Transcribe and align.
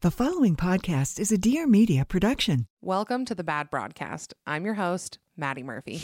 The 0.00 0.12
following 0.12 0.54
podcast 0.54 1.18
is 1.18 1.32
a 1.32 1.36
Dear 1.36 1.66
Media 1.66 2.04
production. 2.04 2.68
Welcome 2.80 3.24
to 3.24 3.34
the 3.34 3.42
Bad 3.42 3.68
Broadcast. 3.68 4.32
I'm 4.46 4.64
your 4.64 4.74
host, 4.74 5.18
Maddie 5.36 5.64
Murphy. 5.64 6.00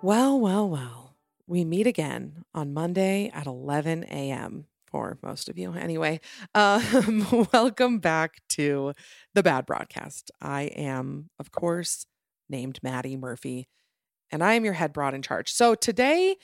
Well, 0.00 0.40
well, 0.40 0.70
well. 0.70 1.16
We 1.46 1.66
meet 1.66 1.86
again 1.86 2.44
on 2.54 2.72
Monday 2.72 3.30
at 3.34 3.46
11 3.46 4.04
a.m. 4.04 4.64
for 4.86 5.18
most 5.22 5.48
of 5.48 5.58
you. 5.58 5.72
Anyway, 5.72 6.20
um, 6.54 7.46
welcome 7.52 7.98
back 7.98 8.40
to 8.50 8.92
the 9.34 9.42
Bad 9.42 9.66
Broadcast. 9.66 10.30
I 10.40 10.62
am, 10.62 11.30
of 11.38 11.52
course, 11.52 12.06
named 12.48 12.78
Maddie 12.82 13.16
Murphy, 13.16 13.68
and 14.30 14.42
I 14.42 14.54
am 14.54 14.64
your 14.64 14.74
head 14.74 14.92
broad 14.92 15.14
in 15.14 15.22
charge. 15.22 15.52
So 15.52 15.74
today 15.74 16.36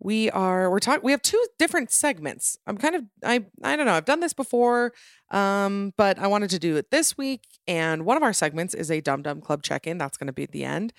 we 0.00 0.30
are 0.30 0.70
we're 0.70 0.78
talking 0.78 1.02
we 1.04 1.12
have 1.12 1.22
two 1.22 1.44
different 1.58 1.90
segments. 1.90 2.56
I'm 2.66 2.78
kind 2.78 2.94
of 2.94 3.04
I 3.22 3.44
I 3.62 3.76
don't 3.76 3.86
know, 3.86 3.92
I've 3.92 4.06
done 4.06 4.20
this 4.20 4.32
before 4.32 4.92
um 5.30 5.92
but 5.96 6.18
I 6.18 6.26
wanted 6.26 6.50
to 6.50 6.58
do 6.58 6.76
it 6.76 6.90
this 6.90 7.18
week 7.18 7.42
and 7.68 8.06
one 8.06 8.16
of 8.16 8.22
our 8.22 8.32
segments 8.32 8.72
is 8.74 8.90
a 8.90 9.02
Dumb 9.02 9.22
Dumb 9.22 9.40
Club 9.40 9.62
check-in. 9.62 9.98
That's 9.98 10.16
going 10.16 10.26
to 10.28 10.32
be 10.32 10.46
the 10.46 10.64
end. 10.64 10.92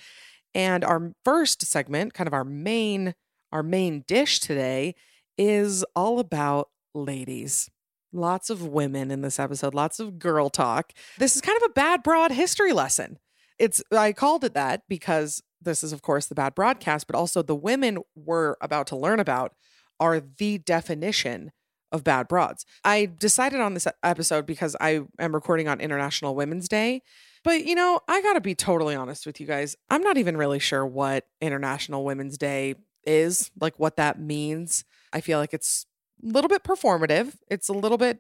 And 0.54 0.84
our 0.84 1.14
first 1.24 1.66
segment, 1.66 2.14
kind 2.14 2.28
of 2.28 2.34
our 2.34 2.44
main 2.44 3.16
our 3.52 3.64
main 3.64 4.04
dish 4.08 4.40
today 4.40 4.96
is 5.38 5.84
all 5.96 6.20
about 6.20 6.70
ladies. 6.94 7.70
Lots 8.14 8.50
of 8.50 8.68
women 8.68 9.10
in 9.10 9.22
this 9.22 9.40
episode, 9.40 9.74
lots 9.74 10.00
of 10.00 10.20
girl 10.20 10.50
talk. 10.50 10.92
This 11.18 11.36
is 11.36 11.42
kind 11.42 11.58
of 11.58 11.70
a 11.70 11.74
bad 11.74 12.04
broad 12.04 12.32
history 12.32 12.74
lesson. 12.74 13.20
It's 13.58 13.82
I 13.92 14.12
called 14.12 14.44
it 14.44 14.54
that 14.54 14.84
because 14.90 15.42
this 15.62 15.84
is 15.84 15.94
of 15.94 16.02
course 16.02 16.26
the 16.26 16.36
bad 16.36 16.56
broadcast, 16.56 17.08
but 17.08 17.16
also 17.16 17.42
the 17.42 17.56
women 17.56 18.00
we're 18.16 18.56
about 18.60 18.88
to 18.88 18.98
learn 18.98 19.20
about 19.20 19.54
are 20.00 20.20
the 20.20 20.58
definition 20.58 21.52
of 21.92 22.04
bad 22.04 22.28
broads. 22.28 22.66
I 22.84 23.12
decided 23.18 23.60
on 23.60 23.74
this 23.74 23.88
episode 24.04 24.46
because 24.46 24.76
I 24.80 25.02
am 25.20 25.34
recording 25.34 25.68
on 25.68 25.80
International 25.80 26.36
Women's 26.36 26.68
Day. 26.68 27.02
But 27.44 27.66
you 27.66 27.76
know, 27.76 28.00
I 28.08 28.22
got 28.22 28.34
to 28.34 28.42
be 28.42 28.56
totally 28.56 28.96
honest 28.96 29.26
with 29.26 29.40
you 29.40 29.48
guys. 29.48 29.76
I'm 29.90 30.02
not 30.02 30.18
even 30.18 30.38
really 30.38 30.60
sure 30.60 30.86
what 30.86 31.26
International 31.40 32.04
Women's 32.04 32.38
Day 32.38 32.76
is, 33.06 33.52
like 33.60 33.80
what 33.80 33.98
that 33.98 34.20
means. 34.20 34.86
I 35.14 35.22
feel 35.22 35.40
like 35.40 35.54
it's 35.54 35.86
little 36.22 36.50
bit 36.50 36.64
performative. 36.64 37.36
It's 37.50 37.70
a 37.70 37.74
little 37.74 37.98
bit 37.98 38.20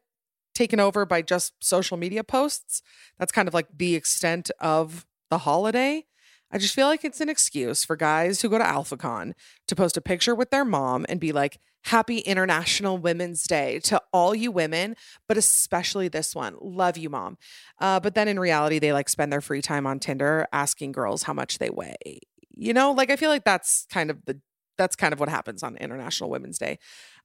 taken 0.53 0.79
over 0.79 1.05
by 1.05 1.21
just 1.21 1.53
social 1.59 1.97
media 1.97 2.23
posts. 2.23 2.81
That's 3.17 3.31
kind 3.31 3.47
of 3.47 3.53
like 3.53 3.67
the 3.75 3.95
extent 3.95 4.51
of 4.59 5.05
the 5.29 5.39
holiday. 5.39 6.05
I 6.51 6.57
just 6.57 6.75
feel 6.75 6.87
like 6.87 7.05
it's 7.05 7.21
an 7.21 7.29
excuse 7.29 7.85
for 7.85 7.95
guys 7.95 8.41
who 8.41 8.49
go 8.49 8.57
to 8.57 8.63
AlphaCon 8.63 9.33
to 9.67 9.75
post 9.75 9.95
a 9.95 10.01
picture 10.01 10.35
with 10.35 10.49
their 10.49 10.65
mom 10.65 11.05
and 11.07 11.19
be 11.19 11.31
like, 11.31 11.59
Happy 11.85 12.19
International 12.19 12.97
Women's 12.97 13.43
Day 13.43 13.79
to 13.85 13.99
all 14.13 14.35
you 14.35 14.51
women, 14.51 14.95
but 15.27 15.37
especially 15.37 16.09
this 16.09 16.35
one. 16.35 16.55
Love 16.61 16.95
you, 16.97 17.09
mom. 17.09 17.37
Uh, 17.79 17.99
but 17.99 18.13
then 18.13 18.27
in 18.27 18.39
reality, 18.39 18.77
they 18.77 18.93
like 18.93 19.09
spend 19.09 19.33
their 19.33 19.41
free 19.41 19.61
time 19.61 19.87
on 19.87 19.99
Tinder 19.99 20.45
asking 20.53 20.91
girls 20.91 21.23
how 21.23 21.33
much 21.33 21.57
they 21.57 21.69
weigh. 21.71 22.19
You 22.55 22.73
know, 22.73 22.91
like 22.91 23.09
I 23.09 23.15
feel 23.15 23.29
like 23.29 23.45
that's 23.45 23.87
kind 23.89 24.11
of 24.11 24.23
the 24.25 24.39
that's 24.81 24.95
kind 24.95 25.13
of 25.13 25.19
what 25.19 25.29
happens 25.29 25.61
on 25.61 25.77
International 25.77 26.29
Women's 26.29 26.57
Day. 26.57 26.79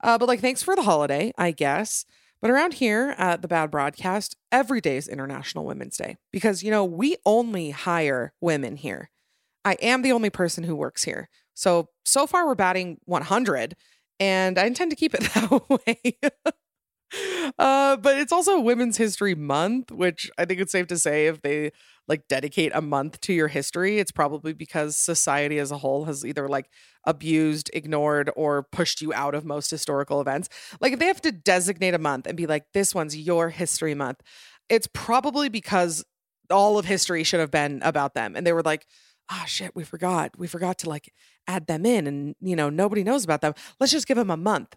Uh, 0.05 0.19
but 0.19 0.29
like, 0.29 0.41
thanks 0.41 0.63
for 0.63 0.77
the 0.77 0.83
holiday, 0.83 1.33
I 1.39 1.53
guess. 1.53 2.05
But 2.43 2.51
around 2.51 2.75
here 2.75 3.15
at 3.17 3.41
the 3.41 3.49
Bad 3.49 3.71
Broadcast, 3.71 4.37
every 4.53 4.83
day 4.83 4.99
is 4.99 5.09
International 5.09 5.65
Women's 5.65 5.97
Day 5.97 6.19
because, 6.33 6.63
you 6.63 6.71
know, 6.71 6.85
we 6.85 7.17
only 7.25 7.71
hire 7.71 8.35
women 8.43 8.77
here. 8.77 9.11
I 9.65 9.79
am 9.81 10.03
the 10.03 10.13
only 10.13 10.29
person 10.29 10.65
who 10.65 10.77
works 10.77 11.05
here. 11.05 11.31
So, 11.55 11.89
so 12.05 12.27
far 12.27 12.47
we're 12.47 12.55
batting 12.55 12.99
100 13.07 13.75
and 14.21 14.59
I 14.59 14.67
intend 14.67 14.91
to 14.91 14.97
keep 14.97 15.15
it 15.15 15.21
that 15.35 15.71
way. 15.71 16.19
uh, 17.59 17.97
but 17.97 18.19
it's 18.19 18.33
also 18.33 18.61
Women's 18.61 18.99
History 18.99 19.35
Month, 19.35 19.91
which 19.91 20.31
I 20.37 20.45
think 20.45 20.61
it's 20.61 20.73
safe 20.73 20.89
to 20.89 20.99
say 20.99 21.27
if 21.27 21.41
they 21.41 21.73
like 22.09 22.29
dedicate 22.29 22.73
a 22.75 22.81
month 22.81 23.21
to 23.23 23.33
your 23.33 23.49
history, 23.49 23.99
it's 23.99 24.13
probably 24.13 24.53
because 24.53 24.97
society 24.97 25.59
as 25.59 25.71
a 25.71 25.79
whole 25.79 26.05
has 26.05 26.25
either 26.25 26.49
like 26.49 26.71
abused, 27.05 27.71
ignored, 27.73 28.31
or 28.37 28.63
pushed 28.63 29.01
you 29.01 29.13
out 29.13 29.35
of 29.35 29.45
most 29.45 29.71
historical 29.71 30.21
events. 30.21 30.49
Like 30.81 30.93
if 30.93 30.99
they 30.99 31.07
have 31.07 31.21
to 31.23 31.33
designate 31.33 31.95
a 31.95 31.99
month 31.99 32.27
and 32.27 32.37
be 32.37 32.47
like, 32.47 32.65
this 32.75 32.95
one's 32.95 33.17
your 33.17 33.51
history 33.51 33.95
month, 33.95 34.21
it's 34.69 34.89
probably 34.93 35.49
because 35.49 36.05
all 36.51 36.79
of 36.79 36.85
history 36.85 37.25
should 37.25 37.41
have 37.41 37.51
been 37.51 37.81
about 37.83 38.15
them. 38.15 38.37
And 38.37 38.47
they 38.47 38.53
were 38.53 38.63
like, 38.63 38.87
ah, 39.31 39.45
shit, 39.47 39.75
we 39.75 39.85
forgot. 39.85 40.39
We 40.39 40.47
forgot 40.47 40.79
to 40.79 40.89
like 40.89 41.13
add 41.49 41.67
them 41.67 41.85
in 41.85 42.07
and, 42.07 42.35
you 42.41 42.57
know, 42.57 42.71
nobody 42.71 43.03
knows 43.03 43.25
about 43.25 43.41
them. 43.41 43.55
Let's 43.81 43.93
just 43.93 44.07
give 44.07 44.17
them 44.17 44.31
a 44.31 44.37
month. 44.37 44.77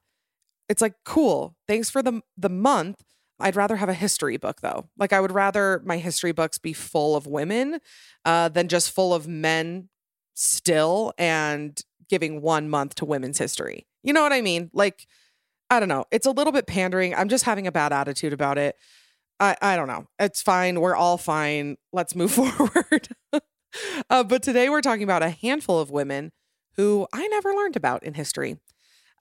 It's 0.67 0.81
like, 0.81 0.93
cool. 1.03 1.55
Thanks 1.67 1.89
for 1.89 2.01
the 2.01 2.21
the 2.37 2.49
month. 2.49 3.03
I'd 3.39 3.55
rather 3.55 3.77
have 3.77 3.89
a 3.89 3.93
history 3.93 4.37
book 4.37 4.61
though. 4.61 4.89
Like 4.97 5.13
I 5.13 5.19
would 5.19 5.31
rather 5.31 5.81
my 5.85 5.97
history 5.97 6.31
books 6.31 6.57
be 6.57 6.73
full 6.73 7.15
of 7.15 7.25
women 7.27 7.79
uh, 8.25 8.49
than 8.49 8.67
just 8.67 8.91
full 8.91 9.13
of 9.13 9.27
men 9.27 9.89
still 10.33 11.13
and 11.17 11.79
giving 12.09 12.41
one 12.41 12.69
month 12.69 12.95
to 12.95 13.05
women's 13.05 13.37
history. 13.37 13.87
You 14.03 14.13
know 14.13 14.23
what 14.23 14.33
I 14.33 14.41
mean? 14.41 14.69
Like, 14.73 15.07
I 15.69 15.79
don't 15.79 15.89
know. 15.89 16.05
It's 16.11 16.25
a 16.25 16.31
little 16.31 16.51
bit 16.51 16.65
pandering. 16.65 17.13
I'm 17.13 17.29
just 17.29 17.43
having 17.45 17.67
a 17.67 17.71
bad 17.71 17.93
attitude 17.93 18.33
about 18.33 18.57
it. 18.57 18.75
I, 19.39 19.55
I 19.61 19.75
don't 19.75 19.87
know. 19.87 20.07
It's 20.17 20.41
fine. 20.41 20.81
We're 20.81 20.95
all 20.95 21.17
fine. 21.17 21.77
Let's 21.93 22.15
move 22.15 22.31
forward. 22.33 23.09
uh, 24.09 24.23
but 24.23 24.41
today 24.41 24.69
we're 24.69 24.81
talking 24.81 25.03
about 25.03 25.23
a 25.23 25.29
handful 25.29 25.79
of 25.79 25.91
women 25.91 26.31
who 26.75 27.07
I 27.13 27.27
never 27.27 27.53
learned 27.53 27.75
about 27.75 28.03
in 28.03 28.15
history. 28.15 28.57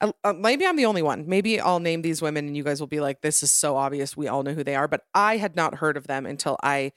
Uh, 0.01 0.11
uh, 0.23 0.33
maybe 0.33 0.65
I'm 0.65 0.77
the 0.77 0.85
only 0.85 1.01
one. 1.01 1.27
Maybe 1.27 1.59
I'll 1.59 1.79
name 1.79 2.01
these 2.01 2.21
women 2.21 2.47
and 2.47 2.55
you 2.55 2.63
guys 2.63 2.79
will 2.79 2.87
be 2.87 3.01
like, 3.01 3.21
this 3.21 3.43
is 3.43 3.51
so 3.51 3.75
obvious. 3.75 4.15
We 4.15 4.27
all 4.27 4.43
know 4.43 4.53
who 4.53 4.63
they 4.63 4.75
are. 4.75 4.87
But 4.87 5.03
I 5.13 5.37
had 5.37 5.55
not 5.55 5.75
heard 5.75 5.97
of 5.97 6.07
them 6.07 6.25
until 6.25 6.57
I 6.63 6.91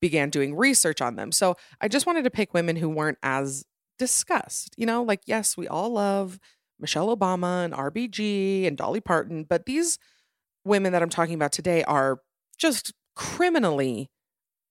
began 0.00 0.30
doing 0.30 0.54
research 0.54 1.00
on 1.00 1.16
them. 1.16 1.32
So 1.32 1.56
I 1.80 1.88
just 1.88 2.06
wanted 2.06 2.24
to 2.24 2.30
pick 2.30 2.54
women 2.54 2.76
who 2.76 2.88
weren't 2.88 3.18
as 3.22 3.64
discussed. 3.98 4.74
You 4.76 4.86
know, 4.86 5.02
like, 5.02 5.22
yes, 5.26 5.56
we 5.56 5.66
all 5.66 5.90
love 5.90 6.38
Michelle 6.78 7.14
Obama 7.14 7.64
and 7.64 7.74
RBG 7.74 8.66
and 8.66 8.76
Dolly 8.76 9.00
Parton, 9.00 9.44
but 9.44 9.66
these 9.66 9.98
women 10.64 10.92
that 10.92 11.02
I'm 11.02 11.08
talking 11.08 11.34
about 11.34 11.52
today 11.52 11.82
are 11.84 12.20
just 12.56 12.92
criminally 13.16 14.10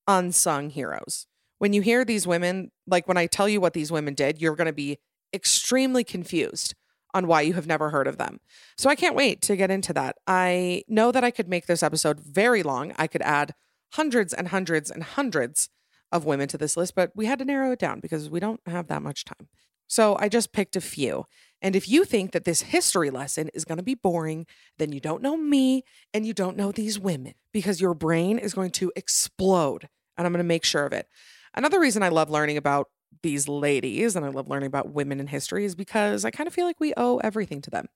unsung 0.07 0.69
heroes. 0.69 1.27
When 1.57 1.73
you 1.73 1.81
hear 1.81 2.05
these 2.05 2.27
women, 2.27 2.71
like 2.85 3.07
when 3.07 3.17
I 3.17 3.25
tell 3.25 3.49
you 3.49 3.59
what 3.59 3.73
these 3.73 3.91
women 3.91 4.13
did, 4.13 4.39
you're 4.39 4.55
going 4.55 4.67
to 4.67 4.73
be 4.73 4.99
extremely 5.33 6.03
confused 6.03 6.75
on 7.13 7.27
why 7.27 7.41
you 7.41 7.53
have 7.53 7.67
never 7.67 7.89
heard 7.89 8.07
of 8.07 8.17
them. 8.17 8.39
So 8.77 8.89
I 8.89 8.95
can't 8.95 9.15
wait 9.15 9.41
to 9.43 9.55
get 9.55 9.71
into 9.71 9.93
that. 9.93 10.17
I 10.27 10.83
know 10.87 11.11
that 11.11 11.23
I 11.23 11.31
could 11.31 11.47
make 11.47 11.65
this 11.65 11.83
episode 11.83 12.19
very 12.19 12.63
long. 12.63 12.93
I 12.97 13.07
could 13.07 13.21
add 13.21 13.53
hundreds 13.93 14.33
and 14.33 14.49
hundreds 14.49 14.91
and 14.91 15.03
hundreds 15.03 15.69
of 16.11 16.25
women 16.25 16.47
to 16.49 16.57
this 16.57 16.77
list, 16.77 16.95
but 16.95 17.11
we 17.15 17.25
had 17.25 17.39
to 17.39 17.45
narrow 17.45 17.71
it 17.71 17.79
down 17.79 17.99
because 17.99 18.29
we 18.29 18.39
don't 18.39 18.61
have 18.65 18.87
that 18.87 19.01
much 19.01 19.25
time. 19.25 19.47
So 19.87 20.17
I 20.19 20.29
just 20.29 20.51
picked 20.51 20.75
a 20.75 20.81
few. 20.81 21.25
And 21.61 21.75
if 21.75 21.87
you 21.87 22.05
think 22.05 22.33
that 22.33 22.43
this 22.43 22.61
history 22.61 23.09
lesson 23.09 23.49
is 23.53 23.65
going 23.65 23.77
to 23.77 23.83
be 23.83 23.95
boring, 23.95 24.45
then 24.77 24.91
you 24.91 24.99
don't 24.99 25.23
know 25.23 25.37
me 25.37 25.83
and 26.13 26.25
you 26.25 26.33
don't 26.33 26.57
know 26.57 26.71
these 26.71 26.99
women 26.99 27.33
because 27.51 27.81
your 27.81 27.93
brain 27.93 28.37
is 28.37 28.53
going 28.53 28.71
to 28.71 28.91
explode 28.95 29.89
and 30.17 30.25
I'm 30.25 30.33
going 30.33 30.43
to 30.43 30.47
make 30.47 30.65
sure 30.65 30.85
of 30.85 30.93
it. 30.93 31.07
Another 31.55 31.79
reason 31.79 32.03
I 32.03 32.09
love 32.09 32.29
learning 32.29 32.57
about 32.57 32.89
these 33.23 33.47
ladies 33.47 34.15
and 34.15 34.25
I 34.25 34.29
love 34.29 34.47
learning 34.47 34.67
about 34.67 34.93
women 34.93 35.19
in 35.19 35.27
history 35.27 35.65
is 35.65 35.75
because 35.75 36.25
I 36.25 36.31
kind 36.31 36.47
of 36.47 36.53
feel 36.53 36.65
like 36.65 36.79
we 36.79 36.93
owe 36.95 37.17
everything 37.17 37.61
to 37.61 37.69
them. 37.69 37.87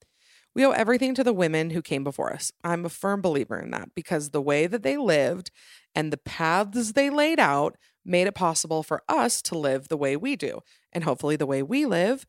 We 0.54 0.66
owe 0.66 0.72
everything 0.72 1.14
to 1.14 1.24
the 1.24 1.32
women 1.32 1.70
who 1.70 1.80
came 1.80 2.04
before 2.04 2.32
us. 2.32 2.52
I'm 2.62 2.84
a 2.84 2.90
firm 2.90 3.22
believer 3.22 3.58
in 3.58 3.70
that 3.70 3.94
because 3.94 4.30
the 4.30 4.42
way 4.42 4.66
that 4.66 4.82
they 4.82 4.96
lived 4.96 5.50
and 5.94 6.12
the 6.12 6.18
paths 6.18 6.92
they 6.92 7.08
laid 7.08 7.40
out 7.40 7.76
made 8.04 8.26
it 8.26 8.34
possible 8.34 8.82
for 8.82 9.02
us 9.08 9.40
to 9.42 9.56
live 9.56 9.88
the 9.88 9.96
way 9.96 10.16
we 10.16 10.36
do. 10.36 10.60
And 10.92 11.04
hopefully, 11.04 11.36
the 11.36 11.46
way 11.46 11.62
we 11.62 11.86
live 11.86 12.26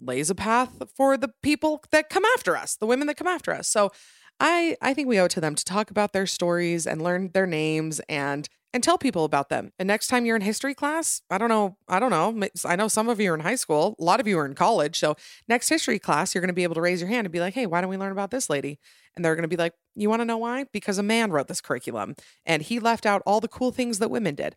lays 0.00 0.30
a 0.30 0.34
path 0.34 0.82
for 0.94 1.16
the 1.16 1.32
people 1.42 1.82
that 1.90 2.10
come 2.10 2.24
after 2.36 2.56
us, 2.56 2.76
the 2.76 2.86
women 2.86 3.06
that 3.06 3.16
come 3.16 3.26
after 3.26 3.52
us. 3.52 3.68
So 3.68 3.90
I 4.38 4.76
I 4.80 4.94
think 4.94 5.08
we 5.08 5.18
owe 5.18 5.24
it 5.24 5.30
to 5.32 5.40
them 5.40 5.54
to 5.54 5.64
talk 5.64 5.90
about 5.90 6.12
their 6.12 6.26
stories 6.26 6.86
and 6.86 7.02
learn 7.02 7.30
their 7.32 7.46
names 7.46 8.00
and 8.08 8.48
and 8.76 8.84
tell 8.84 8.98
people 8.98 9.24
about 9.24 9.48
them. 9.48 9.72
And 9.78 9.86
next 9.86 10.06
time 10.08 10.26
you're 10.26 10.36
in 10.36 10.42
history 10.42 10.74
class, 10.74 11.22
I 11.30 11.38
don't 11.38 11.48
know, 11.48 11.78
I 11.88 11.98
don't 11.98 12.10
know. 12.10 12.46
I 12.64 12.76
know 12.76 12.88
some 12.88 13.08
of 13.08 13.18
you 13.18 13.32
are 13.32 13.34
in 13.34 13.40
high 13.40 13.56
school, 13.56 13.96
a 13.98 14.04
lot 14.04 14.20
of 14.20 14.28
you 14.28 14.38
are 14.38 14.46
in 14.46 14.54
college. 14.54 14.98
So 14.98 15.16
next 15.48 15.70
history 15.70 15.98
class, 15.98 16.34
you're 16.34 16.42
going 16.42 16.48
to 16.48 16.54
be 16.54 16.62
able 16.62 16.74
to 16.76 16.80
raise 16.82 17.00
your 17.00 17.08
hand 17.08 17.26
and 17.26 17.32
be 17.32 17.40
like, 17.40 17.54
"Hey, 17.54 17.66
why 17.66 17.80
don't 17.80 17.90
we 17.90 17.96
learn 17.96 18.12
about 18.12 18.30
this 18.30 18.48
lady?" 18.50 18.78
And 19.16 19.24
they're 19.24 19.34
going 19.34 19.42
to 19.42 19.48
be 19.48 19.56
like, 19.56 19.72
"You 19.94 20.10
want 20.10 20.20
to 20.20 20.26
know 20.26 20.36
why? 20.36 20.66
Because 20.72 20.98
a 20.98 21.02
man 21.02 21.30
wrote 21.32 21.48
this 21.48 21.62
curriculum 21.62 22.14
and 22.44 22.62
he 22.62 22.78
left 22.78 23.06
out 23.06 23.22
all 23.26 23.40
the 23.40 23.48
cool 23.48 23.72
things 23.72 23.98
that 23.98 24.10
women 24.10 24.34
did." 24.34 24.54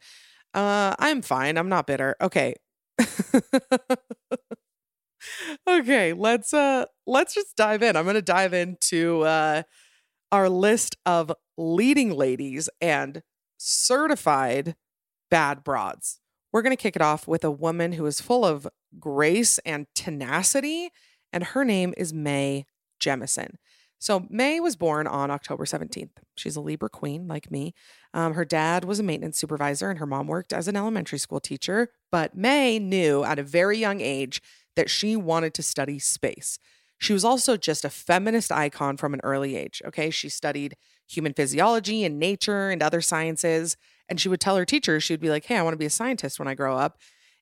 Uh, 0.54 0.96
I'm 1.00 1.22
fine. 1.22 1.58
I'm 1.58 1.70
not 1.70 1.88
bitter. 1.88 2.16
Okay. 2.22 2.56
okay, 5.68 6.14
let's 6.14 6.54
uh 6.54 6.86
let's 7.08 7.34
just 7.34 7.56
dive 7.56 7.82
in. 7.84 7.96
I'm 7.96 8.04
going 8.04 8.16
to 8.16 8.22
dive 8.22 8.54
into 8.54 9.22
uh 9.22 9.64
our 10.32 10.50
list 10.50 10.98
of 11.06 11.32
leading 11.58 12.12
ladies 12.12 12.70
and 12.82 13.24
certified 13.60 14.76
bad 15.30 15.64
broads. 15.64 16.20
We're 16.52 16.64
going 16.64 16.76
to 16.76 16.82
kick 16.82 16.96
it 16.96 17.02
off 17.02 17.28
with 17.28 17.44
a 17.44 17.52
woman 17.52 17.94
who 17.94 18.06
is 18.08 18.22
full 18.22 18.44
of 18.44 18.68
grace 19.00 19.60
and 19.60 19.86
tenacity, 19.94 20.90
and 21.32 21.44
her 21.44 21.64
name 21.64 21.94
is 21.96 22.12
Mae 22.12 22.66
Jemison. 23.00 23.56
So, 24.02 24.26
Mae 24.30 24.62
was 24.62 24.78
born 24.78 25.08
on 25.08 25.30
October 25.30 25.66
17th. 25.66 26.12
She's 26.36 26.56
a 26.56 26.62
Libra 26.62 26.90
queen, 26.90 27.28
like 27.28 27.52
me. 27.52 27.74
Um, 28.14 28.34
her 28.34 28.46
dad 28.46 28.86
was 28.86 29.00
a 29.00 29.04
maintenance 29.04 29.38
supervisor, 29.38 29.90
and 29.90 30.00
her 30.00 30.06
mom 30.06 30.26
worked 30.26 30.54
as 30.54 30.70
an 30.70 30.78
elementary 30.78 31.20
school 31.20 31.42
teacher. 31.42 31.90
But 32.10 32.36
Mae 32.36 32.80
knew 32.80 33.26
at 33.26 33.40
a 33.40 33.44
very 33.44 33.78
young 33.78 34.00
age 34.00 34.42
that 34.78 34.90
she 34.90 35.18
wanted 35.18 35.54
to 35.56 35.64
study 35.64 36.00
space. 36.00 36.58
She 36.98 37.12
was 37.12 37.26
also 37.26 37.58
just 37.58 37.84
a 37.84 37.90
feminist 37.90 38.52
icon 38.52 38.96
from 38.96 39.14
an 39.14 39.22
early 39.24 39.56
age. 39.56 39.82
Okay. 39.86 40.10
She 40.10 40.30
studied 40.30 40.76
human 41.10 41.34
physiology 41.34 42.04
and 42.04 42.20
nature 42.20 42.70
and 42.70 42.82
other 42.82 43.02
sciences. 43.02 43.78
And 44.08 44.20
she 44.20 44.30
would 44.30 44.40
tell 44.40 44.56
her 44.56 44.66
teachers, 44.66 45.04
she 45.04 45.14
would 45.14 45.20
be 45.20 45.30
like, 45.30 45.46
Hey, 45.46 45.58
I 45.58 45.62
want 45.62 45.74
to 45.74 45.78
be 45.78 45.86
a 45.86 45.90
scientist 45.90 46.40
when 46.40 46.48
I 46.48 46.56
grow 46.56 46.78
up. 46.78 46.98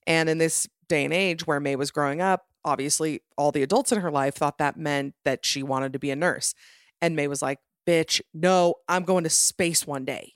And 0.06 0.30
in 0.30 0.38
this 0.38 0.68
day 0.88 1.04
and 1.04 1.14
age 1.14 1.46
where 1.46 1.60
Mae 1.60 1.76
was 1.76 1.92
growing 1.92 2.22
up, 2.22 2.46
obviously 2.64 3.22
all 3.38 3.52
the 3.52 3.64
adults 3.64 3.92
in 3.92 4.00
her 4.02 4.12
life 4.12 4.36
thought 4.36 4.58
that 4.58 4.78
meant 4.78 5.16
that 5.26 5.46
she 5.46 5.64
wanted 5.64 5.94
to 5.94 6.00
be 6.00 6.12
a 6.12 6.16
nurse. 6.16 6.54
And 7.02 7.16
Mae 7.16 7.28
was 7.28 7.42
like, 7.42 7.60
Bitch, 7.88 8.22
no, 8.34 8.76
I'm 8.88 9.04
going 9.04 9.24
to 9.24 9.30
space 9.30 9.88
one 9.88 10.04
day. 10.04 10.34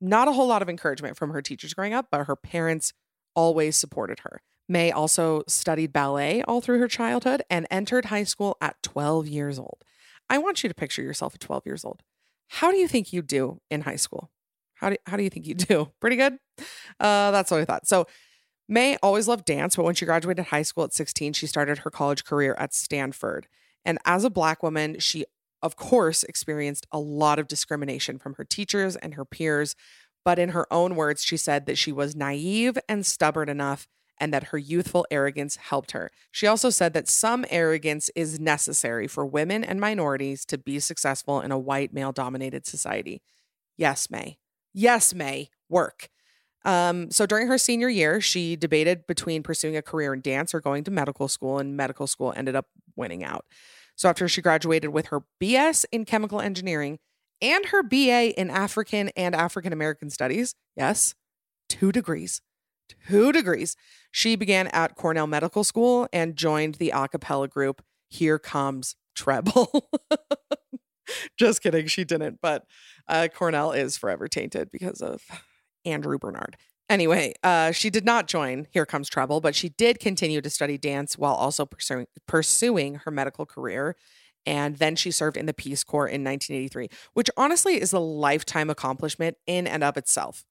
Not 0.00 0.28
a 0.28 0.32
whole 0.32 0.48
lot 0.48 0.62
of 0.62 0.68
encouragement 0.68 1.16
from 1.16 1.30
her 1.30 1.40
teachers 1.40 1.74
growing 1.74 1.94
up, 1.94 2.08
but 2.10 2.26
her 2.26 2.36
parents 2.36 2.92
always 3.34 3.76
supported 3.76 4.20
her. 4.20 4.42
Mae 4.68 4.90
also 4.90 5.42
studied 5.48 5.92
ballet 5.92 6.42
all 6.42 6.60
through 6.60 6.78
her 6.80 6.88
childhood 6.88 7.42
and 7.48 7.66
entered 7.70 8.06
high 8.06 8.24
school 8.24 8.56
at 8.60 8.82
12 8.82 9.26
years 9.28 9.58
old. 9.58 9.84
I 10.28 10.38
want 10.38 10.62
you 10.62 10.68
to 10.68 10.74
picture 10.74 11.02
yourself 11.02 11.34
at 11.34 11.40
12 11.40 11.62
years 11.66 11.84
old. 11.84 12.02
How 12.48 12.70
do 12.70 12.76
you 12.76 12.88
think 12.88 13.12
you 13.12 13.22
do 13.22 13.60
in 13.70 13.82
high 13.82 13.96
school? 13.96 14.30
How 14.74 14.90
do, 14.90 14.96
how 15.06 15.16
do 15.16 15.22
you 15.22 15.30
think 15.30 15.46
you 15.46 15.54
do? 15.56 15.92
Pretty 16.00 16.16
good? 16.16 16.38
Uh, 17.00 17.30
that's 17.30 17.50
what 17.50 17.60
I 17.60 17.64
thought. 17.64 17.86
So, 17.86 18.06
Mae 18.68 18.96
always 19.02 19.28
loved 19.28 19.44
dance, 19.44 19.76
but 19.76 19.84
when 19.84 19.94
she 19.94 20.06
graduated 20.06 20.46
high 20.46 20.62
school 20.62 20.84
at 20.84 20.94
16, 20.94 21.34
she 21.34 21.46
started 21.46 21.78
her 21.78 21.90
college 21.90 22.24
career 22.24 22.54
at 22.58 22.72
Stanford. 22.72 23.46
And 23.84 23.98
as 24.06 24.24
a 24.24 24.30
Black 24.30 24.62
woman, 24.62 24.98
she, 24.98 25.26
of 25.62 25.76
course, 25.76 26.22
experienced 26.22 26.86
a 26.90 26.98
lot 26.98 27.38
of 27.38 27.48
discrimination 27.48 28.18
from 28.18 28.34
her 28.34 28.44
teachers 28.44 28.96
and 28.96 29.14
her 29.14 29.24
peers. 29.24 29.74
But 30.24 30.38
in 30.38 30.50
her 30.50 30.72
own 30.72 30.94
words, 30.94 31.22
she 31.22 31.36
said 31.36 31.66
that 31.66 31.76
she 31.76 31.92
was 31.92 32.14
naive 32.14 32.78
and 32.88 33.04
stubborn 33.04 33.48
enough 33.48 33.88
and 34.18 34.32
that 34.32 34.44
her 34.44 34.58
youthful 34.58 35.06
arrogance 35.10 35.56
helped 35.56 35.92
her. 35.92 36.10
She 36.30 36.46
also 36.46 36.70
said 36.70 36.92
that 36.94 37.08
some 37.08 37.44
arrogance 37.50 38.10
is 38.14 38.38
necessary 38.38 39.06
for 39.06 39.26
women 39.26 39.64
and 39.64 39.80
minorities 39.80 40.44
to 40.46 40.58
be 40.58 40.78
successful 40.80 41.40
in 41.40 41.50
a 41.50 41.58
white 41.58 41.92
male 41.92 42.12
dominated 42.12 42.66
society. 42.66 43.22
Yes, 43.76 44.10
Mae. 44.10 44.38
Yes, 44.72 45.14
Mae. 45.14 45.50
Work. 45.68 46.08
Um, 46.64 47.10
so 47.10 47.26
during 47.26 47.48
her 47.48 47.58
senior 47.58 47.88
year, 47.88 48.20
she 48.20 48.54
debated 48.54 49.06
between 49.06 49.42
pursuing 49.42 49.76
a 49.76 49.82
career 49.82 50.14
in 50.14 50.20
dance 50.20 50.54
or 50.54 50.60
going 50.60 50.84
to 50.84 50.90
medical 50.90 51.26
school, 51.28 51.58
and 51.58 51.76
medical 51.76 52.06
school 52.06 52.32
ended 52.36 52.54
up 52.54 52.66
winning 52.94 53.24
out. 53.24 53.44
So 53.96 54.08
after 54.08 54.28
she 54.28 54.42
graduated 54.42 54.90
with 54.90 55.06
her 55.06 55.22
BS 55.40 55.84
in 55.90 56.04
chemical 56.04 56.40
engineering 56.40 56.98
and 57.40 57.66
her 57.66 57.82
BA 57.82 58.38
in 58.38 58.50
African 58.50 59.10
and 59.16 59.34
African 59.34 59.72
American 59.72 60.10
studies, 60.10 60.54
yes, 60.76 61.14
two 61.68 61.92
degrees, 61.92 62.40
two 62.88 63.32
degrees, 63.32 63.76
she 64.10 64.36
began 64.36 64.68
at 64.68 64.94
Cornell 64.94 65.26
Medical 65.26 65.64
School 65.64 66.08
and 66.12 66.36
joined 66.36 66.76
the 66.76 66.90
a 66.90 67.08
cappella 67.08 67.48
group 67.48 67.82
Here 68.08 68.38
Comes 68.38 68.96
Treble. 69.14 69.90
Just 71.38 71.62
kidding, 71.62 71.86
she 71.86 72.04
didn't, 72.04 72.38
but 72.40 72.64
uh, 73.08 73.28
Cornell 73.34 73.72
is 73.72 73.96
forever 73.96 74.28
tainted 74.28 74.70
because 74.70 75.00
of 75.00 75.22
Andrew 75.84 76.18
Bernard. 76.18 76.56
Anyway, 76.88 77.32
uh, 77.42 77.72
she 77.72 77.90
did 77.90 78.04
not 78.04 78.28
join 78.28 78.66
Here 78.70 78.86
Comes 78.86 79.08
Treble, 79.08 79.40
but 79.40 79.54
she 79.54 79.70
did 79.70 79.98
continue 79.98 80.40
to 80.40 80.50
study 80.50 80.76
dance 80.76 81.16
while 81.16 81.34
also 81.34 81.64
pursuing 81.64 82.06
pursuing 82.26 82.96
her 82.96 83.10
medical 83.10 83.46
career. 83.46 83.96
And 84.44 84.76
then 84.76 84.96
she 84.96 85.10
served 85.10 85.36
in 85.36 85.46
the 85.46 85.54
Peace 85.54 85.84
Corps 85.84 86.08
in 86.08 86.24
1983, 86.24 86.88
which 87.14 87.30
honestly 87.36 87.80
is 87.80 87.92
a 87.92 87.98
lifetime 87.98 88.68
accomplishment 88.70 89.36
in 89.46 89.66
and 89.66 89.84
of 89.84 89.96
itself. 89.96 90.44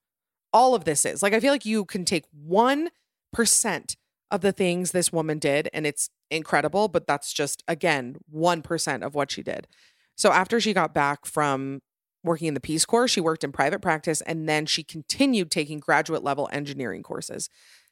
All 0.54 0.76
of 0.76 0.84
this 0.84 1.06
is 1.06 1.24
like, 1.24 1.34
I 1.34 1.40
feel 1.40 1.52
like 1.52 1.66
you 1.66 1.86
can 1.86 2.06
take 2.06 2.26
1% 2.48 3.96
of 4.32 4.42
the 4.42 4.52
things 4.52 4.92
this 4.92 5.12
woman 5.12 5.40
did, 5.40 5.70
and 5.74 5.86
it's 5.86 6.10
incredible, 6.30 6.88
but 6.88 7.08
that's 7.08 7.34
just, 7.34 7.64
again, 7.68 8.18
1% 8.34 9.06
of 9.06 9.16
what 9.16 9.32
she 9.32 9.44
did. 9.44 9.68
So 10.16 10.32
after 10.32 10.60
she 10.60 10.74
got 10.74 10.94
back 10.94 11.26
from 11.26 11.82
working 12.24 12.48
in 12.48 12.54
the 12.54 12.60
Peace 12.60 12.86
Corps, 12.86 13.08
she 13.08 13.20
worked 13.20 13.44
in 13.44 13.52
private 13.52 13.82
practice 13.82 14.22
and 14.22 14.48
then 14.48 14.66
she 14.66 14.84
continued 14.84 15.50
taking 15.50 15.80
graduate 15.80 16.24
level 16.24 16.48
engineering 16.52 17.02
courses. 17.04 17.50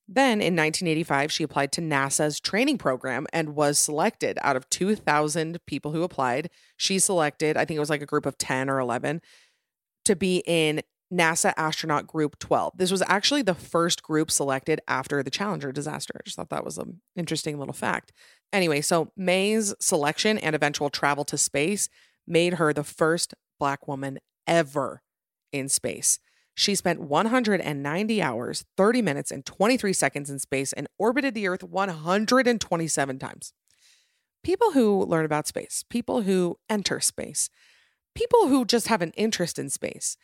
Then 0.08 0.42
in 0.42 0.56
1985, 0.56 1.32
she 1.32 1.44
applied 1.44 1.72
to 1.74 1.82
NASA's 1.82 2.40
training 2.40 2.78
program 2.78 3.28
and 3.34 3.56
was 3.56 3.78
selected 3.78 4.40
out 4.42 4.56
of 4.56 4.70
2,000 4.70 5.60
people 5.66 5.92
who 5.92 6.04
applied. 6.04 6.50
She 6.78 7.00
selected, 7.00 7.58
I 7.58 7.66
think 7.66 7.78
it 7.78 7.82
was 7.82 7.90
like 7.90 8.02
a 8.02 8.08
group 8.08 8.26
of 8.26 8.38
10 8.38 8.70
or 8.70 8.80
11, 8.80 9.22
to 10.06 10.16
be 10.16 10.44
in 10.46 10.82
NASA 11.12 11.54
astronaut 11.58 12.06
group 12.08 12.38
12. 12.40 12.74
This 12.78 12.92
was 12.92 13.04
actually 13.08 13.42
the 13.42 13.56
first 13.56 14.04
group 14.04 14.30
selected 14.30 14.80
after 14.88 15.24
the 15.24 15.32
Challenger 15.32 15.72
disaster. 15.72 16.14
I 16.16 16.22
just 16.24 16.36
thought 16.36 16.50
that 16.50 16.66
was 16.66 16.78
an 16.78 17.02
interesting 17.16 17.58
little 17.58 17.74
fact. 17.74 18.12
Anyway, 18.54 18.82
so 18.82 19.12
Mae's 19.18 19.74
selection 19.80 20.38
and 20.38 20.56
eventual 20.56 20.90
travel 20.90 21.26
to 21.26 21.38
space 21.38 21.90
made 22.28 22.56
her 22.56 22.74
the 22.74 22.84
first 22.84 23.34
Black 23.60 23.88
woman 23.88 24.20
ever 24.48 25.02
in 25.52 25.68
space. 25.68 26.20
She 26.54 26.76
spent 26.76 27.00
190 27.00 28.22
hours, 28.22 28.66
30 28.76 29.02
minutes, 29.02 29.32
and 29.32 29.46
23 29.46 29.94
seconds 29.94 30.30
in 30.30 30.40
space 30.40 30.74
and 30.74 30.88
orbited 30.98 31.34
the 31.34 31.48
Earth 31.48 31.64
127 31.64 33.20
times. 33.20 33.54
People 34.44 34.72
who 34.72 35.04
learn 35.06 35.26
about 35.26 35.48
space, 35.48 35.84
people 35.90 36.24
who 36.24 36.58
enter 36.70 37.00
space, 37.00 37.50
people 38.14 38.48
who 38.48 38.66
just 38.66 38.88
have 38.88 39.02
an 39.02 39.12
interest 39.12 39.58
in 39.58 39.70
space, 39.70 40.18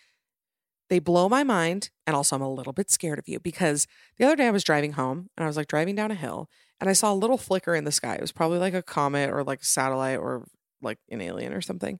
they 0.89 0.99
blow 0.99 1.27
my 1.29 1.43
mind. 1.43 1.89
And 2.05 2.15
also, 2.15 2.35
I'm 2.35 2.41
a 2.41 2.53
little 2.53 2.73
bit 2.73 2.91
scared 2.91 3.19
of 3.19 3.27
you 3.27 3.39
because 3.39 3.87
the 4.17 4.25
other 4.25 4.35
day 4.35 4.47
I 4.47 4.51
was 4.51 4.63
driving 4.63 4.93
home 4.93 5.29
and 5.35 5.43
I 5.43 5.47
was 5.47 5.57
like 5.57 5.67
driving 5.67 5.95
down 5.95 6.11
a 6.11 6.15
hill 6.15 6.49
and 6.79 6.89
I 6.89 6.93
saw 6.93 7.11
a 7.11 7.15
little 7.15 7.37
flicker 7.37 7.75
in 7.75 7.85
the 7.85 7.91
sky. 7.91 8.15
It 8.15 8.21
was 8.21 8.31
probably 8.31 8.59
like 8.59 8.73
a 8.73 8.83
comet 8.83 9.29
or 9.31 9.43
like 9.43 9.61
a 9.61 9.65
satellite 9.65 10.19
or 10.19 10.45
like 10.81 10.99
an 11.09 11.21
alien 11.21 11.53
or 11.53 11.61
something. 11.61 11.99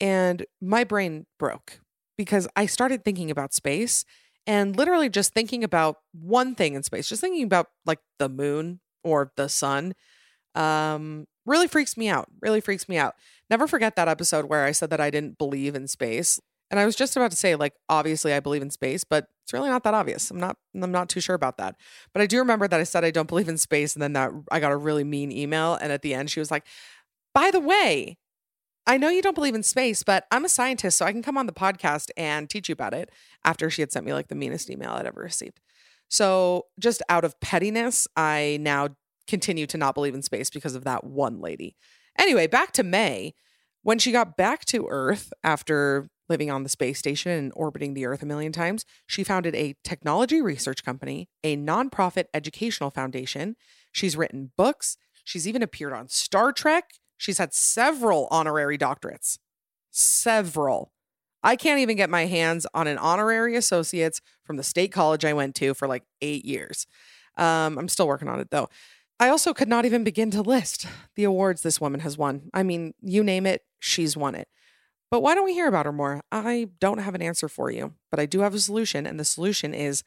And 0.00 0.46
my 0.60 0.84
brain 0.84 1.26
broke 1.38 1.80
because 2.16 2.48
I 2.56 2.66
started 2.66 3.04
thinking 3.04 3.30
about 3.30 3.54
space 3.54 4.04
and 4.46 4.76
literally 4.76 5.08
just 5.08 5.32
thinking 5.32 5.64
about 5.64 5.96
one 6.12 6.54
thing 6.54 6.74
in 6.74 6.82
space, 6.82 7.08
just 7.08 7.20
thinking 7.20 7.44
about 7.44 7.68
like 7.86 8.00
the 8.18 8.28
moon 8.28 8.80
or 9.02 9.32
the 9.36 9.48
sun, 9.48 9.94
um, 10.54 11.26
really 11.46 11.68
freaks 11.68 11.96
me 11.96 12.08
out. 12.08 12.28
Really 12.40 12.60
freaks 12.60 12.88
me 12.88 12.96
out. 12.96 13.14
Never 13.50 13.66
forget 13.66 13.96
that 13.96 14.08
episode 14.08 14.46
where 14.46 14.64
I 14.64 14.72
said 14.72 14.90
that 14.90 15.00
I 15.00 15.10
didn't 15.10 15.38
believe 15.38 15.74
in 15.74 15.88
space. 15.88 16.40
And 16.74 16.80
I 16.80 16.86
was 16.86 16.96
just 16.96 17.16
about 17.16 17.30
to 17.30 17.36
say, 17.36 17.54
like, 17.54 17.74
obviously 17.88 18.32
I 18.32 18.40
believe 18.40 18.60
in 18.60 18.68
space, 18.68 19.04
but 19.04 19.28
it's 19.44 19.52
really 19.52 19.68
not 19.68 19.84
that 19.84 19.94
obvious. 19.94 20.28
I'm 20.32 20.40
not 20.40 20.56
I'm 20.74 20.90
not 20.90 21.08
too 21.08 21.20
sure 21.20 21.36
about 21.36 21.56
that. 21.58 21.76
But 22.12 22.20
I 22.20 22.26
do 22.26 22.40
remember 22.40 22.66
that 22.66 22.80
I 22.80 22.82
said 22.82 23.04
I 23.04 23.12
don't 23.12 23.28
believe 23.28 23.48
in 23.48 23.58
space, 23.58 23.94
and 23.94 24.02
then 24.02 24.14
that 24.14 24.32
I 24.50 24.58
got 24.58 24.72
a 24.72 24.76
really 24.76 25.04
mean 25.04 25.30
email. 25.30 25.74
And 25.74 25.92
at 25.92 26.02
the 26.02 26.14
end, 26.14 26.30
she 26.30 26.40
was 26.40 26.50
like, 26.50 26.66
by 27.32 27.52
the 27.52 27.60
way, 27.60 28.18
I 28.88 28.98
know 28.98 29.08
you 29.08 29.22
don't 29.22 29.36
believe 29.36 29.54
in 29.54 29.62
space, 29.62 30.02
but 30.02 30.26
I'm 30.32 30.44
a 30.44 30.48
scientist, 30.48 30.98
so 30.98 31.06
I 31.06 31.12
can 31.12 31.22
come 31.22 31.38
on 31.38 31.46
the 31.46 31.52
podcast 31.52 32.10
and 32.16 32.50
teach 32.50 32.68
you 32.68 32.72
about 32.72 32.92
it 32.92 33.12
after 33.44 33.70
she 33.70 33.80
had 33.80 33.92
sent 33.92 34.04
me 34.04 34.12
like 34.12 34.26
the 34.26 34.34
meanest 34.34 34.68
email 34.68 34.90
I'd 34.90 35.06
ever 35.06 35.20
received. 35.20 35.60
So, 36.08 36.64
just 36.80 37.02
out 37.08 37.24
of 37.24 37.38
pettiness, 37.38 38.08
I 38.16 38.58
now 38.60 38.88
continue 39.28 39.68
to 39.68 39.78
not 39.78 39.94
believe 39.94 40.16
in 40.16 40.22
space 40.22 40.50
because 40.50 40.74
of 40.74 40.82
that 40.82 41.04
one 41.04 41.40
lady. 41.40 41.76
Anyway, 42.18 42.48
back 42.48 42.72
to 42.72 42.82
Mae. 42.82 43.34
When 43.84 44.00
she 44.00 44.10
got 44.10 44.36
back 44.36 44.64
to 44.66 44.88
Earth 44.88 45.30
after 45.44 46.08
living 46.28 46.50
on 46.50 46.62
the 46.62 46.68
space 46.68 46.98
station 46.98 47.32
and 47.32 47.52
orbiting 47.54 47.94
the 47.94 48.06
Earth 48.06 48.22
a 48.22 48.26
million 48.26 48.52
times, 48.52 48.84
she 49.06 49.24
founded 49.24 49.54
a 49.54 49.74
technology 49.84 50.40
research 50.40 50.84
company, 50.84 51.28
a 51.42 51.56
nonprofit 51.56 52.24
educational 52.32 52.90
foundation. 52.90 53.56
She's 53.92 54.16
written 54.16 54.52
books. 54.56 54.96
She's 55.24 55.48
even 55.48 55.62
appeared 55.62 55.92
on 55.92 56.08
Star 56.08 56.52
Trek. 56.52 56.94
She's 57.16 57.38
had 57.38 57.54
several 57.54 58.28
honorary 58.30 58.78
doctorates. 58.78 59.38
Several. 59.90 60.92
I 61.42 61.56
can't 61.56 61.80
even 61.80 61.96
get 61.96 62.08
my 62.08 62.24
hands 62.24 62.66
on 62.74 62.86
an 62.86 62.98
honorary 62.98 63.54
associate's 63.54 64.20
from 64.44 64.56
the 64.56 64.62
state 64.62 64.92
college 64.92 65.24
I 65.24 65.34
went 65.34 65.54
to 65.56 65.74
for 65.74 65.86
like 65.86 66.04
eight 66.22 66.44
years. 66.44 66.86
Um, 67.36 67.78
I'm 67.78 67.88
still 67.88 68.06
working 68.06 68.28
on 68.28 68.40
it 68.40 68.50
though. 68.50 68.68
I 69.20 69.28
also 69.28 69.54
could 69.54 69.68
not 69.68 69.84
even 69.84 70.04
begin 70.04 70.30
to 70.32 70.42
list 70.42 70.86
the 71.14 71.24
awards 71.24 71.62
this 71.62 71.80
woman 71.80 72.00
has 72.00 72.18
won. 72.18 72.50
I 72.52 72.62
mean, 72.62 72.94
you 73.00 73.22
name 73.22 73.46
it, 73.46 73.62
she's 73.78 74.16
won 74.16 74.34
it. 74.34 74.48
But 75.14 75.22
why 75.22 75.36
don't 75.36 75.44
we 75.44 75.54
hear 75.54 75.68
about 75.68 75.86
her 75.86 75.92
more? 75.92 76.22
I 76.32 76.70
don't 76.80 76.98
have 76.98 77.14
an 77.14 77.22
answer 77.22 77.48
for 77.48 77.70
you, 77.70 77.94
but 78.10 78.18
I 78.18 78.26
do 78.26 78.40
have 78.40 78.52
a 78.52 78.58
solution. 78.58 79.06
And 79.06 79.20
the 79.20 79.24
solution 79.24 79.72
is 79.72 80.02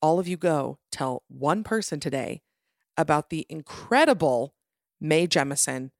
all 0.00 0.18
of 0.18 0.26
you 0.26 0.38
go 0.38 0.78
tell 0.90 1.24
one 1.28 1.62
person 1.62 2.00
today 2.00 2.40
about 2.96 3.28
the 3.28 3.44
incredible 3.50 4.54
Mae 4.98 5.26
Jemison, 5.26 5.90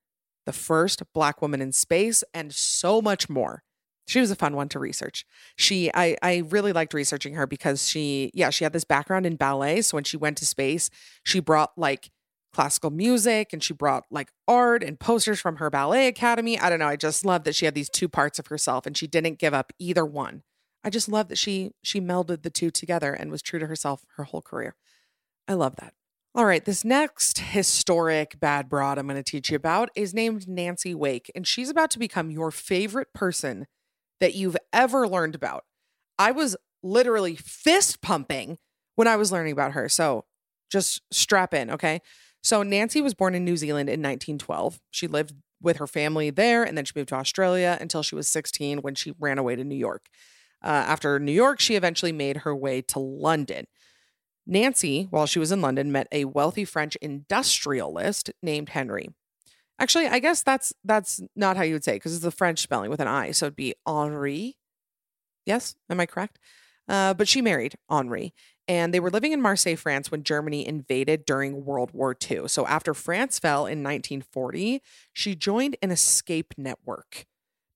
the 0.46 0.54
first 0.54 1.02
Black 1.12 1.42
woman 1.42 1.60
in 1.60 1.70
space, 1.70 2.24
and 2.32 2.50
so 2.50 3.02
much 3.02 3.28
more. 3.28 3.62
She 4.06 4.20
was 4.20 4.30
a 4.30 4.34
fun 4.34 4.56
one 4.56 4.70
to 4.70 4.78
research. 4.78 5.26
She, 5.56 5.90
I, 5.92 6.16
I 6.22 6.38
really 6.48 6.72
liked 6.72 6.94
researching 6.94 7.34
her 7.34 7.46
because 7.46 7.86
she, 7.86 8.30
yeah, 8.32 8.48
she 8.48 8.64
had 8.64 8.72
this 8.72 8.84
background 8.84 9.26
in 9.26 9.36
ballet. 9.36 9.82
So 9.82 9.98
when 9.98 10.04
she 10.04 10.16
went 10.16 10.38
to 10.38 10.46
space, 10.46 10.88
she 11.24 11.40
brought 11.40 11.76
like 11.76 12.10
classical 12.56 12.90
music 12.90 13.52
and 13.52 13.62
she 13.62 13.74
brought 13.74 14.04
like 14.10 14.30
art 14.48 14.82
and 14.82 14.98
posters 14.98 15.38
from 15.38 15.56
her 15.56 15.68
ballet 15.68 16.08
academy. 16.08 16.58
I 16.58 16.70
don't 16.70 16.78
know. 16.78 16.88
I 16.88 16.96
just 16.96 17.22
love 17.22 17.44
that 17.44 17.54
she 17.54 17.66
had 17.66 17.74
these 17.74 17.90
two 17.90 18.08
parts 18.08 18.38
of 18.38 18.46
herself 18.46 18.86
and 18.86 18.96
she 18.96 19.06
didn't 19.06 19.38
give 19.38 19.52
up 19.52 19.74
either 19.78 20.06
one. 20.06 20.42
I 20.82 20.88
just 20.88 21.06
love 21.06 21.28
that 21.28 21.36
she 21.36 21.72
she 21.82 22.00
melded 22.00 22.42
the 22.42 22.50
two 22.50 22.70
together 22.70 23.12
and 23.12 23.30
was 23.30 23.42
true 23.42 23.58
to 23.58 23.66
herself 23.66 24.06
her 24.16 24.24
whole 24.24 24.40
career. 24.40 24.74
I 25.46 25.52
love 25.52 25.76
that. 25.76 25.92
All 26.34 26.46
right, 26.46 26.64
this 26.64 26.82
next 26.82 27.38
historic 27.38 28.40
bad 28.40 28.70
broad 28.70 28.96
I'm 28.96 29.06
going 29.06 29.22
to 29.22 29.30
teach 29.30 29.50
you 29.50 29.56
about 29.56 29.90
is 29.94 30.14
named 30.14 30.48
Nancy 30.48 30.94
Wake, 30.94 31.30
and 31.34 31.46
she's 31.46 31.70
about 31.70 31.90
to 31.90 31.98
become 31.98 32.30
your 32.30 32.50
favorite 32.50 33.12
person 33.14 33.66
that 34.20 34.34
you've 34.34 34.56
ever 34.72 35.06
learned 35.06 35.34
about. 35.34 35.64
I 36.18 36.32
was 36.32 36.56
literally 36.82 37.36
fist 37.36 38.00
pumping 38.00 38.58
when 38.94 39.08
I 39.08 39.16
was 39.16 39.30
learning 39.32 39.52
about 39.52 39.72
her. 39.72 39.88
So 39.88 40.24
just 40.70 41.00
strap 41.12 41.54
in, 41.54 41.70
okay? 41.70 42.00
So 42.46 42.62
Nancy 42.62 43.00
was 43.00 43.12
born 43.12 43.34
in 43.34 43.44
New 43.44 43.56
Zealand 43.56 43.88
in 43.88 44.00
1912. 44.00 44.78
She 44.92 45.08
lived 45.08 45.34
with 45.60 45.78
her 45.78 45.86
family 45.88 46.30
there 46.30 46.62
and 46.62 46.78
then 46.78 46.84
she 46.84 46.92
moved 46.94 47.08
to 47.08 47.16
Australia 47.16 47.76
until 47.80 48.04
she 48.04 48.14
was 48.14 48.28
16 48.28 48.82
when 48.82 48.94
she 48.94 49.12
ran 49.18 49.38
away 49.38 49.56
to 49.56 49.64
New 49.64 49.74
York. 49.74 50.06
Uh, 50.62 50.68
after 50.68 51.18
New 51.18 51.32
York, 51.32 51.58
she 51.58 51.74
eventually 51.74 52.12
made 52.12 52.38
her 52.38 52.54
way 52.54 52.82
to 52.82 53.00
London. 53.00 53.66
Nancy, 54.46 55.08
while 55.10 55.26
she 55.26 55.40
was 55.40 55.50
in 55.50 55.60
London, 55.60 55.90
met 55.90 56.06
a 56.12 56.24
wealthy 56.24 56.64
French 56.64 56.94
industrialist 57.02 58.30
named 58.40 58.68
Henry. 58.68 59.08
Actually, 59.80 60.06
I 60.06 60.20
guess 60.20 60.44
that's 60.44 60.72
that's 60.84 61.20
not 61.34 61.56
how 61.56 61.64
you 61.64 61.74
would 61.74 61.84
say 61.84 61.94
because 61.94 62.12
it, 62.12 62.18
it's 62.18 62.24
the 62.24 62.30
French 62.30 62.60
spelling 62.60 62.90
with 62.90 63.00
an 63.00 63.08
I, 63.08 63.32
so 63.32 63.46
it'd 63.46 63.56
be 63.56 63.74
Henri. 63.84 64.56
Yes, 65.44 65.74
am 65.90 65.98
I 65.98 66.06
correct? 66.06 66.38
Uh, 66.88 67.14
but 67.14 67.28
she 67.28 67.42
married 67.42 67.74
Henri, 67.88 68.32
and 68.68 68.92
they 68.92 69.00
were 69.00 69.10
living 69.10 69.32
in 69.32 69.40
Marseille, 69.40 69.76
France, 69.76 70.10
when 70.10 70.22
Germany 70.22 70.66
invaded 70.66 71.24
during 71.24 71.64
World 71.64 71.90
War 71.92 72.16
II. 72.30 72.48
So 72.48 72.66
after 72.66 72.94
France 72.94 73.38
fell 73.38 73.66
in 73.66 73.82
1940, 73.82 74.82
she 75.12 75.34
joined 75.34 75.76
an 75.82 75.90
escape 75.90 76.54
network. 76.56 77.26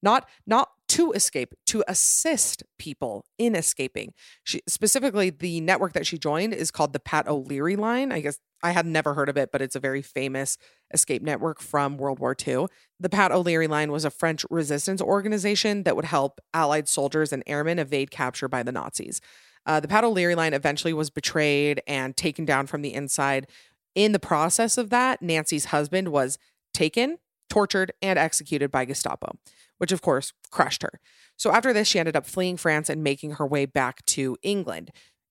Not 0.02 0.28
not 0.46 0.70
to 0.88 1.12
escape, 1.12 1.54
to 1.66 1.84
assist 1.86 2.62
people 2.78 3.24
in 3.38 3.54
escaping. 3.54 4.12
She 4.42 4.62
specifically 4.66 5.30
the 5.30 5.60
network 5.60 5.92
that 5.92 6.06
she 6.06 6.18
joined 6.18 6.54
is 6.54 6.70
called 6.70 6.92
the 6.92 7.00
Pat 7.00 7.28
O'Leary 7.28 7.76
line. 7.76 8.10
I 8.10 8.20
guess 8.20 8.38
I 8.62 8.72
had 8.72 8.86
never 8.86 9.14
heard 9.14 9.28
of 9.28 9.36
it, 9.36 9.50
but 9.52 9.62
it's 9.62 9.76
a 9.76 9.80
very 9.80 10.02
famous 10.02 10.58
escape 10.92 11.22
network 11.22 11.60
from 11.60 11.96
World 11.96 12.18
War 12.18 12.36
II. 12.46 12.66
The 12.98 13.08
Pat 13.08 13.32
O'Leary 13.32 13.66
line 13.66 13.90
was 13.92 14.04
a 14.04 14.10
French 14.10 14.44
resistance 14.50 15.00
organization 15.00 15.84
that 15.84 15.96
would 15.96 16.04
help 16.04 16.40
Allied 16.52 16.88
soldiers 16.88 17.32
and 17.32 17.42
airmen 17.46 17.78
evade 17.78 18.10
capture 18.10 18.48
by 18.48 18.62
the 18.62 18.72
Nazis. 18.72 19.20
Uh, 19.66 19.80
the 19.80 19.88
Pat 19.88 20.04
O'Leary 20.04 20.34
line 20.34 20.54
eventually 20.54 20.92
was 20.92 21.10
betrayed 21.10 21.82
and 21.86 22.16
taken 22.16 22.44
down 22.44 22.66
from 22.66 22.82
the 22.82 22.94
inside. 22.94 23.46
In 23.94 24.12
the 24.12 24.18
process 24.18 24.78
of 24.78 24.90
that, 24.90 25.20
Nancy's 25.20 25.66
husband 25.66 26.08
was 26.08 26.38
taken, 26.72 27.18
tortured, 27.48 27.92
and 28.00 28.18
executed 28.18 28.70
by 28.70 28.84
Gestapo, 28.84 29.36
which 29.78 29.92
of 29.92 30.00
course 30.02 30.32
crushed 30.50 30.82
her. 30.82 31.00
So 31.36 31.52
after 31.52 31.72
this, 31.72 31.88
she 31.88 31.98
ended 31.98 32.16
up 32.16 32.26
fleeing 32.26 32.56
France 32.56 32.88
and 32.88 33.02
making 33.02 33.32
her 33.32 33.46
way 33.46 33.66
back 33.66 34.04
to 34.06 34.36
England. 34.42 34.90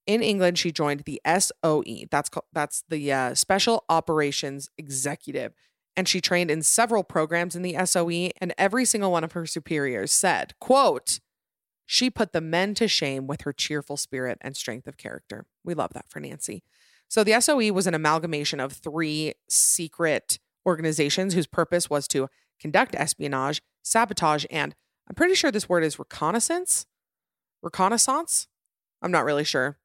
In 0.09 0.23
England, 0.23 0.57
she 0.57 0.71
joined 0.71 1.01
the 1.01 1.21
SOE. 1.37 2.07
That's 2.09 2.29
called, 2.29 2.45
that's 2.51 2.83
the 2.89 3.13
uh, 3.13 3.35
Special 3.35 3.85
Operations 3.89 4.67
Executive, 4.75 5.53
and 5.95 6.07
she 6.07 6.19
trained 6.19 6.49
in 6.49 6.63
several 6.63 7.03
programs 7.03 7.55
in 7.55 7.61
the 7.61 7.77
SOE. 7.85 8.31
And 8.41 8.51
every 8.57 8.85
single 8.85 9.11
one 9.11 9.23
of 9.23 9.33
her 9.33 9.45
superiors 9.45 10.11
said, 10.11 10.55
"quote 10.59 11.19
she 11.85 12.09
put 12.09 12.33
the 12.33 12.41
men 12.41 12.73
to 12.75 12.87
shame 12.87 13.25
with 13.27 13.41
her 13.41 13.53
cheerful 13.53 13.97
spirit 13.97 14.39
and 14.41 14.55
strength 14.55 14.87
of 14.87 14.97
character. 14.97 15.45
We 15.63 15.75
love 15.75 15.93
that 15.93 16.07
for 16.07 16.19
Nancy. 16.19 16.63
So 17.07 17.23
the 17.23 17.39
SOE 17.39 17.71
was 17.73 17.87
an 17.87 17.95
amalgamation 17.95 18.59
of 18.59 18.73
three 18.73 19.33
secret 19.47 20.37
organizations 20.67 21.33
whose 21.33 21.47
purpose 21.47 21.87
was 21.87 22.07
to 22.09 22.29
conduct 22.59 22.93
espionage, 22.93 23.63
sabotage, 23.83 24.45
and 24.51 24.75
I'm 25.07 25.15
pretty 25.15 25.33
sure 25.35 25.51
this 25.51 25.67
word 25.67 25.83
is 25.83 25.97
reconnaissance. 25.97 26.85
Reconnaissance? 27.63 28.47
I'm 29.01 29.11
not 29.11 29.25
really 29.25 29.43
sure. 29.43 29.78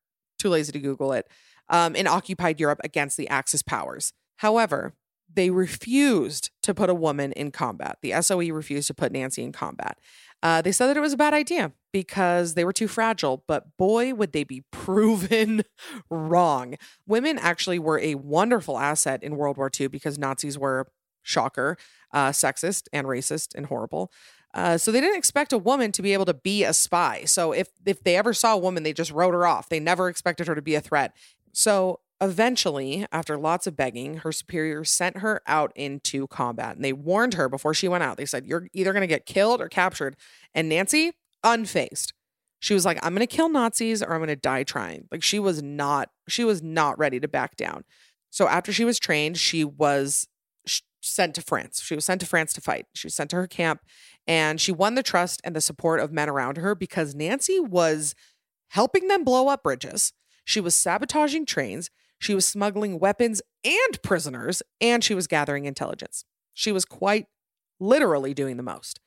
Too 0.45 0.51
lazy 0.51 0.73
to 0.73 0.79
Google 0.79 1.15
it. 1.15 1.27
Um, 1.71 1.97
in 1.97 2.07
occupied 2.07 2.61
Europe 2.61 2.81
against 2.85 3.17
the 3.17 3.27
Axis 3.29 3.63
powers. 3.63 4.13
However, 4.37 4.93
they 5.33 5.49
refused 5.49 6.51
to 6.65 6.75
put 6.75 6.91
a 6.91 6.95
woman 6.95 7.33
in 7.33 7.51
combat. 7.51 7.97
The 8.03 8.21
SOE 8.21 8.53
refused 8.53 8.89
to 8.89 8.95
put 8.95 9.11
Nancy 9.11 9.43
in 9.43 9.53
combat. 9.53 9.99
Uh, 10.43 10.61
they 10.61 10.71
said 10.71 10.89
that 10.89 10.99
it 10.99 11.01
was 11.01 11.15
a 11.15 11.17
bad 11.17 11.33
idea 11.33 11.73
because 11.95 12.53
they 12.53 12.65
were 12.67 12.75
too 12.75 12.89
fragile, 12.89 13.43
but 13.49 13.75
boy, 13.79 14.13
would 14.13 14.33
they 14.33 14.45
be 14.45 14.65
proven 14.71 15.63
wrong. 16.11 16.75
Women 17.07 17.39
actually 17.39 17.79
were 17.79 17.99
a 18.01 18.17
wonderful 18.17 18.79
asset 18.79 19.23
in 19.23 19.37
World 19.37 19.57
War 19.57 19.71
II 19.81 19.87
because 19.87 20.19
Nazis 20.19 20.59
were, 20.59 20.89
shocker, 21.23 21.79
uh, 22.13 22.33
sexist 22.33 22.83
and 22.93 23.07
racist 23.07 23.55
and 23.55 23.65
horrible. 23.65 24.13
Uh, 24.55 24.79
so 24.79 24.91
they 24.93 25.01
didn't 25.01 25.19
expect 25.19 25.53
a 25.53 25.59
woman 25.59 25.93
to 25.93 26.01
be 26.01 26.13
able 26.13 26.25
to 26.25 26.35
be 26.35 26.65
a 26.65 26.73
spy. 26.73 27.25
So 27.25 27.53
if 27.53 27.69
if 27.85 28.03
they 28.05 28.17
ever 28.17 28.33
saw 28.33 28.55
a 28.55 28.59
woman, 28.59 28.85
they 28.85 28.93
just 28.93 29.11
wrote 29.11 29.35
her 29.35 29.47
off. 29.47 29.69
They 29.69 29.81
never 29.81 30.09
expected 30.09 30.47
her 30.47 30.55
to 30.55 30.63
be 30.63 30.75
a 30.75 30.81
threat. 30.81 31.15
So 31.53 32.01
Eventually, 32.21 33.07
after 33.11 33.37
lots 33.37 33.67
of 33.67 33.77
begging, 33.77 34.19
her 34.19 34.31
superiors 34.31 34.91
sent 34.91 35.19
her 35.19 35.43
out 35.47 35.73
into 35.75 36.27
combat 36.29 36.77
and 36.77 36.85
they 36.85 36.93
warned 36.93 37.35
her 37.35 37.49
before 37.49 37.75
she 37.75 37.89
went 37.89 38.05
out. 38.05 38.17
They 38.17 38.25
said, 38.25 38.47
You're 38.47 38.69
either 38.73 38.93
going 38.93 39.03
to 39.03 39.09
get 39.09 39.27
killed 39.27 39.61
or 39.61 39.69
captured. 39.69 40.17
And 40.55 40.69
Nancy, 40.69 41.13
unfazed, 41.45 42.13
she 42.61 42.73
was 42.73 42.87
like, 42.87 42.99
I'm 43.03 43.15
going 43.15 43.27
to 43.27 43.37
kill 43.37 43.49
Nazis 43.49 44.03
or 44.03 44.13
I'm 44.13 44.21
going 44.21 44.29
to 44.29 44.37
die 44.37 44.63
trying. 44.63 45.09
Like 45.11 45.23
she 45.23 45.39
was 45.39 45.63
not, 45.63 46.11
she 46.29 46.45
was 46.45 46.63
not 46.63 46.99
ready 46.99 47.19
to 47.21 47.29
back 47.29 47.57
down. 47.57 47.85
So 48.31 48.49
after 48.49 48.73
she 48.73 48.87
was 48.87 48.99
trained, 48.99 49.37
she 49.37 49.65
was 49.65 50.27
sent 51.05 51.35
to 51.35 51.43
France. 51.43 51.83
She 51.83 51.95
was 51.95 52.05
sent 52.05 52.21
to 52.21 52.27
France 52.27 52.53
to 52.55 52.61
fight. 52.61 52.87
She 52.95 53.07
was 53.07 53.15
sent 53.15 53.31
to 53.31 53.37
her 53.37 53.47
camp 53.47 53.81
and 54.27 54.61
she 54.61 54.73
won 54.73 54.95
the 54.95 55.03
trust 55.03 55.41
and 55.45 55.55
the 55.55 55.61
support 55.61 56.01
of 56.01 56.13
men 56.13 56.29
around 56.29 56.57
her 56.57 56.75
because 56.75 57.15
Nancy 57.15 57.61
was 57.61 58.15
helping 58.69 59.09
them 59.09 59.25
blow 59.25 59.49
up 59.49 59.63
bridges. 59.63 60.13
She 60.45 60.61
was 60.61 60.75
sabotaging 60.75 61.47
trains. 61.47 61.91
She 62.19 62.35
was 62.35 62.47
smuggling 62.47 62.99
weapons 62.99 63.43
and 63.65 64.03
prisoners, 64.03 64.63
and 64.81 65.03
she 65.03 65.15
was 65.15 65.27
gathering 65.27 65.65
intelligence. 65.65 66.25
She 66.53 66.73
was 66.73 66.85
quite 66.85 67.27
literally 67.81 68.35
doing 68.35 68.57
the 68.57 68.63
most. 68.63 69.01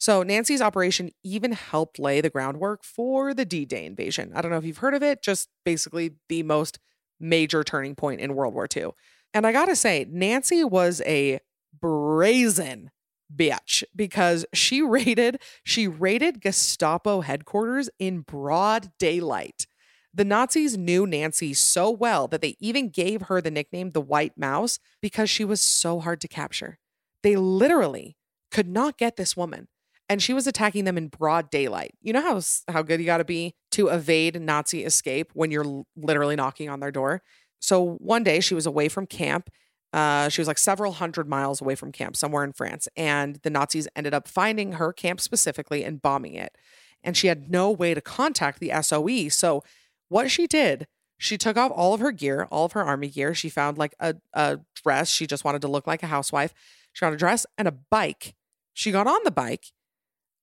So, 0.00 0.22
Nancy's 0.22 0.62
operation 0.62 1.10
even 1.24 1.52
helped 1.52 1.98
lay 1.98 2.20
the 2.20 2.30
groundwork 2.30 2.84
for 2.84 3.34
the 3.34 3.44
D 3.44 3.64
Day 3.64 3.84
invasion. 3.84 4.32
I 4.34 4.42
don't 4.42 4.50
know 4.50 4.58
if 4.58 4.64
you've 4.64 4.78
heard 4.78 4.94
of 4.94 5.02
it, 5.02 5.22
just 5.22 5.48
basically 5.64 6.12
the 6.28 6.44
most 6.44 6.78
major 7.18 7.64
turning 7.64 7.96
point 7.96 8.20
in 8.20 8.34
World 8.34 8.54
War 8.54 8.68
II. 8.74 8.90
And 9.34 9.46
I 9.46 9.52
gotta 9.52 9.76
say, 9.76 10.06
Nancy 10.08 10.64
was 10.64 11.02
a 11.06 11.40
brazen 11.80 12.90
bitch 13.34 13.84
because 13.94 14.46
she 14.54 14.82
raided 14.82 15.40
she 15.62 15.86
raided 15.86 16.40
Gestapo 16.40 17.20
headquarters 17.20 17.90
in 17.98 18.20
broad 18.20 18.90
daylight. 18.98 19.66
The 20.14 20.24
Nazis 20.24 20.76
knew 20.76 21.06
Nancy 21.06 21.54
so 21.54 21.90
well 21.90 22.26
that 22.28 22.40
they 22.40 22.56
even 22.58 22.88
gave 22.88 23.22
her 23.22 23.40
the 23.40 23.50
nickname 23.50 23.92
the 23.92 24.00
White 24.00 24.36
Mouse 24.36 24.78
because 25.00 25.30
she 25.30 25.44
was 25.44 25.60
so 25.60 26.00
hard 26.00 26.20
to 26.22 26.28
capture. 26.28 26.78
They 27.22 27.36
literally 27.36 28.16
could 28.50 28.68
not 28.68 28.98
get 28.98 29.16
this 29.16 29.36
woman. 29.36 29.68
And 30.08 30.22
she 30.22 30.32
was 30.32 30.46
attacking 30.46 30.84
them 30.84 30.96
in 30.96 31.08
broad 31.08 31.50
daylight. 31.50 31.92
You 32.00 32.14
know 32.14 32.22
how 32.22 32.40
how 32.72 32.82
good 32.82 32.98
you 32.98 33.04
got 33.04 33.18
to 33.18 33.24
be 33.24 33.54
to 33.72 33.88
evade 33.88 34.40
Nazi 34.40 34.82
escape 34.84 35.30
when 35.34 35.50
you're 35.50 35.84
literally 35.96 36.34
knocking 36.34 36.70
on 36.70 36.80
their 36.80 36.90
door. 36.90 37.22
So 37.60 37.96
one 37.98 38.24
day 38.24 38.40
she 38.40 38.54
was 38.54 38.66
away 38.66 38.88
from 38.88 39.06
camp. 39.06 39.50
Uh, 39.92 40.28
she 40.28 40.40
was 40.40 40.48
like 40.48 40.58
several 40.58 40.92
hundred 40.92 41.28
miles 41.28 41.60
away 41.60 41.74
from 41.74 41.92
camp, 41.92 42.16
somewhere 42.16 42.44
in 42.44 42.52
France, 42.52 42.88
and 42.96 43.36
the 43.36 43.50
Nazis 43.50 43.88
ended 43.96 44.12
up 44.12 44.28
finding 44.28 44.72
her 44.72 44.92
camp 44.92 45.20
specifically 45.20 45.82
and 45.82 46.02
bombing 46.02 46.34
it. 46.34 46.56
And 47.02 47.16
she 47.16 47.28
had 47.28 47.50
no 47.50 47.70
way 47.70 47.94
to 47.94 48.00
contact 48.00 48.60
the 48.60 48.72
SOE. 48.82 49.28
So 49.28 49.64
what 50.08 50.30
she 50.30 50.46
did, 50.46 50.86
she 51.16 51.38
took 51.38 51.56
off 51.56 51.72
all 51.74 51.94
of 51.94 52.00
her 52.00 52.12
gear, 52.12 52.46
all 52.50 52.66
of 52.66 52.72
her 52.72 52.84
army 52.84 53.08
gear. 53.08 53.34
She 53.34 53.48
found 53.48 53.78
like 53.78 53.94
a, 53.98 54.16
a 54.32 54.60
dress. 54.82 55.08
She 55.08 55.26
just 55.26 55.44
wanted 55.44 55.62
to 55.62 55.68
look 55.68 55.86
like 55.86 56.02
a 56.02 56.08
housewife. 56.08 56.52
She 56.92 57.00
found 57.00 57.14
a 57.14 57.18
dress 57.18 57.46
and 57.56 57.66
a 57.66 57.72
bike. 57.72 58.34
She 58.74 58.90
got 58.90 59.06
on 59.06 59.20
the 59.24 59.30
bike 59.30 59.72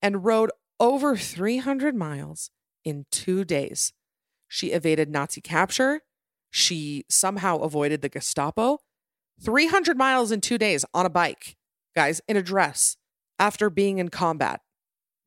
and 0.01 0.25
rode 0.25 0.51
over 0.79 1.15
300 1.15 1.95
miles 1.95 2.51
in 2.83 3.05
two 3.11 3.43
days. 3.43 3.93
She 4.47 4.71
evaded 4.71 5.09
Nazi 5.09 5.41
capture. 5.41 6.01
She 6.55 7.03
somehow 7.09 7.57
avoided 7.57 8.01
the 8.01 8.07
Gestapo. 8.07 8.79
300 9.41 9.97
miles 9.97 10.31
in 10.31 10.39
two 10.39 10.57
days 10.57 10.85
on 10.93 11.05
a 11.05 11.09
bike, 11.09 11.57
guys, 11.93 12.21
in 12.29 12.37
a 12.37 12.41
dress 12.41 12.95
after 13.37 13.69
being 13.69 13.97
in 13.97 14.07
combat. 14.07 14.61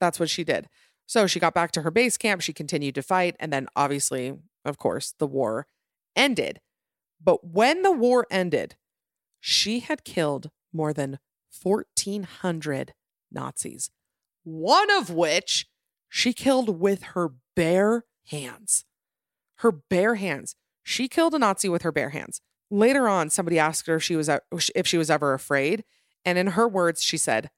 That's 0.01 0.19
what 0.19 0.31
she 0.31 0.43
did. 0.43 0.71
So 1.05 1.27
she 1.27 1.39
got 1.39 1.53
back 1.53 1.71
to 1.73 1.83
her 1.83 1.91
base 1.91 2.17
camp. 2.17 2.41
She 2.41 2.55
continued 2.55 2.95
to 2.95 3.03
fight. 3.03 3.37
And 3.39 3.53
then, 3.53 3.67
obviously, 3.77 4.39
of 4.65 4.79
course, 4.79 5.13
the 5.19 5.27
war 5.27 5.67
ended. 6.17 6.63
But 7.23 7.47
when 7.47 7.83
the 7.83 7.93
war 7.93 8.27
ended, 8.31 8.77
she 9.39 9.81
had 9.81 10.05
killed 10.05 10.49
more 10.73 10.95
than 10.95 11.19
1,400 11.63 12.95
Nazis, 13.31 13.91
one 14.45 14.91
of 14.91 15.11
which 15.11 15.67
she 16.09 16.33
killed 16.33 16.81
with 16.81 17.03
her 17.03 17.33
bare 17.55 18.07
hands. 18.29 18.87
Her 19.57 19.73
bare 19.73 20.15
hands. 20.15 20.55
She 20.89 21.07
killed 21.07 21.35
a 21.35 21.39
Nazi 21.39 21.69
with 21.69 21.83
her 21.83 21.93
bare 21.93 22.09
hands. 22.09 22.41
Later 22.71 23.09
on, 23.09 23.29
somebody 23.29 23.59
asked 23.59 23.87
her 23.89 23.97
if 23.97 24.03
she 24.03 24.17
was 24.17 24.31
if 24.75 24.87
she 24.87 24.97
was 24.97 25.11
ever 25.11 25.35
afraid, 25.35 25.85
and 26.25 26.39
in 26.39 26.47
her 26.49 26.67
words, 26.67 27.03
she 27.03 27.19
said, 27.19 27.51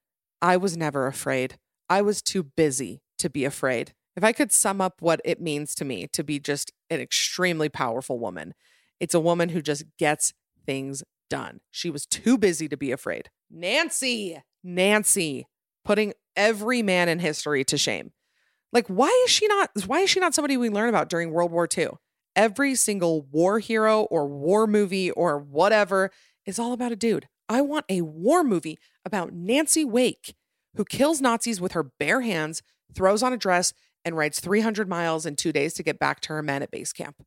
"I 0.42 0.56
was 0.56 0.76
never 0.76 1.06
afraid. 1.06 1.56
I 1.88 2.02
was 2.02 2.22
too 2.22 2.42
busy 2.42 3.02
to 3.18 3.30
be 3.30 3.44
afraid." 3.44 3.94
If 4.16 4.24
I 4.24 4.32
could 4.32 4.50
sum 4.50 4.80
up 4.80 5.00
what 5.00 5.20
it 5.24 5.40
means 5.40 5.76
to 5.76 5.84
me 5.84 6.08
to 6.08 6.24
be 6.24 6.40
just 6.40 6.72
an 6.90 6.98
extremely 6.98 7.68
powerful 7.68 8.18
woman, 8.18 8.52
it's 8.98 9.14
a 9.14 9.20
woman 9.20 9.50
who 9.50 9.62
just 9.62 9.84
gets 9.96 10.34
things 10.66 11.04
done. 11.28 11.60
She 11.70 11.88
was 11.88 12.06
too 12.06 12.36
busy 12.36 12.68
to 12.68 12.76
be 12.76 12.90
afraid. 12.90 13.30
Nancy, 13.48 14.42
Nancy, 14.64 15.46
putting 15.84 16.14
every 16.34 16.82
man 16.82 17.08
in 17.08 17.20
history 17.20 17.62
to 17.66 17.78
shame. 17.78 18.10
Like, 18.72 18.88
why 18.88 19.22
is 19.24 19.30
she 19.30 19.46
not? 19.46 19.70
Why 19.86 20.00
is 20.00 20.10
she 20.10 20.18
not 20.18 20.34
somebody 20.34 20.56
we 20.56 20.68
learn 20.68 20.88
about 20.88 21.08
during 21.08 21.30
World 21.30 21.52
War 21.52 21.68
II? 21.78 21.90
Every 22.40 22.74
single 22.74 23.20
war 23.20 23.58
hero 23.58 24.04
or 24.04 24.26
war 24.26 24.66
movie 24.66 25.10
or 25.10 25.36
whatever 25.36 26.10
is 26.46 26.58
all 26.58 26.72
about 26.72 26.90
a 26.90 26.96
dude. 26.96 27.28
I 27.50 27.60
want 27.60 27.84
a 27.90 28.00
war 28.00 28.42
movie 28.42 28.78
about 29.04 29.34
Nancy 29.34 29.84
Wake, 29.84 30.34
who 30.74 30.86
kills 30.86 31.20
Nazis 31.20 31.60
with 31.60 31.72
her 31.72 31.82
bare 31.82 32.22
hands, 32.22 32.62
throws 32.94 33.22
on 33.22 33.34
a 33.34 33.36
dress, 33.36 33.74
and 34.06 34.16
rides 34.16 34.40
300 34.40 34.88
miles 34.88 35.26
in 35.26 35.36
two 35.36 35.52
days 35.52 35.74
to 35.74 35.82
get 35.82 35.98
back 35.98 36.20
to 36.20 36.28
her 36.30 36.42
men 36.42 36.62
at 36.62 36.70
base 36.70 36.94
camp. 36.94 37.22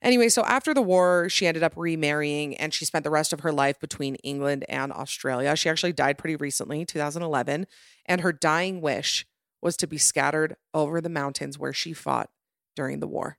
Anyway, 0.00 0.30
so 0.30 0.42
after 0.44 0.72
the 0.72 0.80
war, 0.80 1.28
she 1.28 1.46
ended 1.46 1.62
up 1.62 1.74
remarrying 1.76 2.56
and 2.56 2.72
she 2.72 2.86
spent 2.86 3.04
the 3.04 3.10
rest 3.10 3.34
of 3.34 3.40
her 3.40 3.52
life 3.52 3.78
between 3.78 4.14
England 4.24 4.64
and 4.66 4.94
Australia. 4.94 5.56
She 5.56 5.68
actually 5.68 5.92
died 5.92 6.16
pretty 6.16 6.36
recently, 6.36 6.86
2011, 6.86 7.66
and 8.06 8.22
her 8.22 8.32
dying 8.32 8.80
wish 8.80 9.26
was 9.60 9.76
to 9.76 9.86
be 9.86 9.98
scattered 9.98 10.56
over 10.72 11.02
the 11.02 11.10
mountains 11.10 11.58
where 11.58 11.74
she 11.74 11.92
fought 11.92 12.30
during 12.74 13.00
the 13.00 13.06
war. 13.06 13.36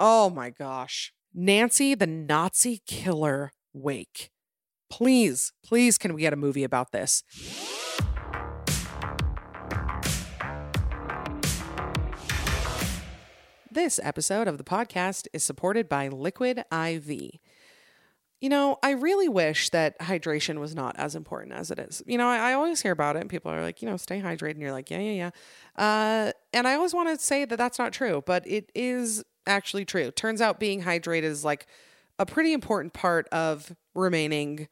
Oh 0.00 0.28
my 0.28 0.50
gosh. 0.50 1.12
Nancy, 1.32 1.94
the 1.94 2.06
Nazi 2.06 2.82
killer 2.86 3.52
Wake. 3.72 4.30
Please, 4.90 5.52
please, 5.64 5.98
can 5.98 6.14
we 6.14 6.22
get 6.22 6.32
a 6.32 6.36
movie 6.36 6.64
about 6.64 6.90
this? 6.90 7.22
This 13.70 14.00
episode 14.02 14.48
of 14.48 14.58
the 14.58 14.64
podcast 14.64 15.26
is 15.32 15.42
supported 15.42 15.88
by 15.88 16.08
Liquid 16.08 16.64
IV. 16.72 17.10
You 18.40 18.48
know, 18.48 18.78
I 18.82 18.90
really 18.90 19.28
wish 19.28 19.70
that 19.70 19.98
hydration 20.00 20.58
was 20.58 20.74
not 20.74 20.96
as 20.98 21.14
important 21.14 21.54
as 21.54 21.70
it 21.70 21.78
is. 21.78 22.02
You 22.06 22.18
know, 22.18 22.28
I, 22.28 22.50
I 22.50 22.52
always 22.54 22.82
hear 22.82 22.92
about 22.92 23.16
it, 23.16 23.20
and 23.20 23.30
people 23.30 23.50
are 23.50 23.62
like, 23.62 23.80
you 23.80 23.88
know, 23.88 23.96
stay 23.96 24.20
hydrated, 24.20 24.52
and 24.52 24.60
you're 24.60 24.72
like, 24.72 24.90
yeah, 24.90 24.98
yeah, 24.98 25.30
yeah. 25.76 25.82
Uh, 25.82 26.32
and 26.52 26.68
I 26.68 26.74
always 26.74 26.92
want 26.94 27.08
to 27.08 27.24
say 27.24 27.44
that 27.44 27.56
that's 27.56 27.78
not 27.78 27.92
true, 27.92 28.22
but 28.26 28.46
it 28.46 28.70
is 28.74 29.24
actually 29.46 29.84
true. 29.84 30.10
Turns 30.10 30.40
out 30.40 30.60
being 30.60 30.82
hydrated 30.82 31.22
is 31.22 31.44
like 31.44 31.66
a 32.18 32.26
pretty 32.26 32.52
important 32.52 32.92
part 32.92 33.28
of 33.28 33.74
remaining 33.94 34.68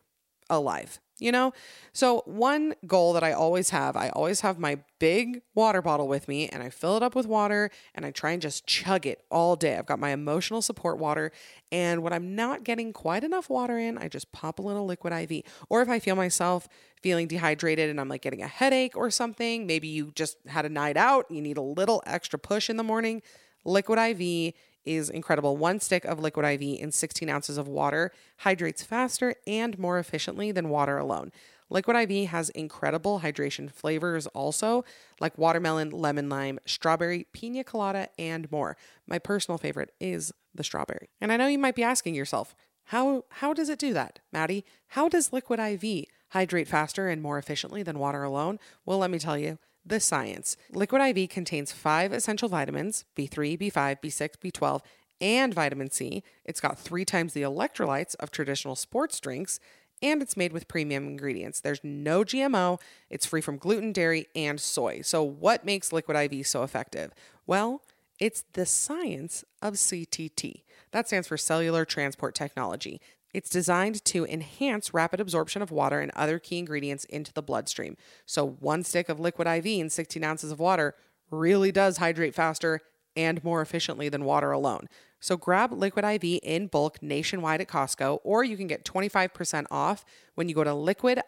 alive, 0.48 1.00
you 1.18 1.32
know? 1.32 1.52
So, 1.92 2.22
one 2.26 2.74
goal 2.86 3.12
that 3.14 3.24
I 3.24 3.32
always 3.32 3.70
have, 3.70 3.96
I 3.96 4.10
always 4.10 4.42
have 4.42 4.58
my 4.58 4.78
big 4.98 5.42
water 5.54 5.82
bottle 5.82 6.06
with 6.06 6.28
me 6.28 6.48
and 6.48 6.62
I 6.62 6.68
fill 6.70 6.96
it 6.96 7.02
up 7.02 7.14
with 7.14 7.26
water 7.26 7.70
and 7.94 8.06
I 8.06 8.10
try 8.10 8.30
and 8.30 8.40
just 8.40 8.66
chug 8.66 9.06
it 9.06 9.24
all 9.30 9.56
day. 9.56 9.76
I've 9.76 9.86
got 9.86 9.98
my 9.98 10.10
emotional 10.10 10.62
support 10.62 10.98
water. 10.98 11.32
And 11.72 12.02
when 12.02 12.12
I'm 12.12 12.36
not 12.36 12.64
getting 12.64 12.92
quite 12.92 13.24
enough 13.24 13.50
water 13.50 13.78
in, 13.78 13.98
I 13.98 14.08
just 14.08 14.30
pop 14.30 14.58
a 14.58 14.62
little 14.62 14.86
liquid 14.86 15.12
IV. 15.12 15.44
Or 15.68 15.82
if 15.82 15.88
I 15.88 15.98
feel 15.98 16.14
myself 16.14 16.68
feeling 17.02 17.26
dehydrated 17.26 17.90
and 17.90 18.00
I'm 18.00 18.08
like 18.08 18.22
getting 18.22 18.42
a 18.42 18.46
headache 18.46 18.96
or 18.96 19.10
something, 19.10 19.66
maybe 19.66 19.88
you 19.88 20.12
just 20.14 20.36
had 20.46 20.64
a 20.64 20.68
night 20.68 20.96
out, 20.96 21.26
you 21.30 21.42
need 21.42 21.56
a 21.56 21.62
little 21.62 22.02
extra 22.06 22.38
push 22.38 22.70
in 22.70 22.76
the 22.76 22.84
morning, 22.84 23.22
liquid 23.64 23.98
IV 23.98 24.54
is 24.84 25.10
incredible. 25.10 25.56
One 25.56 25.80
stick 25.80 26.04
of 26.04 26.18
liquid 26.18 26.44
IV 26.44 26.80
in 26.80 26.90
16 26.90 27.28
ounces 27.28 27.58
of 27.58 27.68
water 27.68 28.10
hydrates 28.38 28.82
faster 28.82 29.34
and 29.46 29.78
more 29.78 29.98
efficiently 29.98 30.52
than 30.52 30.68
water 30.68 30.98
alone. 30.98 31.32
Liquid 31.70 32.10
IV 32.10 32.28
has 32.28 32.50
incredible 32.50 33.20
hydration 33.20 33.70
flavors 33.70 34.26
also, 34.28 34.84
like 35.20 35.38
watermelon, 35.38 35.90
lemon 35.90 36.28
lime, 36.28 36.58
strawberry, 36.66 37.26
pina 37.32 37.64
colada, 37.64 38.08
and 38.18 38.50
more. 38.52 38.76
My 39.06 39.18
personal 39.18 39.56
favorite 39.56 39.94
is 39.98 40.32
the 40.54 40.64
strawberry. 40.64 41.08
And 41.20 41.32
I 41.32 41.38
know 41.38 41.46
you 41.46 41.58
might 41.58 41.74
be 41.74 41.82
asking 41.82 42.14
yourself, 42.14 42.54
how 42.86 43.24
how 43.30 43.54
does 43.54 43.70
it 43.70 43.78
do 43.78 43.94
that, 43.94 44.18
Maddie? 44.32 44.66
How 44.88 45.08
does 45.08 45.32
liquid 45.32 45.60
IV 45.60 46.06
hydrate 46.30 46.68
faster 46.68 47.08
and 47.08 47.22
more 47.22 47.38
efficiently 47.38 47.82
than 47.82 47.98
water 47.98 48.22
alone? 48.22 48.58
Well, 48.84 48.98
let 48.98 49.10
me 49.10 49.18
tell 49.18 49.38
you 49.38 49.58
the 49.84 50.00
science. 50.00 50.56
Liquid 50.70 51.02
IV 51.16 51.28
contains 51.28 51.72
five 51.72 52.12
essential 52.12 52.48
vitamins 52.48 53.04
B3, 53.16 53.58
B5, 53.58 54.00
B6, 54.00 54.30
B12, 54.38 54.80
and 55.20 55.54
vitamin 55.54 55.90
C. 55.90 56.22
It's 56.44 56.60
got 56.60 56.78
three 56.78 57.04
times 57.04 57.32
the 57.32 57.42
electrolytes 57.42 58.14
of 58.16 58.30
traditional 58.30 58.76
sports 58.76 59.20
drinks, 59.20 59.60
and 60.02 60.20
it's 60.20 60.36
made 60.36 60.52
with 60.52 60.68
premium 60.68 61.06
ingredients. 61.06 61.60
There's 61.60 61.80
no 61.82 62.24
GMO, 62.24 62.80
it's 63.08 63.26
free 63.26 63.40
from 63.40 63.56
gluten, 63.56 63.92
dairy, 63.92 64.26
and 64.34 64.60
soy. 64.60 65.00
So, 65.02 65.22
what 65.22 65.64
makes 65.64 65.92
Liquid 65.92 66.16
IV 66.16 66.46
so 66.46 66.64
effective? 66.64 67.12
Well, 67.46 67.82
it's 68.18 68.44
the 68.52 68.66
science 68.66 69.44
of 69.60 69.74
CTT. 69.74 70.62
That 70.90 71.06
stands 71.06 71.28
for 71.28 71.36
Cellular 71.36 71.84
Transport 71.84 72.34
Technology. 72.34 73.00
It's 73.32 73.48
designed 73.50 74.04
to 74.06 74.26
enhance 74.26 74.92
rapid 74.92 75.20
absorption 75.20 75.62
of 75.62 75.70
water 75.70 76.00
and 76.00 76.10
other 76.14 76.38
key 76.38 76.58
ingredients 76.58 77.04
into 77.04 77.32
the 77.32 77.42
bloodstream. 77.42 77.96
So, 78.26 78.46
one 78.46 78.84
stick 78.84 79.08
of 79.08 79.18
liquid 79.18 79.48
IV 79.48 79.66
in 79.66 79.90
16 79.90 80.22
ounces 80.22 80.52
of 80.52 80.58
water 80.58 80.94
really 81.30 81.72
does 81.72 81.96
hydrate 81.96 82.34
faster 82.34 82.80
and 83.16 83.42
more 83.44 83.60
efficiently 83.62 84.08
than 84.08 84.24
water 84.24 84.52
alone. 84.52 84.88
So, 85.20 85.36
grab 85.36 85.72
liquid 85.72 86.04
IV 86.04 86.40
in 86.42 86.66
bulk 86.66 87.02
nationwide 87.02 87.60
at 87.60 87.68
Costco, 87.68 88.18
or 88.24 88.42
you 88.44 88.56
can 88.56 88.66
get 88.66 88.84
25% 88.84 89.66
off 89.70 90.04
when 90.34 90.48
you 90.48 90.54
go 90.54 90.64
to 90.64 90.70
liquidiv.com 90.70 91.20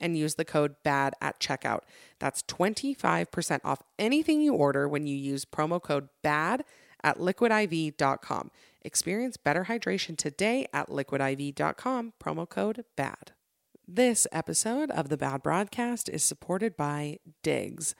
and 0.00 0.18
use 0.18 0.34
the 0.34 0.44
code 0.44 0.76
BAD 0.82 1.14
at 1.20 1.40
checkout. 1.40 1.80
That's 2.18 2.42
25% 2.42 3.60
off 3.64 3.82
anything 3.98 4.40
you 4.40 4.54
order 4.54 4.88
when 4.88 5.06
you 5.06 5.16
use 5.16 5.44
promo 5.44 5.82
code 5.82 6.08
BAD 6.22 6.64
at 7.04 7.18
liquidiv.com. 7.18 8.50
Experience 8.82 9.36
better 9.36 9.64
hydration 9.64 10.16
today 10.16 10.66
at 10.72 10.88
liquidiv.com, 10.88 12.12
promo 12.22 12.48
code 12.48 12.84
BAD. 12.96 13.32
This 13.86 14.26
episode 14.32 14.90
of 14.90 15.08
the 15.08 15.16
Bad 15.16 15.42
Broadcast 15.42 16.08
is 16.08 16.24
supported 16.24 16.76
by 16.76 17.18
Diggs. 17.42 17.94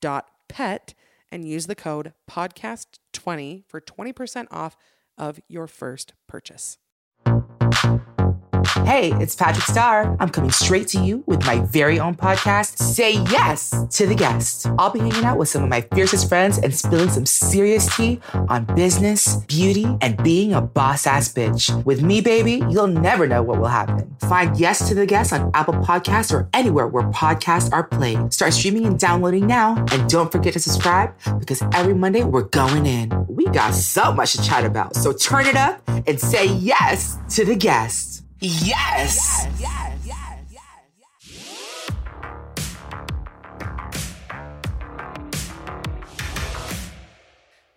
dot 0.00 0.26
pet, 0.48 0.94
and 1.30 1.48
use 1.48 1.66
the 1.66 1.74
code 1.74 2.12
podcast20 2.30 3.64
for 3.68 3.80
20% 3.80 4.46
off 4.50 4.76
of 5.16 5.40
your 5.48 5.66
first 5.66 6.12
purchase. 6.26 6.78
Hey, 8.88 9.12
it's 9.20 9.36
Patrick 9.36 9.66
Starr. 9.66 10.16
I'm 10.18 10.30
coming 10.30 10.50
straight 10.50 10.88
to 10.88 10.98
you 10.98 11.22
with 11.26 11.44
my 11.44 11.58
very 11.58 12.00
own 12.00 12.14
podcast, 12.14 12.78
Say 12.78 13.22
Yes 13.24 13.86
to 13.90 14.06
the 14.06 14.14
Guest. 14.14 14.66
I'll 14.78 14.88
be 14.88 15.00
hanging 15.00 15.26
out 15.26 15.36
with 15.36 15.50
some 15.50 15.62
of 15.62 15.68
my 15.68 15.82
fiercest 15.82 16.26
friends 16.26 16.56
and 16.56 16.74
spilling 16.74 17.10
some 17.10 17.26
serious 17.26 17.94
tea 17.94 18.18
on 18.48 18.64
business, 18.74 19.36
beauty, 19.44 19.84
and 20.00 20.16
being 20.22 20.54
a 20.54 20.62
boss 20.62 21.06
ass 21.06 21.30
bitch. 21.30 21.84
With 21.84 22.00
me, 22.00 22.22
baby, 22.22 22.62
you'll 22.70 22.86
never 22.86 23.26
know 23.26 23.42
what 23.42 23.60
will 23.60 23.66
happen. 23.68 24.16
Find 24.20 24.58
Yes 24.58 24.88
to 24.88 24.94
the 24.94 25.04
Guest 25.04 25.34
on 25.34 25.50
Apple 25.52 25.74
Podcasts 25.74 26.32
or 26.32 26.48
anywhere 26.54 26.86
where 26.86 27.04
podcasts 27.10 27.70
are 27.74 27.84
played. 27.84 28.32
Start 28.32 28.54
streaming 28.54 28.86
and 28.86 28.98
downloading 28.98 29.46
now. 29.46 29.84
And 29.92 30.08
don't 30.08 30.32
forget 30.32 30.54
to 30.54 30.60
subscribe 30.60 31.12
because 31.38 31.60
every 31.74 31.92
Monday 31.92 32.24
we're 32.24 32.44
going 32.44 32.86
in. 32.86 33.26
We 33.28 33.44
got 33.48 33.74
so 33.74 34.14
much 34.14 34.32
to 34.32 34.42
chat 34.42 34.64
about. 34.64 34.96
So 34.96 35.12
turn 35.12 35.44
it 35.44 35.56
up 35.56 35.86
and 36.06 36.18
say 36.18 36.46
yes 36.46 37.18
to 37.34 37.44
the 37.44 37.54
guest. 37.54 38.24
Yes. 38.40 39.46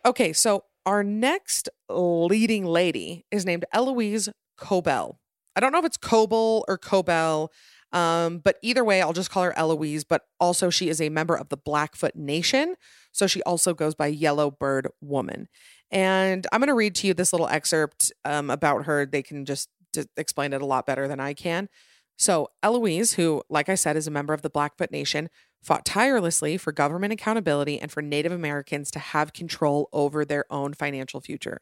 Okay, 0.05 0.33
so 0.33 0.63
our 0.85 1.03
next 1.03 1.69
leading 1.89 2.65
lady 2.65 3.25
is 3.31 3.45
named 3.45 3.65
Eloise 3.73 4.29
Cobell. 4.57 5.19
I 5.55 5.59
don't 5.59 5.71
know 5.71 5.79
if 5.79 5.85
it's 5.85 5.97
Cobel 5.97 6.63
or 6.67 6.77
Cobell, 6.77 7.51
um, 7.91 8.39
but 8.39 8.57
either 8.61 8.83
way, 8.83 9.01
I'll 9.01 9.13
just 9.13 9.31
call 9.31 9.43
her 9.43 9.57
Eloise. 9.57 10.03
But 10.03 10.23
also, 10.39 10.69
she 10.69 10.89
is 10.89 11.01
a 11.01 11.09
member 11.09 11.35
of 11.35 11.49
the 11.49 11.57
Blackfoot 11.57 12.15
Nation. 12.15 12.75
So 13.11 13.25
she 13.27 13.41
also 13.43 13.73
goes 13.73 13.95
by 13.95 14.07
Yellow 14.07 14.51
Bird 14.51 14.87
Woman. 15.01 15.47
And 15.89 16.47
I'm 16.51 16.61
going 16.61 16.67
to 16.67 16.73
read 16.73 16.95
to 16.95 17.07
you 17.07 17.13
this 17.13 17.33
little 17.33 17.49
excerpt 17.49 18.11
um, 18.23 18.49
about 18.49 18.85
her. 18.85 19.05
They 19.05 19.21
can 19.23 19.45
just 19.45 19.69
to 19.93 20.07
explain 20.17 20.53
it 20.53 20.61
a 20.61 20.65
lot 20.65 20.85
better 20.85 21.07
than 21.07 21.19
I 21.19 21.33
can. 21.33 21.69
So, 22.17 22.49
Eloise, 22.61 23.13
who, 23.13 23.41
like 23.49 23.67
I 23.69 23.75
said, 23.75 23.95
is 23.97 24.07
a 24.07 24.11
member 24.11 24.33
of 24.33 24.41
the 24.43 24.49
Blackfoot 24.49 24.91
Nation, 24.91 25.29
fought 25.63 25.85
tirelessly 25.85 26.57
for 26.57 26.71
government 26.71 27.13
accountability 27.13 27.79
and 27.79 27.91
for 27.91 28.01
Native 28.01 28.31
Americans 28.31 28.91
to 28.91 28.99
have 28.99 29.33
control 29.33 29.89
over 29.91 30.23
their 30.23 30.45
own 30.51 30.73
financial 30.73 31.21
future. 31.21 31.61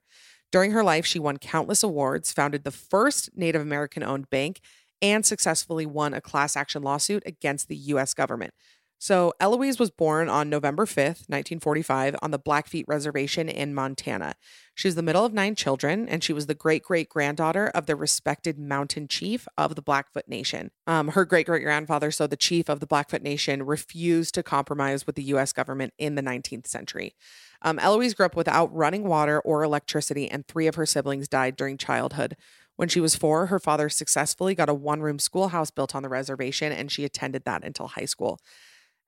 During 0.52 0.72
her 0.72 0.84
life, 0.84 1.06
she 1.06 1.20
won 1.20 1.38
countless 1.38 1.84
awards, 1.84 2.32
founded 2.32 2.64
the 2.64 2.72
first 2.72 3.30
Native 3.36 3.62
American 3.62 4.04
owned 4.04 4.30
bank, 4.30 4.60
and 5.02 5.26
successfully 5.26 5.86
won 5.86 6.14
a 6.14 6.22
class 6.22 6.58
action 6.58 6.82
lawsuit 6.82 7.24
against 7.26 7.68
the 7.68 7.76
US 7.76 8.14
government. 8.14 8.54
So, 9.02 9.34
Eloise 9.40 9.80
was 9.80 9.92
born 9.92 10.28
on 10.28 10.50
November 10.50 10.86
5th, 10.86 11.24
1945, 11.30 12.18
on 12.22 12.32
the 12.32 12.38
Blackfeet 12.38 12.84
Reservation 12.86 13.48
in 13.48 13.74
Montana. 13.74 14.36
She 14.76 14.90
was 14.90 14.96
the 14.96 15.02
middle 15.02 15.24
of 15.24 15.32
nine 15.32 15.56
children, 15.56 16.10
and 16.10 16.22
she 16.22 16.34
was 16.34 16.48
the 16.48 16.54
great 16.54 16.84
great 16.84 17.08
granddaughter 17.08 17.68
of 17.68 17.86
the 17.86 17.96
respected 17.96 18.60
mountain 18.60 19.08
chief 19.08 19.48
of 19.58 19.76
the 19.76 19.82
Blackfoot 19.82 20.28
Nation. 20.28 20.72
Um, 20.86 21.10
her 21.10 21.24
great 21.24 21.46
great 21.46 21.64
grandfather, 21.64 22.12
so 22.12 22.28
the 22.28 22.36
chief 22.36 22.68
of 22.68 22.82
the 22.82 22.86
Blackfoot 22.86 23.22
Nation, 23.22 23.64
refused 23.64 24.36
to 24.36 24.44
compromise 24.44 25.08
with 25.08 25.16
the 25.16 25.24
US 25.24 25.54
government 25.54 25.94
in 25.98 26.16
the 26.16 26.22
19th 26.22 26.68
century. 26.68 27.16
Um, 27.62 27.80
Eloise 27.80 28.14
grew 28.14 28.26
up 28.26 28.36
without 28.36 28.74
running 28.76 29.06
water 29.06 29.40
or 29.40 29.64
electricity, 29.64 30.30
and 30.30 30.46
three 30.46 30.68
of 30.68 30.76
her 30.76 30.86
siblings 30.86 31.30
died 31.30 31.56
during 31.56 31.78
childhood. 31.78 32.36
When 32.76 32.90
she 32.90 33.00
was 33.00 33.16
four, 33.16 33.46
her 33.46 33.60
father 33.60 33.88
successfully 33.88 34.56
got 34.56 34.70
a 34.70 34.74
one 34.74 35.02
room 35.02 35.20
schoolhouse 35.20 35.72
built 35.72 35.96
on 35.96 36.04
the 36.04 36.10
reservation, 36.10 36.74
and 36.74 36.92
she 36.92 37.06
attended 37.06 37.46
that 37.46 37.64
until 37.64 37.88
high 37.88 38.06
school. 38.06 38.40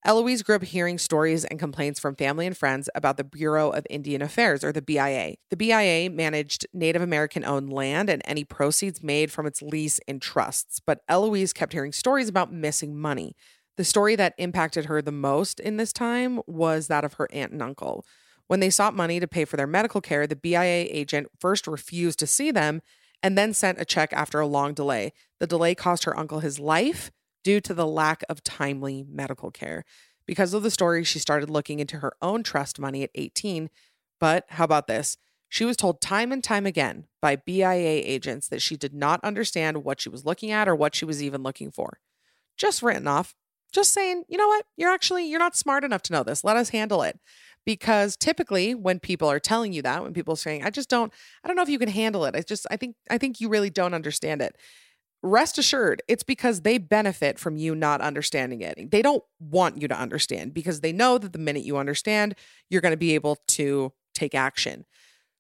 Eloise 0.03 0.41
grew 0.41 0.55
up 0.55 0.63
hearing 0.63 0.97
stories 0.97 1.45
and 1.45 1.59
complaints 1.59 1.99
from 1.99 2.15
family 2.15 2.47
and 2.47 2.57
friends 2.57 2.89
about 2.95 3.17
the 3.17 3.23
Bureau 3.23 3.69
of 3.69 3.85
Indian 3.87 4.23
Affairs, 4.23 4.63
or 4.63 4.71
the 4.71 4.81
BIA. 4.81 5.35
The 5.51 5.57
BIA 5.57 6.09
managed 6.09 6.65
Native 6.73 7.03
American 7.03 7.45
owned 7.45 7.71
land 7.71 8.09
and 8.09 8.23
any 8.25 8.43
proceeds 8.43 9.03
made 9.03 9.31
from 9.31 9.45
its 9.45 9.61
lease 9.61 9.99
in 10.07 10.19
trusts, 10.19 10.79
but 10.79 11.01
Eloise 11.07 11.53
kept 11.53 11.73
hearing 11.73 11.91
stories 11.91 12.29
about 12.29 12.51
missing 12.51 12.97
money. 12.97 13.35
The 13.77 13.83
story 13.83 14.15
that 14.15 14.33
impacted 14.39 14.85
her 14.85 15.03
the 15.03 15.11
most 15.11 15.59
in 15.59 15.77
this 15.77 15.93
time 15.93 16.41
was 16.47 16.87
that 16.87 17.03
of 17.03 17.13
her 17.13 17.27
aunt 17.31 17.51
and 17.51 17.61
uncle. 17.61 18.03
When 18.47 18.59
they 18.59 18.71
sought 18.71 18.95
money 18.95 19.19
to 19.19 19.27
pay 19.27 19.45
for 19.45 19.55
their 19.55 19.67
medical 19.67 20.01
care, 20.01 20.25
the 20.25 20.35
BIA 20.35 20.87
agent 20.89 21.27
first 21.39 21.67
refused 21.67 22.17
to 22.19 22.27
see 22.27 22.49
them 22.49 22.81
and 23.21 23.37
then 23.37 23.53
sent 23.53 23.79
a 23.79 23.85
check 23.85 24.11
after 24.13 24.39
a 24.39 24.47
long 24.47 24.73
delay. 24.73 25.13
The 25.39 25.45
delay 25.45 25.75
cost 25.75 26.05
her 26.05 26.17
uncle 26.17 26.39
his 26.39 26.59
life 26.59 27.11
due 27.43 27.61
to 27.61 27.73
the 27.73 27.87
lack 27.87 28.23
of 28.29 28.43
timely 28.43 29.05
medical 29.09 29.51
care. 29.51 29.83
Because 30.25 30.53
of 30.53 30.63
the 30.63 30.71
story, 30.71 31.03
she 31.03 31.19
started 31.19 31.49
looking 31.49 31.79
into 31.79 31.97
her 31.97 32.13
own 32.21 32.43
trust 32.43 32.79
money 32.79 33.03
at 33.03 33.09
18. 33.15 33.69
But 34.19 34.45
how 34.49 34.63
about 34.63 34.87
this? 34.87 35.17
She 35.49 35.65
was 35.65 35.75
told 35.75 35.99
time 35.99 36.31
and 36.31 36.41
time 36.41 36.65
again 36.65 37.07
by 37.21 37.35
BIA 37.35 38.01
agents 38.05 38.47
that 38.47 38.61
she 38.61 38.77
did 38.77 38.93
not 38.93 39.21
understand 39.23 39.83
what 39.83 39.99
she 39.99 40.07
was 40.07 40.23
looking 40.23 40.51
at 40.51 40.69
or 40.69 40.75
what 40.75 40.95
she 40.95 41.03
was 41.03 41.21
even 41.21 41.43
looking 41.43 41.71
for. 41.71 41.99
Just 42.55 42.81
written 42.81 43.07
off. 43.07 43.35
Just 43.73 43.91
saying, 43.91 44.23
you 44.29 44.37
know 44.37 44.47
what? 44.47 44.65
You're 44.77 44.93
actually 44.93 45.29
you're 45.29 45.39
not 45.39 45.57
smart 45.57 45.83
enough 45.83 46.03
to 46.03 46.13
know 46.13 46.23
this. 46.23 46.43
Let 46.43 46.55
us 46.55 46.69
handle 46.69 47.01
it. 47.03 47.19
Because 47.65 48.15
typically 48.15 48.73
when 48.73 48.99
people 48.99 49.29
are 49.29 49.39
telling 49.39 49.73
you 49.73 49.81
that, 49.81 50.01
when 50.03 50.13
people 50.13 50.33
are 50.33 50.37
saying, 50.37 50.63
I 50.63 50.69
just 50.69 50.89
don't 50.89 51.11
I 51.43 51.47
don't 51.47 51.57
know 51.57 51.63
if 51.63 51.69
you 51.69 51.79
can 51.79 51.89
handle 51.89 52.23
it. 52.23 52.35
I 52.35 52.41
just 52.41 52.65
I 52.71 52.77
think 52.77 52.95
I 53.09 53.17
think 53.17 53.41
you 53.41 53.49
really 53.49 53.69
don't 53.69 53.93
understand 53.93 54.41
it 54.41 54.55
rest 55.23 55.57
assured, 55.57 56.01
it's 56.07 56.23
because 56.23 56.61
they 56.61 56.77
benefit 56.77 57.39
from 57.39 57.57
you 57.57 57.75
not 57.75 58.01
understanding 58.01 58.61
it. 58.61 58.91
They 58.91 59.01
don't 59.01 59.23
want 59.39 59.81
you 59.81 59.87
to 59.87 59.97
understand 59.97 60.53
because 60.53 60.81
they 60.81 60.91
know 60.91 61.17
that 61.17 61.33
the 61.33 61.39
minute 61.39 61.63
you 61.63 61.77
understand, 61.77 62.35
you're 62.69 62.81
going 62.81 62.93
to 62.93 62.97
be 62.97 63.15
able 63.15 63.37
to 63.49 63.93
take 64.13 64.35
action. 64.35 64.85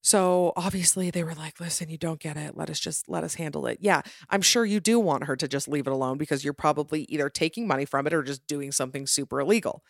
So 0.03 0.51
obviously 0.55 1.11
they 1.11 1.23
were 1.23 1.35
like, 1.35 1.59
listen, 1.59 1.89
you 1.89 1.97
don't 1.97 2.19
get 2.19 2.35
it. 2.35 2.57
Let 2.57 2.69
us 2.69 2.79
just 2.79 3.07
let 3.07 3.23
us 3.23 3.35
handle 3.35 3.67
it. 3.67 3.77
Yeah, 3.81 4.01
I'm 4.29 4.41
sure 4.41 4.65
you 4.65 4.79
do 4.79 4.99
want 4.99 5.25
her 5.25 5.35
to 5.35 5.47
just 5.47 5.67
leave 5.67 5.85
it 5.85 5.93
alone 5.93 6.17
because 6.17 6.43
you're 6.43 6.53
probably 6.53 7.03
either 7.03 7.29
taking 7.29 7.67
money 7.67 7.85
from 7.85 8.07
it 8.07 8.13
or 8.13 8.23
just 8.23 8.47
doing 8.47 8.71
something 8.71 9.05
super 9.05 9.39
illegal. 9.39 9.83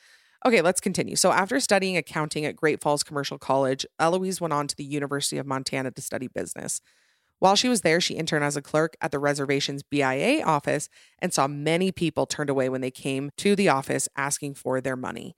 Okay, 0.45 0.62
let's 0.62 0.82
continue. 0.82 1.15
So, 1.15 1.32
after 1.32 1.60
studying 1.60 1.97
accounting 1.97 2.45
at 2.45 2.56
Great 2.56 2.82
Falls 2.82 3.04
Commercial 3.04 3.38
College, 3.38 3.86
Eloise 3.99 4.41
went 4.41 4.54
on 4.54 4.67
to 4.67 4.75
the 4.75 4.84
University 4.84 5.38
of 5.38 5.45
Montana 5.45 5.91
to 5.91 6.01
study 6.01 6.27
business. 6.27 6.82
While 7.41 7.56
she 7.56 7.69
was 7.69 7.82
there, 7.82 7.99
she 7.99 8.13
interned 8.13 8.43
as 8.43 8.56
a 8.56 8.62
clerk 8.62 8.95
at 9.01 9.10
the 9.10 9.17
reservation's 9.17 9.82
BIA 9.82 10.45
office 10.45 10.89
and 11.17 11.34
saw 11.34 11.47
many 11.47 11.91
people 11.91 12.27
turned 12.27 12.51
away 12.51 12.69
when 12.69 12.82
they 12.82 12.91
came 12.91 13.32
to 13.38 13.56
the 13.56 13.67
office 13.67 14.08
asking 14.15 14.54
for 14.54 14.80
their 14.80 14.95
money. 14.95 15.36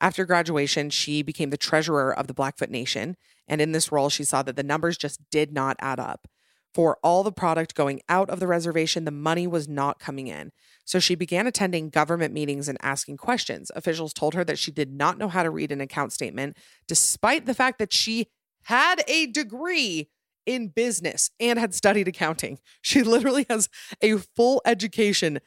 After 0.00 0.24
graduation, 0.24 0.88
she 0.88 1.20
became 1.20 1.50
the 1.50 1.58
treasurer 1.58 2.10
of 2.10 2.26
the 2.26 2.32
Blackfoot 2.32 2.70
Nation. 2.70 3.18
And 3.46 3.60
in 3.60 3.72
this 3.72 3.92
role, 3.92 4.08
she 4.08 4.24
saw 4.24 4.42
that 4.44 4.56
the 4.56 4.62
numbers 4.62 4.96
just 4.96 5.20
did 5.30 5.52
not 5.52 5.76
add 5.78 6.00
up. 6.00 6.26
For 6.72 6.96
all 7.02 7.22
the 7.22 7.30
product 7.30 7.74
going 7.74 8.00
out 8.08 8.30
of 8.30 8.40
the 8.40 8.46
reservation, 8.46 9.04
the 9.04 9.10
money 9.10 9.46
was 9.46 9.68
not 9.68 9.98
coming 9.98 10.28
in. 10.28 10.52
So 10.86 11.00
she 11.00 11.14
began 11.14 11.46
attending 11.46 11.90
government 11.90 12.32
meetings 12.32 12.66
and 12.66 12.78
asking 12.80 13.18
questions. 13.18 13.70
Officials 13.76 14.14
told 14.14 14.32
her 14.32 14.44
that 14.44 14.58
she 14.58 14.70
did 14.70 14.90
not 14.90 15.18
know 15.18 15.28
how 15.28 15.42
to 15.42 15.50
read 15.50 15.70
an 15.70 15.82
account 15.82 16.14
statement, 16.14 16.56
despite 16.88 17.44
the 17.44 17.52
fact 17.52 17.78
that 17.78 17.92
she 17.92 18.28
had 18.62 19.04
a 19.06 19.26
degree 19.26 20.08
in 20.46 20.68
business 20.68 21.30
and 21.40 21.58
had 21.58 21.74
studied 21.74 22.08
accounting. 22.08 22.58
She 22.82 23.02
literally 23.02 23.46
has 23.48 23.68
a 24.00 24.18
full 24.18 24.60
education. 24.64 25.38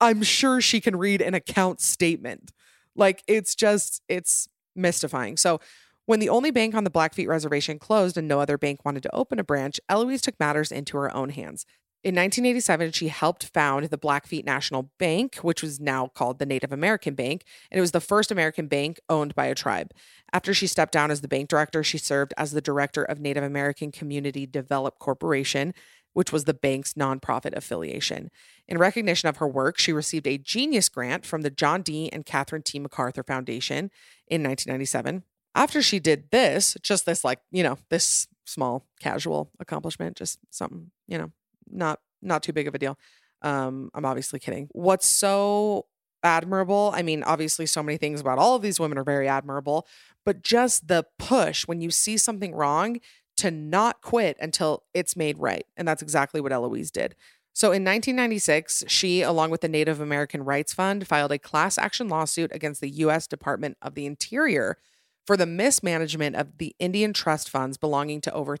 I'm 0.00 0.22
sure 0.22 0.60
she 0.60 0.80
can 0.80 0.96
read 0.96 1.22
an 1.22 1.34
account 1.34 1.80
statement. 1.80 2.52
Like 2.94 3.22
it's 3.26 3.54
just, 3.54 4.02
it's 4.08 4.46
mystifying. 4.76 5.36
So 5.36 5.60
when 6.06 6.20
the 6.20 6.28
only 6.28 6.50
bank 6.50 6.74
on 6.74 6.84
the 6.84 6.90
Blackfeet 6.90 7.28
reservation 7.28 7.78
closed 7.78 8.16
and 8.16 8.28
no 8.28 8.40
other 8.40 8.58
bank 8.58 8.84
wanted 8.84 9.02
to 9.04 9.14
open 9.14 9.38
a 9.38 9.44
branch, 9.44 9.80
Eloise 9.88 10.20
took 10.20 10.38
matters 10.38 10.70
into 10.70 10.96
her 10.96 11.14
own 11.14 11.30
hands. 11.30 11.64
In 12.04 12.16
1987, 12.16 12.90
she 12.90 13.08
helped 13.08 13.44
found 13.44 13.84
the 13.84 13.96
Blackfeet 13.96 14.44
National 14.44 14.90
Bank, 14.98 15.36
which 15.36 15.62
was 15.62 15.78
now 15.78 16.08
called 16.08 16.40
the 16.40 16.46
Native 16.46 16.72
American 16.72 17.14
Bank, 17.14 17.44
and 17.70 17.78
it 17.78 17.80
was 17.80 17.92
the 17.92 18.00
first 18.00 18.32
American 18.32 18.66
bank 18.66 18.98
owned 19.08 19.36
by 19.36 19.46
a 19.46 19.54
tribe. 19.54 19.92
After 20.32 20.52
she 20.52 20.66
stepped 20.66 20.92
down 20.92 21.12
as 21.12 21.20
the 21.20 21.28
bank 21.28 21.48
director, 21.48 21.84
she 21.84 21.98
served 21.98 22.34
as 22.36 22.50
the 22.50 22.60
director 22.60 23.04
of 23.04 23.20
Native 23.20 23.44
American 23.44 23.92
Community 23.92 24.46
Develop 24.46 24.98
Corporation, 24.98 25.74
which 26.12 26.32
was 26.32 26.42
the 26.42 26.54
bank's 26.54 26.94
nonprofit 26.94 27.54
affiliation. 27.54 28.32
In 28.66 28.78
recognition 28.78 29.28
of 29.28 29.36
her 29.36 29.46
work, 29.46 29.78
she 29.78 29.92
received 29.92 30.26
a 30.26 30.38
Genius 30.38 30.88
Grant 30.88 31.24
from 31.24 31.42
the 31.42 31.50
John 31.50 31.82
D. 31.82 32.10
and 32.12 32.26
Catherine 32.26 32.62
T. 32.62 32.80
MacArthur 32.80 33.22
Foundation 33.22 33.92
in 34.26 34.42
1997. 34.42 35.22
After 35.54 35.80
she 35.80 36.00
did 36.00 36.32
this, 36.32 36.76
just 36.82 37.06
this, 37.06 37.22
like, 37.22 37.38
you 37.52 37.62
know, 37.62 37.78
this 37.90 38.26
small 38.44 38.88
casual 38.98 39.52
accomplishment, 39.60 40.16
just 40.16 40.40
something, 40.50 40.90
you 41.06 41.16
know, 41.16 41.30
not 41.72 42.00
not 42.20 42.42
too 42.42 42.52
big 42.52 42.68
of 42.68 42.74
a 42.74 42.78
deal. 42.78 42.98
Um, 43.42 43.90
I'm 43.94 44.04
obviously 44.04 44.38
kidding. 44.38 44.68
What's 44.72 45.06
so 45.06 45.86
admirable? 46.22 46.92
I 46.94 47.02
mean, 47.02 47.22
obviously, 47.24 47.66
so 47.66 47.82
many 47.82 47.98
things 47.98 48.20
about 48.20 48.38
all 48.38 48.54
of 48.54 48.62
these 48.62 48.78
women 48.78 48.98
are 48.98 49.04
very 49.04 49.28
admirable, 49.28 49.86
but 50.24 50.42
just 50.42 50.88
the 50.88 51.04
push 51.18 51.66
when 51.66 51.80
you 51.80 51.90
see 51.90 52.16
something 52.16 52.54
wrong 52.54 53.00
to 53.38 53.50
not 53.50 54.02
quit 54.02 54.36
until 54.40 54.84
it's 54.94 55.16
made 55.16 55.38
right. 55.38 55.66
And 55.76 55.88
that's 55.88 56.02
exactly 56.02 56.40
what 56.40 56.52
Eloise 56.52 56.90
did. 56.90 57.16
So 57.54 57.68
in 57.68 57.84
1996, 57.84 58.84
she, 58.88 59.20
along 59.20 59.50
with 59.50 59.60
the 59.60 59.68
Native 59.68 60.00
American 60.00 60.42
Rights 60.42 60.72
Fund, 60.72 61.06
filed 61.06 61.32
a 61.32 61.38
class 61.38 61.76
action 61.76 62.08
lawsuit 62.08 62.50
against 62.54 62.80
the 62.80 62.88
U.S. 62.88 63.26
Department 63.26 63.76
of 63.82 63.94
the 63.94 64.06
Interior 64.06 64.78
for 65.26 65.36
the 65.36 65.46
mismanagement 65.46 66.34
of 66.36 66.58
the 66.58 66.74
Indian 66.78 67.12
trust 67.12 67.50
funds 67.50 67.76
belonging 67.76 68.20
to 68.22 68.32
over 68.32 68.56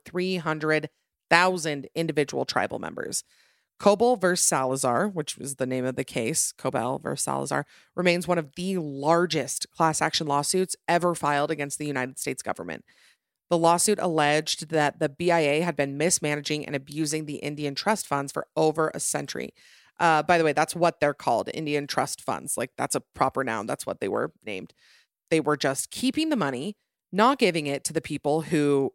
300,000 1.32 1.88
individual 1.94 2.44
tribal 2.44 2.78
members. 2.78 3.24
Cobell 3.78 4.16
versus 4.16 4.46
Salazar, 4.46 5.08
which 5.08 5.36
was 5.36 5.56
the 5.56 5.66
name 5.66 5.84
of 5.84 5.96
the 5.96 6.04
case, 6.04 6.52
Cobell 6.52 7.00
versus 7.02 7.24
Salazar, 7.24 7.66
remains 7.96 8.28
one 8.28 8.38
of 8.38 8.54
the 8.54 8.76
largest 8.76 9.66
class 9.70 10.00
action 10.00 10.26
lawsuits 10.26 10.76
ever 10.86 11.14
filed 11.14 11.50
against 11.50 11.78
the 11.78 11.86
United 11.86 12.18
States 12.18 12.42
government. 12.42 12.84
The 13.50 13.58
lawsuit 13.58 13.98
alleged 13.98 14.68
that 14.68 15.00
the 15.00 15.08
BIA 15.08 15.64
had 15.64 15.74
been 15.74 15.98
mismanaging 15.98 16.64
and 16.64 16.76
abusing 16.76 17.26
the 17.26 17.36
Indian 17.36 17.74
trust 17.74 18.06
funds 18.06 18.30
for 18.30 18.46
over 18.56 18.90
a 18.94 19.00
century. 19.00 19.52
Uh, 19.98 20.22
by 20.22 20.38
the 20.38 20.44
way, 20.44 20.52
that's 20.52 20.76
what 20.76 21.00
they're 21.00 21.12
called 21.12 21.50
Indian 21.52 21.86
trust 21.86 22.20
funds. 22.22 22.56
Like, 22.56 22.70
that's 22.78 22.94
a 22.94 23.02
proper 23.14 23.42
noun. 23.42 23.66
That's 23.66 23.86
what 23.86 24.00
they 24.00 24.08
were 24.08 24.32
named. 24.44 24.74
They 25.30 25.40
were 25.40 25.56
just 25.56 25.90
keeping 25.90 26.28
the 26.28 26.36
money, 26.36 26.76
not 27.10 27.38
giving 27.38 27.66
it 27.66 27.84
to 27.84 27.92
the 27.92 28.00
people 28.00 28.42
who, 28.42 28.92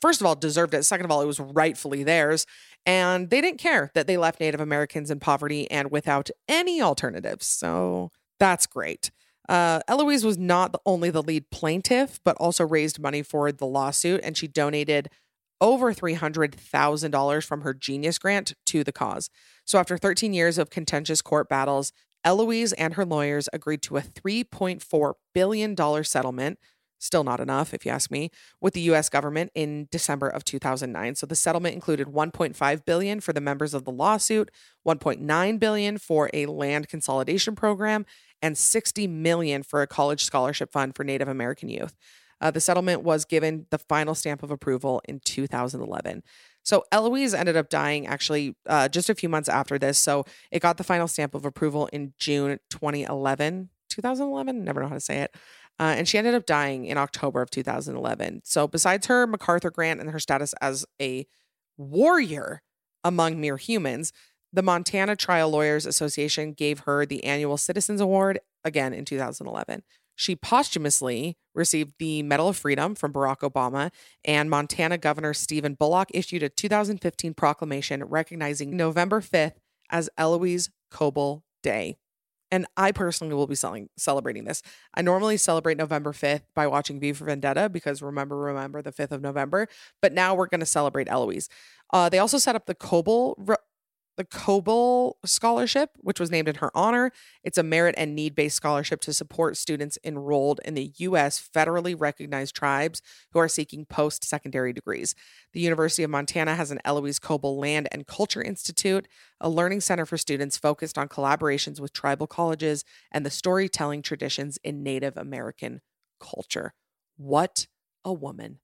first 0.00 0.20
of 0.20 0.26
all, 0.26 0.34
deserved 0.34 0.74
it. 0.74 0.84
Second 0.84 1.04
of 1.04 1.10
all, 1.10 1.20
it 1.20 1.26
was 1.26 1.40
rightfully 1.40 2.04
theirs. 2.04 2.46
And 2.86 3.30
they 3.30 3.40
didn't 3.40 3.58
care 3.58 3.90
that 3.94 4.06
they 4.06 4.16
left 4.16 4.40
Native 4.40 4.60
Americans 4.60 5.10
in 5.10 5.20
poverty 5.20 5.70
and 5.70 5.90
without 5.90 6.30
any 6.48 6.80
alternatives. 6.80 7.46
So 7.46 8.10
that's 8.38 8.66
great. 8.66 9.10
Uh, 9.48 9.80
Eloise 9.88 10.24
was 10.24 10.36
not 10.36 10.74
only 10.84 11.10
the 11.10 11.22
lead 11.22 11.50
plaintiff, 11.50 12.20
but 12.22 12.36
also 12.36 12.66
raised 12.66 13.00
money 13.00 13.22
for 13.22 13.50
the 13.50 13.66
lawsuit, 13.66 14.20
and 14.22 14.36
she 14.36 14.46
donated 14.46 15.08
over 15.60 15.92
$300,000 15.92 17.44
from 17.44 17.62
her 17.62 17.74
Genius 17.74 18.18
Grant 18.18 18.54
to 18.66 18.84
the 18.84 18.92
cause. 18.92 19.30
So, 19.64 19.78
after 19.78 19.96
13 19.96 20.34
years 20.34 20.58
of 20.58 20.70
contentious 20.70 21.22
court 21.22 21.48
battles, 21.48 21.92
Eloise 22.24 22.72
and 22.74 22.94
her 22.94 23.04
lawyers 23.04 23.48
agreed 23.52 23.82
to 23.82 23.96
a 23.96 24.02
$3.4 24.02 25.14
billion 25.34 26.04
settlement. 26.04 26.58
Still 26.98 27.22
not 27.24 27.40
enough, 27.40 27.72
if 27.72 27.86
you 27.86 27.92
ask 27.92 28.10
me, 28.10 28.30
with 28.60 28.74
the 28.74 28.80
U.S. 28.82 29.08
government 29.08 29.52
in 29.54 29.88
December 29.90 30.28
of 30.28 30.44
2009. 30.44 31.14
So 31.14 31.26
the 31.26 31.36
settlement 31.36 31.74
included 31.74 32.08
1.5 32.08 32.84
billion 32.84 33.20
for 33.20 33.32
the 33.32 33.40
members 33.40 33.72
of 33.72 33.84
the 33.84 33.92
lawsuit, 33.92 34.50
1.9 34.86 35.58
billion 35.60 35.98
for 35.98 36.28
a 36.34 36.46
land 36.46 36.88
consolidation 36.88 37.54
program, 37.54 38.04
and 38.42 38.58
60 38.58 39.06
million 39.06 39.62
for 39.62 39.82
a 39.82 39.86
college 39.86 40.24
scholarship 40.24 40.72
fund 40.72 40.96
for 40.96 41.04
Native 41.04 41.28
American 41.28 41.68
youth. 41.68 41.94
Uh, 42.40 42.50
the 42.50 42.60
settlement 42.60 43.02
was 43.02 43.24
given 43.24 43.66
the 43.70 43.78
final 43.78 44.14
stamp 44.14 44.42
of 44.42 44.50
approval 44.50 45.02
in 45.08 45.20
2011. 45.24 46.22
So 46.62 46.84
Eloise 46.92 47.34
ended 47.34 47.56
up 47.56 47.68
dying 47.68 48.06
actually 48.06 48.54
uh, 48.66 48.88
just 48.88 49.08
a 49.08 49.14
few 49.14 49.28
months 49.28 49.48
after 49.48 49.78
this. 49.78 49.98
So 49.98 50.24
it 50.50 50.60
got 50.60 50.76
the 50.76 50.84
final 50.84 51.08
stamp 51.08 51.34
of 51.34 51.44
approval 51.44 51.88
in 51.92 52.12
June 52.18 52.58
2011. 52.70 53.70
2011? 53.88 54.64
Never 54.64 54.82
know 54.82 54.88
how 54.88 54.94
to 54.94 55.00
say 55.00 55.20
it. 55.20 55.34
Uh, 55.78 55.94
and 55.96 56.08
she 56.08 56.18
ended 56.18 56.34
up 56.34 56.46
dying 56.46 56.86
in 56.86 56.98
October 56.98 57.40
of 57.40 57.50
2011. 57.50 58.42
So 58.44 58.66
besides 58.66 59.06
her 59.06 59.26
MacArthur 59.26 59.70
grant 59.70 60.00
and 60.00 60.10
her 60.10 60.18
status 60.18 60.52
as 60.60 60.84
a 61.00 61.26
warrior 61.76 62.62
among 63.04 63.40
mere 63.40 63.56
humans, 63.56 64.12
the 64.52 64.62
Montana 64.62 65.14
Trial 65.14 65.50
Lawyers 65.50 65.86
Association 65.86 66.52
gave 66.52 66.80
her 66.80 67.06
the 67.06 67.22
annual 67.24 67.56
Citizens 67.56 68.00
Award 68.00 68.40
again 68.64 68.92
in 68.92 69.04
2011. 69.04 69.82
She 70.16 70.34
posthumously 70.34 71.36
received 71.54 71.94
the 71.98 72.24
Medal 72.24 72.48
of 72.48 72.56
Freedom 72.56 72.96
from 72.96 73.12
Barack 73.12 73.48
Obama, 73.48 73.92
and 74.24 74.50
Montana 74.50 74.98
Governor 74.98 75.32
Stephen 75.32 75.74
Bullock 75.74 76.08
issued 76.12 76.42
a 76.42 76.48
2015 76.48 77.34
proclamation 77.34 78.02
recognizing 78.02 78.76
November 78.76 79.20
5th 79.20 79.54
as 79.90 80.10
Eloise 80.18 80.70
Cobell 80.90 81.44
Day. 81.62 81.98
And 82.50 82.66
I 82.76 82.92
personally 82.92 83.34
will 83.34 83.46
be 83.46 83.54
selling, 83.54 83.90
celebrating 83.96 84.44
this. 84.44 84.62
I 84.94 85.02
normally 85.02 85.36
celebrate 85.36 85.76
November 85.76 86.12
5th 86.12 86.42
by 86.54 86.66
watching 86.66 86.98
V 86.98 87.12
for 87.12 87.26
Vendetta 87.26 87.68
because 87.68 88.00
remember, 88.00 88.36
remember 88.36 88.80
the 88.80 88.92
5th 88.92 89.12
of 89.12 89.20
November. 89.20 89.68
But 90.00 90.12
now 90.14 90.34
we're 90.34 90.46
going 90.46 90.60
to 90.60 90.66
celebrate 90.66 91.08
Eloise. 91.08 91.48
Uh, 91.92 92.08
they 92.08 92.18
also 92.18 92.38
set 92.38 92.54
up 92.56 92.66
the 92.66 92.74
Cobell 92.74 93.36
the 94.18 94.24
Cobell 94.24 95.16
Scholarship, 95.24 95.90
which 96.00 96.18
was 96.18 96.28
named 96.28 96.48
in 96.48 96.56
her 96.56 96.76
honor. 96.76 97.12
It's 97.44 97.56
a 97.56 97.62
merit 97.62 97.94
and 97.96 98.16
need 98.16 98.34
based 98.34 98.56
scholarship 98.56 99.00
to 99.02 99.14
support 99.14 99.56
students 99.56 99.96
enrolled 100.04 100.60
in 100.64 100.74
the 100.74 100.92
U.S. 100.96 101.48
federally 101.54 101.94
recognized 101.96 102.54
tribes 102.54 103.00
who 103.32 103.38
are 103.38 103.46
seeking 103.46 103.86
post 103.86 104.24
secondary 104.24 104.72
degrees. 104.72 105.14
The 105.52 105.60
University 105.60 106.02
of 106.02 106.10
Montana 106.10 106.56
has 106.56 106.72
an 106.72 106.80
Eloise 106.84 107.20
Cobell 107.20 107.56
Land 107.56 107.86
and 107.92 108.08
Culture 108.08 108.42
Institute, 108.42 109.06
a 109.40 109.48
learning 109.48 109.82
center 109.82 110.04
for 110.04 110.18
students 110.18 110.58
focused 110.58 110.98
on 110.98 111.08
collaborations 111.08 111.78
with 111.78 111.92
tribal 111.92 112.26
colleges 112.26 112.84
and 113.12 113.24
the 113.24 113.30
storytelling 113.30 114.02
traditions 114.02 114.58
in 114.64 114.82
Native 114.82 115.16
American 115.16 115.80
culture. 116.18 116.74
What 117.16 117.68
a 118.04 118.12
woman. 118.12 118.58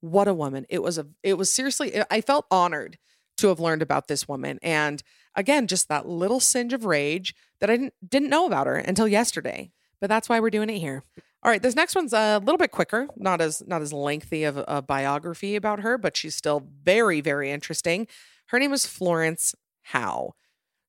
What 0.00 0.28
a 0.28 0.34
woman. 0.34 0.66
It 0.68 0.84
was 0.84 0.98
a 0.98 1.08
it 1.24 1.34
was 1.34 1.50
seriously 1.52 2.00
I 2.08 2.20
felt 2.20 2.46
honored 2.48 2.96
to 3.40 3.48
have 3.48 3.60
learned 3.60 3.82
about 3.82 4.08
this 4.08 4.28
woman. 4.28 4.58
And 4.62 5.02
again, 5.34 5.66
just 5.66 5.88
that 5.88 6.08
little 6.08 6.40
singe 6.40 6.72
of 6.72 6.84
rage 6.84 7.34
that 7.60 7.70
I 7.70 7.76
didn't, 7.76 7.94
didn't 8.06 8.30
know 8.30 8.46
about 8.46 8.66
her 8.66 8.76
until 8.76 9.08
yesterday. 9.08 9.70
But 10.00 10.08
that's 10.08 10.28
why 10.28 10.40
we're 10.40 10.50
doing 10.50 10.70
it 10.70 10.78
here. 10.78 11.02
All 11.42 11.50
right, 11.50 11.62
this 11.62 11.74
next 11.74 11.94
one's 11.94 12.12
a 12.12 12.38
little 12.38 12.58
bit 12.58 12.70
quicker, 12.70 13.08
not 13.16 13.40
as 13.40 13.62
not 13.66 13.80
as 13.80 13.94
lengthy 13.94 14.44
of 14.44 14.62
a 14.68 14.82
biography 14.82 15.56
about 15.56 15.80
her, 15.80 15.96
but 15.96 16.16
she's 16.16 16.34
still 16.34 16.66
very 16.82 17.22
very 17.22 17.50
interesting. 17.50 18.06
Her 18.48 18.58
name 18.58 18.74
is 18.74 18.84
Florence 18.84 19.54
Howe. 19.84 20.34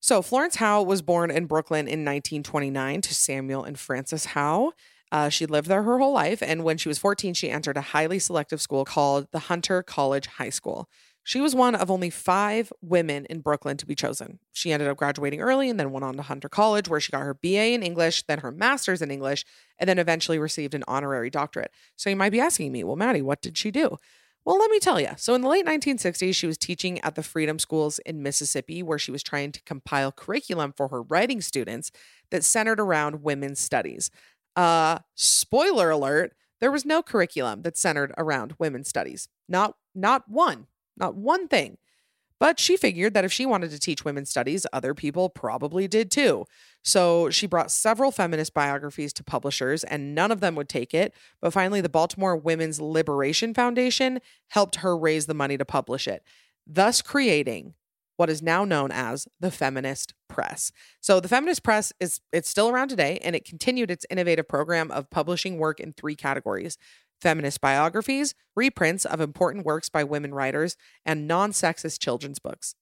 So 0.02 0.22
Florence 0.22 0.56
Howe 0.56 0.82
was 0.82 1.02
born 1.02 1.32
in 1.32 1.46
Brooklyn 1.46 1.88
in 1.88 2.04
1929 2.04 3.02
to 3.02 3.16
Samuel 3.16 3.64
and 3.64 3.80
Frances 3.80 4.26
Howe. 4.26 4.74
Uh, 5.12 5.30
she 5.30 5.46
lived 5.46 5.68
there 5.68 5.84
her 5.84 6.00
whole 6.00 6.14
life, 6.14 6.42
and 6.42 6.64
when 6.64 6.78
she 6.78 6.90
was 6.90 6.98
14, 6.98 7.34
she 7.34 7.52
entered 7.52 7.78
a 7.78 7.82
highly 7.82 8.18
selective 8.18 8.62
school 8.62 8.84
called 8.84 9.28
the 9.32 9.40
Hunter 9.40 9.84
College 9.84 10.26
High 10.26 10.50
School. 10.50 10.90
She 11.24 11.40
was 11.40 11.54
one 11.54 11.76
of 11.76 11.92
only 11.92 12.10
five 12.10 12.74
women 12.82 13.26
in 13.26 13.42
Brooklyn 13.42 13.78
to 13.78 13.86
be 13.86 13.96
chosen. 13.96 14.40
She 14.52 14.72
ended 14.72 14.88
up 14.88 14.98
graduating 14.98 15.42
early 15.42 15.70
and 15.70 15.80
then 15.80 15.92
went 15.92 16.04
on 16.04 16.16
to 16.16 16.24
Hunter 16.24 16.50
College, 16.50 16.90
where 16.90 17.00
she 17.00 17.12
got 17.12 17.22
her 17.22 17.36
BA 17.36 17.74
in 17.74 17.84
English, 17.84 18.24
then 18.24 18.40
her 18.40 18.52
master's 18.52 19.02
in 19.02 19.12
English, 19.12 19.46
and 19.78 19.88
then 19.88 20.00
eventually 20.00 20.40
received 20.40 20.74
an 20.74 20.84
honorary 20.88 21.30
doctorate. 21.30 21.72
So 21.96 22.10
you 22.10 22.16
might 22.16 22.32
be 22.32 22.40
asking 22.40 22.72
me, 22.72 22.84
well, 22.84 22.96
Maddie, 22.96 23.22
what 23.22 23.42
did 23.42 23.58
she 23.58 23.70
do? 23.70 23.98
Well, 24.44 24.58
let 24.58 24.72
me 24.72 24.80
tell 24.80 25.00
you. 25.00 25.10
So, 25.18 25.36
in 25.36 25.42
the 25.42 25.48
late 25.48 25.68
1960s, 25.68 26.36
she 26.36 26.48
was 26.48 26.58
teaching 26.58 27.00
at 27.02 27.14
the 27.14 27.22
Freedom 27.22 27.60
Schools 27.60 28.00
in 28.00 28.24
Mississippi, 28.24 28.82
where 28.82 28.98
she 28.98 29.12
was 29.12 29.22
trying 29.22 29.52
to 29.52 29.62
compile 29.64 30.12
curriculum 30.12 30.74
for 30.76 30.88
her 30.88 31.04
writing 31.04 31.42
students 31.42 31.92
that 32.32 32.44
centered 32.44 32.80
around 32.80 33.22
women's 33.22 33.60
studies. 33.60 34.10
Uh, 34.56 35.00
spoiler 35.14 35.92
alert, 35.92 36.34
there 36.60 36.72
was 36.72 36.86
no 36.86 37.04
curriculum 37.04 37.62
that 37.62 37.78
centered 37.78 38.14
around 38.18 38.56
women's 38.58 38.90
studies. 38.90 39.28
Not 39.48 39.76
not 39.94 40.28
one. 40.28 40.66
Not 40.98 41.16
one 41.16 41.48
thing. 41.48 41.78
But 42.40 42.60
she 42.60 42.76
figured 42.76 43.14
that 43.14 43.24
if 43.24 43.32
she 43.32 43.46
wanted 43.46 43.70
to 43.70 43.80
teach 43.80 44.04
women's 44.04 44.32
studies, 44.32 44.66
other 44.74 44.96
people 44.96 45.30
probably 45.30 45.88
did 45.88 46.10
too. 46.10 46.46
So 46.84 47.30
she 47.30 47.46
brought 47.46 47.70
several 47.70 48.10
feminist 48.10 48.56
biographies 48.56 49.14
to 49.14 49.24
publishers, 49.24 49.84
and 49.84 50.16
none 50.16 50.32
of 50.32 50.40
them 50.40 50.56
would 50.56 50.68
take 50.68 50.96
it. 50.96 51.14
But 51.40 51.54
finally, 51.54 51.82
the 51.82 51.88
Baltimore 51.88 52.36
Women's 52.36 52.82
Liberation 52.82 53.54
Foundation 53.54 54.22
helped 54.48 54.78
her 54.78 54.98
raise 54.98 55.28
the 55.28 55.36
money 55.36 55.56
to 55.56 55.66
publish 55.66 56.08
it, 56.08 56.24
thus 56.66 57.04
creating 57.04 57.76
what 58.18 58.30
is 58.30 58.42
now 58.42 58.66
known 58.66 58.92
as 58.92 59.28
the 59.40 59.52
feminist 59.52 60.16
press. 60.28 60.72
So 61.00 61.20
the 61.20 61.28
feminist 61.28 61.62
press 61.62 61.94
is 62.00 62.22
it's 62.34 62.50
still 62.50 62.70
around 62.70 62.88
today 62.88 63.20
and 63.24 63.36
it 63.36 63.46
continued 63.46 63.92
its 63.92 64.06
innovative 64.10 64.48
program 64.48 64.90
of 64.90 65.12
publishing 65.12 65.60
work 65.60 65.80
in 65.80 65.94
three 65.94 66.16
categories: 66.16 66.78
feminist 67.22 67.62
biographies, 67.62 68.34
reprints 68.56 69.06
of 69.06 69.22
important 69.22 69.66
works 69.66 69.90
by 69.90 70.04
women 70.04 70.34
writers, 70.34 70.76
and 71.06 71.28
non-sexist 71.28 72.00
children's 72.00 72.40
books. 72.40 72.76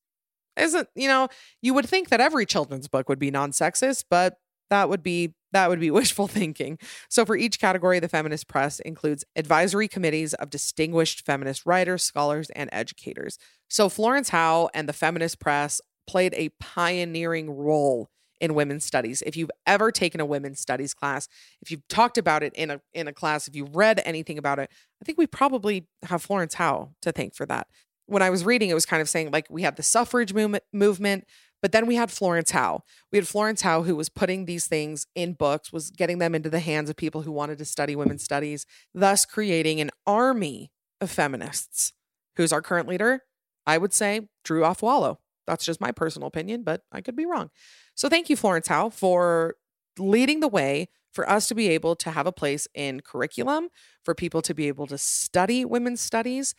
Isn't, 0.58 0.90
you 0.96 1.08
know, 1.08 1.30
you 1.62 1.74
would 1.74 1.88
think 1.88 2.10
that 2.10 2.22
every 2.22 2.46
children's 2.46 2.88
book 2.88 3.08
would 3.10 3.20
be 3.20 3.32
non-sexist, 3.32 4.06
but 4.10 4.38
that 4.70 4.90
would 4.90 5.04
be 5.04 5.36
that 5.52 5.70
would 5.70 5.80
be 5.80 5.92
wishful 6.00 6.28
thinking. 6.28 6.78
So 7.10 7.26
for 7.26 7.36
each 7.36 7.60
category, 7.60 8.00
the 8.00 8.10
feminist 8.10 8.48
press 8.48 8.80
includes 8.80 9.26
advisory 9.36 9.88
committees 9.88 10.34
of 10.36 10.50
distinguished 10.50 11.26
feminist 11.26 11.66
writers, 11.66 12.04
scholars, 12.04 12.50
and 12.52 12.70
educators. 12.72 13.38
So 13.68 13.90
Florence 13.90 14.30
Howe 14.30 14.70
and 14.74 14.88
the 14.88 14.94
feminist 14.94 15.40
press 15.40 15.82
played 16.08 16.34
a 16.36 16.50
pioneering 16.60 17.50
role 17.50 18.10
in 18.40 18.54
women's 18.54 18.86
studies. 18.86 19.22
If 19.24 19.36
you've 19.36 19.52
ever 19.66 19.92
taken 19.92 20.22
a 20.22 20.26
women's 20.26 20.60
studies 20.60 20.94
class, 20.94 21.28
if 21.62 21.72
you've 21.72 21.88
talked 21.88 22.18
about 22.18 22.44
it 22.44 22.54
in 22.54 22.72
a 22.72 22.82
in 22.94 23.08
a 23.08 23.14
class, 23.14 23.48
if 23.48 23.56
you've 23.56 23.76
read 23.76 24.02
anything 24.06 24.38
about 24.38 24.60
it, 24.60 24.70
I 25.02 25.06
think 25.06 25.18
we 25.18 25.28
probably 25.28 25.88
have 26.04 26.22
Florence 26.22 26.56
Howe 26.56 26.92
to 27.02 27.12
thank 27.12 27.36
for 27.36 27.46
that. 27.46 27.68
When 28.06 28.22
I 28.22 28.30
was 28.30 28.44
reading, 28.44 28.70
it 28.70 28.74
was 28.74 28.86
kind 28.86 29.02
of 29.02 29.10
saying 29.10 29.32
like 29.32 29.48
we 29.50 29.62
had 29.62 29.76
the 29.76 29.84
suffrage 29.84 30.34
movement, 30.34 30.64
movement, 30.74 31.26
but 31.62 31.72
then 31.72 31.86
we 31.86 31.96
had 31.96 32.12
Florence 32.12 32.52
Howe. 32.52 32.84
We 33.12 33.18
had 33.18 33.28
Florence 33.28 33.62
Howe 33.62 33.84
who 33.84 33.96
was 33.96 34.10
putting 34.10 34.46
these 34.46 34.68
things 34.68 35.06
in 35.16 35.34
books, 35.34 35.74
was 35.74 35.92
getting 35.92 36.20
them 36.20 36.34
into 36.34 36.50
the 36.50 36.60
hands 36.60 36.90
of 36.90 36.96
people 36.96 37.24
who 37.24 37.32
wanted 37.32 37.58
to 37.60 37.66
study 37.66 37.96
women's 37.96 38.24
studies, 38.24 38.66
thus 38.94 39.26
creating 39.26 39.82
an 39.82 39.92
army 40.08 40.72
of 41.02 41.12
feminists. 41.12 41.94
Who's 42.38 42.54
our 42.54 42.62
current 42.62 42.88
leader? 42.88 43.24
I 43.68 43.78
would 43.78 43.94
say 43.94 44.30
Drew 44.44 44.62
Afualo. 44.62 45.18
That's 45.50 45.66
just 45.66 45.82
my 45.82 45.92
personal 45.92 46.28
opinion, 46.28 46.64
but 46.64 46.84
I 46.92 47.02
could 47.02 47.16
be 47.16 47.26
wrong. 47.26 47.50
So 47.96 48.08
thank 48.08 48.30
you, 48.30 48.36
Florence 48.36 48.68
Howe, 48.68 48.90
for 48.90 49.56
leading 49.98 50.40
the 50.40 50.48
way 50.48 50.90
for 51.12 51.30
us 51.30 51.48
to 51.48 51.56
be 51.56 51.70
able 51.70 51.96
to 51.98 52.12
have 52.12 52.28
a 52.28 52.32
place 52.32 52.68
in 52.74 53.02
curriculum, 53.02 53.70
for 54.04 54.14
people 54.14 54.42
to 54.44 54.54
be 54.54 54.68
able 54.68 54.88
to 54.88 54.98
study 54.98 55.66
women's 55.66 56.02
studies, 56.02 56.54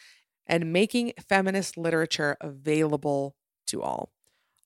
and 0.46 0.72
making 0.72 1.12
feminist 1.28 1.76
literature 1.76 2.36
available 2.40 3.36
to 3.68 3.80
all. 3.80 4.10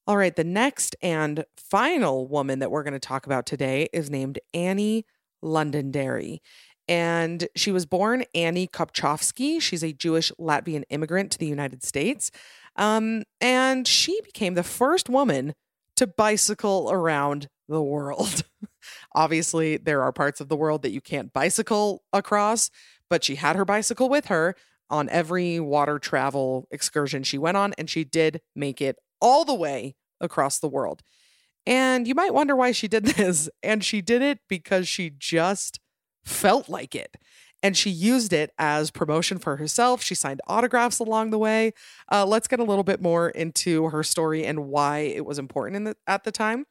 All 0.06 0.16
right, 0.16 0.34
the 0.34 0.44
next 0.44 0.96
and 1.02 1.44
final 1.56 2.26
woman 2.26 2.58
that 2.58 2.70
we're 2.70 2.82
going 2.82 2.94
to 2.94 2.98
talk 2.98 3.26
about 3.26 3.44
today 3.44 3.88
is 3.92 4.10
named 4.10 4.38
Annie 4.54 5.04
Londonderry. 5.42 6.40
And 6.88 7.48
she 7.56 7.72
was 7.72 7.86
born 7.86 8.24
Annie 8.34 8.66
Kopchovsky. 8.66 9.60
She's 9.60 9.82
a 9.82 9.92
Jewish 9.92 10.30
Latvian 10.38 10.84
immigrant 10.90 11.30
to 11.32 11.38
the 11.38 11.46
United 11.46 11.82
States. 11.82 12.30
Um, 12.76 13.24
and 13.40 13.86
she 13.86 14.20
became 14.22 14.54
the 14.54 14.62
first 14.62 15.08
woman 15.08 15.54
to 15.96 16.06
bicycle 16.06 16.90
around 16.90 17.48
the 17.68 17.82
world. 17.82 18.42
Obviously, 19.14 19.76
there 19.76 20.02
are 20.02 20.12
parts 20.12 20.40
of 20.40 20.48
the 20.48 20.56
world 20.56 20.82
that 20.82 20.90
you 20.90 21.00
can't 21.00 21.32
bicycle 21.32 22.02
across, 22.12 22.70
but 23.08 23.24
she 23.24 23.36
had 23.36 23.56
her 23.56 23.64
bicycle 23.64 24.08
with 24.08 24.26
her 24.26 24.54
on 24.90 25.08
every 25.08 25.60
water 25.60 25.98
travel 25.98 26.66
excursion 26.70 27.22
she 27.22 27.38
went 27.38 27.56
on, 27.56 27.74
and 27.78 27.88
she 27.88 28.04
did 28.04 28.40
make 28.54 28.80
it 28.80 28.96
all 29.20 29.44
the 29.44 29.54
way 29.54 29.94
across 30.20 30.58
the 30.58 30.68
world. 30.68 31.02
And 31.66 32.06
you 32.06 32.14
might 32.14 32.34
wonder 32.34 32.54
why 32.54 32.72
she 32.72 32.88
did 32.88 33.04
this. 33.16 33.48
And 33.62 33.84
she 33.84 34.00
did 34.00 34.22
it 34.22 34.40
because 34.48 34.88
she 34.88 35.10
just 35.10 35.80
felt 36.24 36.68
like 36.68 36.94
it. 36.94 37.16
And 37.64 37.78
she 37.78 37.88
used 37.88 38.34
it 38.34 38.52
as 38.58 38.90
promotion 38.90 39.38
for 39.38 39.56
herself. 39.56 40.02
She 40.02 40.14
signed 40.14 40.42
autographs 40.46 40.98
along 40.98 41.30
the 41.30 41.38
way. 41.38 41.72
Uh, 42.12 42.26
let's 42.26 42.46
get 42.46 42.60
a 42.60 42.64
little 42.64 42.84
bit 42.84 43.00
more 43.00 43.30
into 43.30 43.88
her 43.88 44.02
story 44.02 44.44
and 44.44 44.66
why 44.66 44.98
it 44.98 45.24
was 45.24 45.38
important 45.38 45.86
the, 45.86 45.96
at 46.06 46.24
the 46.24 46.30
time. 46.30 46.66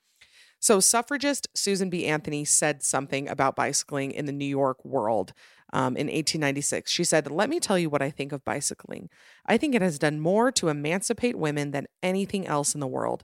So, 0.59 0.79
suffragist 0.79 1.47
Susan 1.55 1.89
B. 1.89 2.05
Anthony 2.05 2.45
said 2.45 2.83
something 2.83 3.27
about 3.27 3.55
bicycling 3.55 4.11
in 4.11 4.27
the 4.27 4.31
New 4.31 4.45
York 4.45 4.85
World 4.85 5.33
um, 5.73 5.97
in 5.97 6.05
1896. 6.05 6.91
She 6.91 7.03
said, 7.03 7.29
Let 7.29 7.49
me 7.49 7.59
tell 7.59 7.77
you 7.77 7.89
what 7.89 8.03
I 8.03 8.11
think 8.11 8.31
of 8.31 8.45
bicycling. 8.45 9.09
I 9.47 9.57
think 9.57 9.73
it 9.73 9.81
has 9.81 9.97
done 9.97 10.19
more 10.19 10.51
to 10.53 10.69
emancipate 10.69 11.37
women 11.37 11.71
than 11.71 11.87
anything 12.03 12.45
else 12.45 12.75
in 12.75 12.79
the 12.79 12.87
world. 12.87 13.23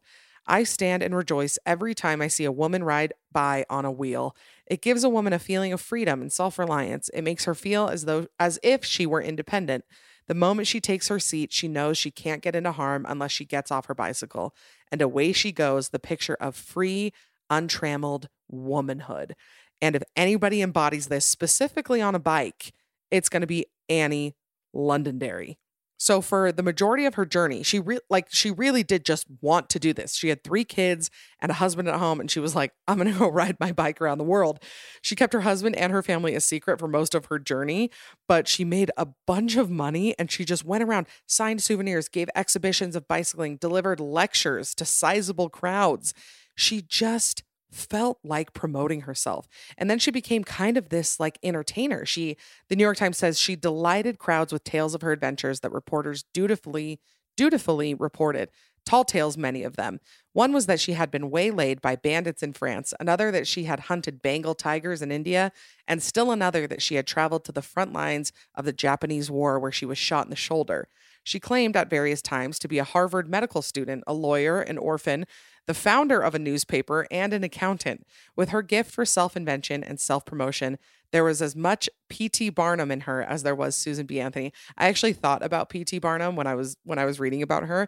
I 0.49 0.63
stand 0.63 1.03
and 1.03 1.15
rejoice 1.15 1.59
every 1.65 1.93
time 1.93 2.21
I 2.21 2.27
see 2.27 2.43
a 2.43 2.51
woman 2.51 2.83
ride 2.83 3.13
by 3.31 3.65
on 3.69 3.85
a 3.85 3.91
wheel. 3.91 4.35
It 4.65 4.81
gives 4.81 5.03
a 5.03 5.09
woman 5.09 5.31
a 5.31 5.39
feeling 5.39 5.71
of 5.71 5.79
freedom 5.79 6.21
and 6.21 6.33
self-reliance. 6.33 7.09
It 7.09 7.21
makes 7.21 7.45
her 7.45 7.53
feel 7.53 7.87
as 7.87 8.05
though 8.05 8.25
as 8.39 8.59
if 8.63 8.83
she 8.83 9.05
were 9.05 9.21
independent. 9.21 9.85
The 10.27 10.33
moment 10.33 10.67
she 10.67 10.81
takes 10.81 11.07
her 11.07 11.19
seat, 11.19 11.53
she 11.53 11.67
knows 11.67 11.97
she 11.97 12.11
can't 12.11 12.41
get 12.41 12.55
into 12.55 12.71
harm 12.71 13.05
unless 13.07 13.31
she 13.31 13.45
gets 13.45 13.71
off 13.71 13.85
her 13.85 13.95
bicycle. 13.95 14.55
And 14.91 15.01
away 15.01 15.31
she 15.33 15.51
goes, 15.51 15.89
the 15.89 15.99
picture 15.99 16.37
of 16.41 16.55
free, 16.55 17.13
untrammeled 17.49 18.27
womanhood. 18.47 19.35
And 19.81 19.95
if 19.95 20.03
anybody 20.15 20.61
embodies 20.61 21.07
this 21.07 21.25
specifically 21.25 22.01
on 22.01 22.15
a 22.15 22.19
bike, 22.19 22.73
it's 23.11 23.29
going 23.29 23.41
to 23.41 23.47
be 23.47 23.67
Annie 23.87 24.35
Londonderry. 24.73 25.57
So 25.99 26.21
for 26.21 26.53
the 26.53 26.63
majority 26.63 27.05
of 27.05 27.15
her 27.15 27.25
journey, 27.25 27.61
she 27.61 27.77
re- 27.77 27.99
like 28.09 28.27
she 28.31 28.51
really 28.51 28.83
did 28.83 29.03
just 29.03 29.27
want 29.41 29.69
to 29.69 29.79
do 29.79 29.91
this. 29.91 30.15
She 30.15 30.29
had 30.29 30.45
3 30.45 30.63
kids 30.63 31.11
and 31.41 31.51
a 31.51 31.55
husband 31.55 31.89
at 31.89 31.99
home 31.99 32.21
and 32.21 32.31
she 32.31 32.39
was 32.39 32.55
like, 32.55 32.71
I'm 32.87 32.97
going 32.97 33.11
to 33.13 33.19
go 33.19 33.27
ride 33.27 33.57
my 33.59 33.73
bike 33.73 33.99
around 33.99 34.17
the 34.17 34.23
world. 34.23 34.59
She 35.01 35.15
kept 35.15 35.33
her 35.33 35.41
husband 35.41 35.75
and 35.75 35.91
her 35.91 36.01
family 36.01 36.35
a 36.35 36.41
secret 36.41 36.79
for 36.79 36.87
most 36.87 37.13
of 37.13 37.25
her 37.25 37.37
journey, 37.37 37.91
but 38.29 38.47
she 38.47 38.63
made 38.63 38.91
a 38.95 39.07
bunch 39.27 39.57
of 39.57 39.69
money 39.69 40.15
and 40.17 40.31
she 40.31 40.45
just 40.45 40.63
went 40.63 40.83
around, 40.83 41.07
signed 41.27 41.61
souvenirs, 41.61 42.07
gave 42.07 42.29
exhibitions 42.33 42.95
of 42.95 43.07
bicycling, 43.07 43.57
delivered 43.57 43.99
lectures 43.99 44.73
to 44.75 44.85
sizable 44.85 45.49
crowds. 45.49 46.13
She 46.55 46.81
just 46.81 47.43
felt 47.71 48.19
like 48.23 48.53
promoting 48.53 49.01
herself. 49.01 49.47
And 49.77 49.89
then 49.89 49.99
she 49.99 50.11
became 50.11 50.43
kind 50.43 50.77
of 50.77 50.89
this 50.89 51.19
like 51.19 51.37
entertainer. 51.43 52.05
She 52.05 52.37
the 52.67 52.75
New 52.75 52.83
York 52.83 52.97
Times 52.97 53.17
says 53.17 53.39
she 53.39 53.55
delighted 53.55 54.17
crowds 54.17 54.51
with 54.51 54.63
tales 54.63 54.95
of 54.95 55.01
her 55.01 55.11
adventures 55.11 55.59
that 55.61 55.71
reporters 55.71 56.23
dutifully 56.33 56.99
dutifully 57.37 57.93
reported. 57.93 58.49
Tall 58.85 59.05
tales 59.05 59.37
many 59.37 59.63
of 59.63 59.75
them. 59.75 59.99
One 60.33 60.51
was 60.51 60.65
that 60.65 60.79
she 60.79 60.93
had 60.93 61.11
been 61.11 61.29
waylaid 61.29 61.81
by 61.81 61.95
bandits 61.95 62.41
in 62.41 62.53
France, 62.53 62.93
another 62.99 63.29
that 63.31 63.47
she 63.47 63.65
had 63.65 63.81
hunted 63.81 64.21
Bengal 64.21 64.55
tigers 64.55 65.01
in 65.01 65.11
India, 65.11 65.51
and 65.87 66.01
still 66.01 66.31
another 66.31 66.65
that 66.67 66.81
she 66.81 66.95
had 66.95 67.05
traveled 67.05 67.45
to 67.45 67.51
the 67.51 67.61
front 67.61 67.93
lines 67.93 68.31
of 68.55 68.65
the 68.65 68.73
Japanese 68.73 69.29
war 69.29 69.59
where 69.59 69.71
she 69.71 69.85
was 69.85 69.97
shot 69.97 70.25
in 70.25 70.31
the 70.31 70.35
shoulder. 70.35 70.87
She 71.23 71.39
claimed 71.39 71.75
at 71.75 71.89
various 71.89 72.21
times 72.21 72.57
to 72.59 72.67
be 72.67 72.79
a 72.79 72.83
Harvard 72.83 73.29
medical 73.29 73.61
student, 73.61 74.03
a 74.07 74.13
lawyer, 74.13 74.61
an 74.61 74.77
orphan, 74.77 75.25
the 75.69 75.75
founder 75.75 76.19
of 76.19 76.33
a 76.33 76.39
newspaper, 76.39 77.05
and 77.11 77.31
an 77.31 77.43
accountant. 77.43 78.03
With 78.35 78.49
her 78.49 78.63
gift 78.63 78.89
for 78.89 79.05
self 79.05 79.37
invention 79.37 79.83
and 79.83 79.99
self 79.99 80.25
promotion, 80.25 80.79
there 81.11 81.23
was 81.23 81.43
as 81.43 81.55
much 81.55 81.87
P.T. 82.09 82.49
Barnum 82.49 82.89
in 82.89 83.01
her 83.01 83.21
as 83.21 83.43
there 83.43 83.53
was 83.53 83.75
Susan 83.75 84.07
B. 84.07 84.19
Anthony. 84.19 84.51
I 84.79 84.87
actually 84.87 85.13
thought 85.13 85.45
about 85.45 85.69
P.T. 85.69 85.99
Barnum 85.99 86.35
when 86.35 86.47
I 86.47 86.55
was 86.55 86.75
when 86.85 86.97
I 86.97 87.05
was 87.05 87.19
reading 87.19 87.43
about 87.43 87.65
her. 87.65 87.87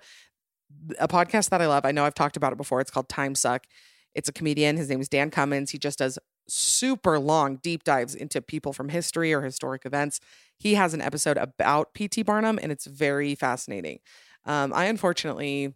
A 0.99 1.07
podcast 1.07 1.49
that 1.49 1.59
I 1.59 1.65
love. 1.65 1.83
I 1.83 1.91
know 1.91 2.05
I've 2.05 2.13
talked 2.13 2.37
about 2.37 2.53
it 2.53 2.57
before. 2.57 2.81
It's 2.81 2.91
called 2.91 3.09
Time 3.09 3.33
Suck. 3.33 3.65
It's 4.13 4.29
a 4.29 4.31
comedian. 4.31 4.77
His 4.77 4.87
name 4.87 5.01
is 5.01 5.09
Dan 5.09 5.31
Cummins. 5.31 5.71
He 5.71 5.79
just 5.79 5.97
does 5.97 6.19
super 6.47 7.17
long 7.17 7.55
deep 7.63 7.83
dives 7.83 8.13
into 8.13 8.43
people 8.43 8.73
from 8.73 8.89
history 8.89 9.33
or 9.33 9.41
historic 9.41 9.87
events. 9.87 10.19
He 10.59 10.75
has 10.75 10.93
an 10.93 11.01
episode 11.01 11.37
about 11.37 11.95
P.T. 11.95 12.21
Barnum, 12.21 12.59
and 12.61 12.71
it's 12.71 12.85
very 12.85 13.33
fascinating. 13.33 14.01
Um, 14.45 14.71
I 14.71 14.85
unfortunately 14.85 15.73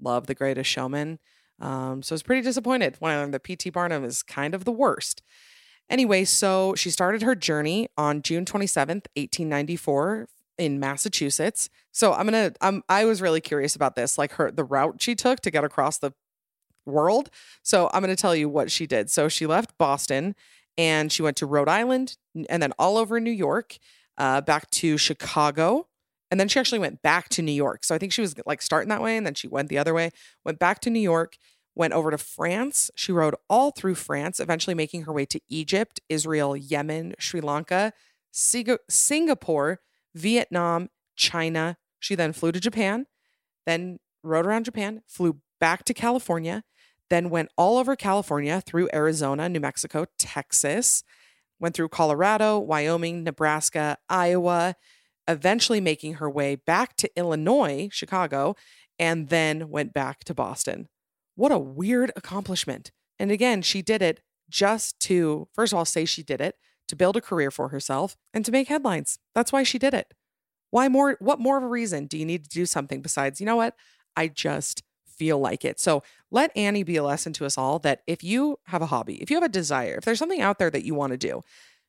love 0.00 0.26
The 0.26 0.34
Greatest 0.34 0.70
Showman. 0.70 1.18
Um, 1.60 2.02
so 2.02 2.12
I 2.12 2.16
was 2.16 2.22
pretty 2.22 2.42
disappointed 2.42 2.96
when 3.00 3.12
I 3.12 3.18
learned 3.18 3.34
that 3.34 3.42
P.T. 3.42 3.70
Barnum 3.70 4.04
is 4.04 4.22
kind 4.22 4.54
of 4.54 4.64
the 4.64 4.72
worst. 4.72 5.22
Anyway, 5.90 6.24
so 6.24 6.74
she 6.74 6.90
started 6.90 7.22
her 7.22 7.34
journey 7.34 7.88
on 7.96 8.22
June 8.22 8.44
27th, 8.44 9.06
1894 9.16 10.28
in 10.58 10.78
Massachusetts. 10.78 11.70
So 11.92 12.12
I'm 12.12 12.28
going 12.28 12.52
to 12.52 12.56
I'm 12.60 12.82
I 12.88 13.04
was 13.04 13.22
really 13.22 13.40
curious 13.40 13.74
about 13.74 13.96
this, 13.96 14.18
like 14.18 14.32
her 14.32 14.50
the 14.50 14.64
route 14.64 15.00
she 15.00 15.14
took 15.14 15.40
to 15.40 15.50
get 15.50 15.64
across 15.64 15.98
the 15.98 16.12
world. 16.84 17.30
So 17.62 17.90
I'm 17.92 18.02
going 18.02 18.14
to 18.14 18.20
tell 18.20 18.34
you 18.34 18.48
what 18.48 18.70
she 18.70 18.86
did. 18.86 19.10
So 19.10 19.28
she 19.28 19.46
left 19.46 19.78
Boston 19.78 20.34
and 20.76 21.10
she 21.12 21.22
went 21.22 21.36
to 21.38 21.46
Rhode 21.46 21.68
Island 21.68 22.16
and 22.48 22.62
then 22.62 22.72
all 22.78 22.96
over 22.96 23.20
New 23.20 23.30
York, 23.30 23.78
uh, 24.16 24.40
back 24.40 24.70
to 24.70 24.96
Chicago, 24.96 25.87
And 26.30 26.38
then 26.38 26.48
she 26.48 26.60
actually 26.60 26.78
went 26.78 27.02
back 27.02 27.28
to 27.30 27.42
New 27.42 27.52
York. 27.52 27.84
So 27.84 27.94
I 27.94 27.98
think 27.98 28.12
she 28.12 28.20
was 28.20 28.34
like 28.44 28.60
starting 28.60 28.88
that 28.90 29.02
way 29.02 29.16
and 29.16 29.26
then 29.26 29.34
she 29.34 29.48
went 29.48 29.68
the 29.68 29.78
other 29.78 29.94
way, 29.94 30.10
went 30.44 30.58
back 30.58 30.80
to 30.80 30.90
New 30.90 31.00
York, 31.00 31.38
went 31.74 31.94
over 31.94 32.10
to 32.10 32.18
France. 32.18 32.90
She 32.94 33.12
rode 33.12 33.36
all 33.48 33.70
through 33.70 33.94
France, 33.94 34.40
eventually 34.40 34.74
making 34.74 35.02
her 35.02 35.12
way 35.12 35.24
to 35.26 35.40
Egypt, 35.48 36.00
Israel, 36.08 36.56
Yemen, 36.56 37.14
Sri 37.18 37.40
Lanka, 37.40 37.92
Sing- 38.30 38.76
Singapore, 38.90 39.80
Vietnam, 40.14 40.90
China. 41.16 41.76
She 41.98 42.14
then 42.14 42.32
flew 42.32 42.52
to 42.52 42.60
Japan, 42.60 43.06
then 43.64 44.00
rode 44.22 44.46
around 44.46 44.64
Japan, 44.64 45.02
flew 45.06 45.40
back 45.60 45.84
to 45.84 45.94
California, 45.94 46.64
then 47.10 47.30
went 47.30 47.50
all 47.56 47.78
over 47.78 47.96
California 47.96 48.60
through 48.60 48.88
Arizona, 48.92 49.48
New 49.48 49.60
Mexico, 49.60 50.06
Texas, 50.18 51.04
went 51.60 51.74
through 51.74 51.88
Colorado, 51.88 52.58
Wyoming, 52.58 53.24
Nebraska, 53.24 53.98
Iowa, 54.08 54.76
eventually 55.28 55.80
making 55.80 56.14
her 56.14 56.28
way 56.28 56.56
back 56.56 56.96
to 56.96 57.10
Illinois, 57.16 57.88
Chicago, 57.92 58.56
and 58.98 59.28
then 59.28 59.68
went 59.68 59.92
back 59.92 60.24
to 60.24 60.34
Boston. 60.34 60.88
What 61.36 61.52
a 61.52 61.58
weird 61.58 62.10
accomplishment. 62.16 62.90
And 63.18 63.30
again, 63.30 63.62
she 63.62 63.82
did 63.82 64.02
it 64.02 64.20
just 64.48 64.98
to, 65.00 65.48
first 65.52 65.72
of 65.72 65.78
all, 65.78 65.84
say 65.84 66.04
she 66.04 66.22
did 66.22 66.40
it, 66.40 66.56
to 66.88 66.96
build 66.96 67.16
a 67.16 67.20
career 67.20 67.50
for 67.50 67.68
herself, 67.68 68.16
and 68.32 68.44
to 68.44 68.52
make 68.52 68.68
headlines. 68.68 69.18
That's 69.34 69.52
why 69.52 69.62
she 69.62 69.78
did 69.78 69.94
it. 69.94 70.14
Why 70.70 70.88
more? 70.88 71.16
What 71.20 71.38
more 71.38 71.58
of 71.58 71.62
a 71.62 71.68
reason 71.68 72.06
do 72.06 72.18
you 72.18 72.24
need 72.24 72.44
to 72.44 72.50
do 72.50 72.66
something 72.66 73.02
besides, 73.02 73.40
you 73.40 73.46
know 73.46 73.56
what? 73.56 73.74
I 74.16 74.28
just 74.28 74.82
feel 75.06 75.38
like 75.38 75.64
it. 75.64 75.80
So 75.80 76.02
let 76.30 76.56
Annie 76.56 76.82
be 76.82 76.96
a 76.96 77.02
lesson 77.02 77.32
to 77.34 77.46
us 77.46 77.58
all 77.58 77.78
that 77.80 78.02
if 78.06 78.22
you 78.22 78.58
have 78.64 78.82
a 78.82 78.86
hobby, 78.86 79.20
if 79.22 79.30
you 79.30 79.36
have 79.36 79.44
a 79.44 79.48
desire, 79.48 79.96
if 79.96 80.04
there's 80.04 80.18
something 80.18 80.40
out 80.40 80.58
there 80.58 80.70
that 80.70 80.84
you 80.84 80.94
want 80.94 81.12
to 81.12 81.16
do, 81.16 81.42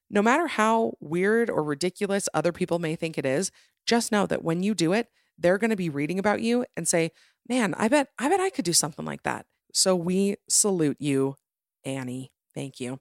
no 0.10 0.22
matter 0.22 0.48
how 0.48 0.94
weird 1.00 1.50
or 1.50 1.64
ridiculous 1.64 2.30
other 2.34 2.52
people 2.52 2.80
may 2.80 2.96
think 2.96 3.18
it 3.18 3.26
is, 3.26 3.52
just 3.86 4.12
know 4.12 4.26
that 4.26 4.44
when 4.44 4.64
you 4.64 4.74
do 4.74 4.94
it, 4.94 5.08
they're 5.38 5.58
going 5.58 5.70
to 5.70 5.76
be 5.76 5.90
reading 5.90 6.20
about 6.20 6.42
you 6.42 6.66
and 6.76 6.88
say, 6.88 7.12
"Man, 7.48 7.74
I 7.76 7.88
bet 7.88 8.10
I 8.20 8.30
bet 8.30 8.40
I 8.40 8.50
could 8.50 8.66
do 8.66 8.74
something 8.74 9.06
like 9.06 9.24
that." 9.24 9.46
So 9.74 9.96
we 9.96 10.36
salute 10.50 10.98
you, 11.00 11.36
Annie. 11.86 12.32
Thank 12.54 12.80
you. 12.80 13.00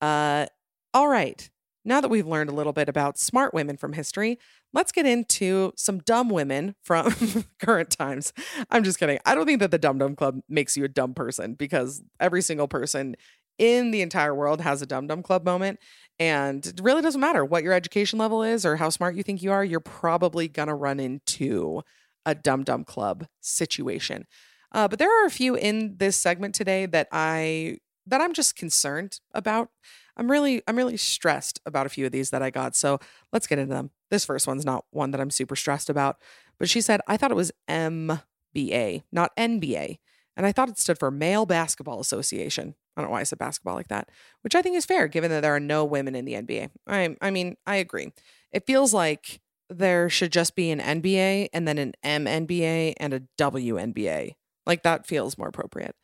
Uh, 0.00 0.46
all 0.94 1.08
right. 1.08 1.48
Now 1.84 2.00
that 2.00 2.08
we've 2.08 2.26
learned 2.26 2.50
a 2.50 2.54
little 2.54 2.74
bit 2.74 2.88
about 2.88 3.18
smart 3.18 3.54
women 3.54 3.76
from 3.78 3.94
history, 3.94 4.38
let's 4.72 4.92
get 4.92 5.06
into 5.06 5.72
some 5.76 6.00
dumb 6.00 6.28
women 6.28 6.74
from 6.82 7.14
current 7.58 7.90
times. 7.90 8.32
I'm 8.70 8.84
just 8.84 8.98
kidding. 8.98 9.18
I 9.24 9.34
don't 9.34 9.46
think 9.46 9.60
that 9.60 9.70
the 9.70 9.78
Dumb 9.78 9.98
Dum 9.98 10.14
Club 10.14 10.40
makes 10.48 10.76
you 10.76 10.84
a 10.84 10.88
dumb 10.88 11.14
person 11.14 11.54
because 11.54 12.02
every 12.18 12.42
single 12.42 12.68
person 12.68 13.16
in 13.60 13.90
the 13.90 14.00
entire 14.00 14.34
world 14.34 14.62
has 14.62 14.80
a 14.80 14.86
Dumb 14.86 15.06
Dumb 15.06 15.22
Club 15.22 15.44
moment. 15.44 15.78
And 16.18 16.64
it 16.64 16.80
really 16.82 17.02
doesn't 17.02 17.20
matter 17.20 17.44
what 17.44 17.62
your 17.62 17.74
education 17.74 18.18
level 18.18 18.42
is 18.42 18.66
or 18.66 18.76
how 18.76 18.88
smart 18.88 19.14
you 19.14 19.22
think 19.22 19.42
you 19.42 19.52
are, 19.52 19.64
you're 19.64 19.80
probably 19.80 20.48
going 20.48 20.68
to 20.68 20.74
run 20.74 20.98
into 20.98 21.82
a 22.26 22.34
Dumb 22.34 22.64
Dumb 22.64 22.84
Club 22.84 23.26
situation. 23.40 24.26
Uh, 24.72 24.88
but 24.88 24.98
there 24.98 25.22
are 25.22 25.26
a 25.26 25.30
few 25.30 25.54
in 25.54 25.96
this 25.98 26.16
segment 26.16 26.54
today 26.54 26.86
that 26.86 27.08
I 27.12 27.78
that 28.06 28.20
I'm 28.20 28.32
just 28.32 28.56
concerned 28.56 29.20
about. 29.34 29.68
I'm 30.16 30.30
really 30.30 30.62
I'm 30.66 30.76
really 30.76 30.96
stressed 30.96 31.60
about 31.66 31.86
a 31.86 31.90
few 31.90 32.06
of 32.06 32.12
these 32.12 32.30
that 32.30 32.42
I 32.42 32.50
got. 32.50 32.74
So 32.74 32.98
let's 33.32 33.46
get 33.46 33.58
into 33.58 33.74
them. 33.74 33.90
This 34.10 34.24
first 34.24 34.46
one's 34.46 34.64
not 34.64 34.84
one 34.90 35.10
that 35.10 35.20
I'm 35.20 35.30
super 35.30 35.56
stressed 35.56 35.90
about, 35.90 36.16
but 36.58 36.68
she 36.68 36.80
said 36.80 37.00
I 37.06 37.16
thought 37.16 37.30
it 37.30 37.36
was 37.36 37.52
MBA, 37.68 39.02
not 39.12 39.36
NBA, 39.36 39.98
and 40.36 40.46
I 40.46 40.52
thought 40.52 40.68
it 40.68 40.78
stood 40.78 40.98
for 40.98 41.10
Male 41.10 41.46
Basketball 41.46 42.00
Association. 42.00 42.74
I 42.96 43.00
don't 43.00 43.10
know 43.10 43.12
why 43.12 43.20
I 43.20 43.24
said 43.24 43.38
basketball 43.38 43.74
like 43.74 43.88
that, 43.88 44.08
which 44.42 44.54
I 44.54 44.62
think 44.62 44.76
is 44.76 44.86
fair 44.86 45.08
given 45.08 45.30
that 45.30 45.40
there 45.40 45.54
are 45.54 45.60
no 45.60 45.84
women 45.84 46.14
in 46.14 46.24
the 46.24 46.34
NBA. 46.34 46.70
I 46.86 47.16
I 47.20 47.30
mean, 47.30 47.56
I 47.66 47.76
agree. 47.76 48.12
It 48.52 48.66
feels 48.66 48.92
like 48.92 49.40
there 49.68 50.08
should 50.08 50.32
just 50.32 50.56
be 50.56 50.70
an 50.70 50.80
NBA 50.80 51.48
and 51.52 51.66
then 51.66 51.78
an 51.78 51.94
MNBA 52.04 52.94
and 52.98 53.14
a 53.14 53.22
WNBA. 53.38 54.34
Like 54.66 54.82
that 54.82 55.06
feels 55.06 55.38
more 55.38 55.48
appropriate. 55.48 55.94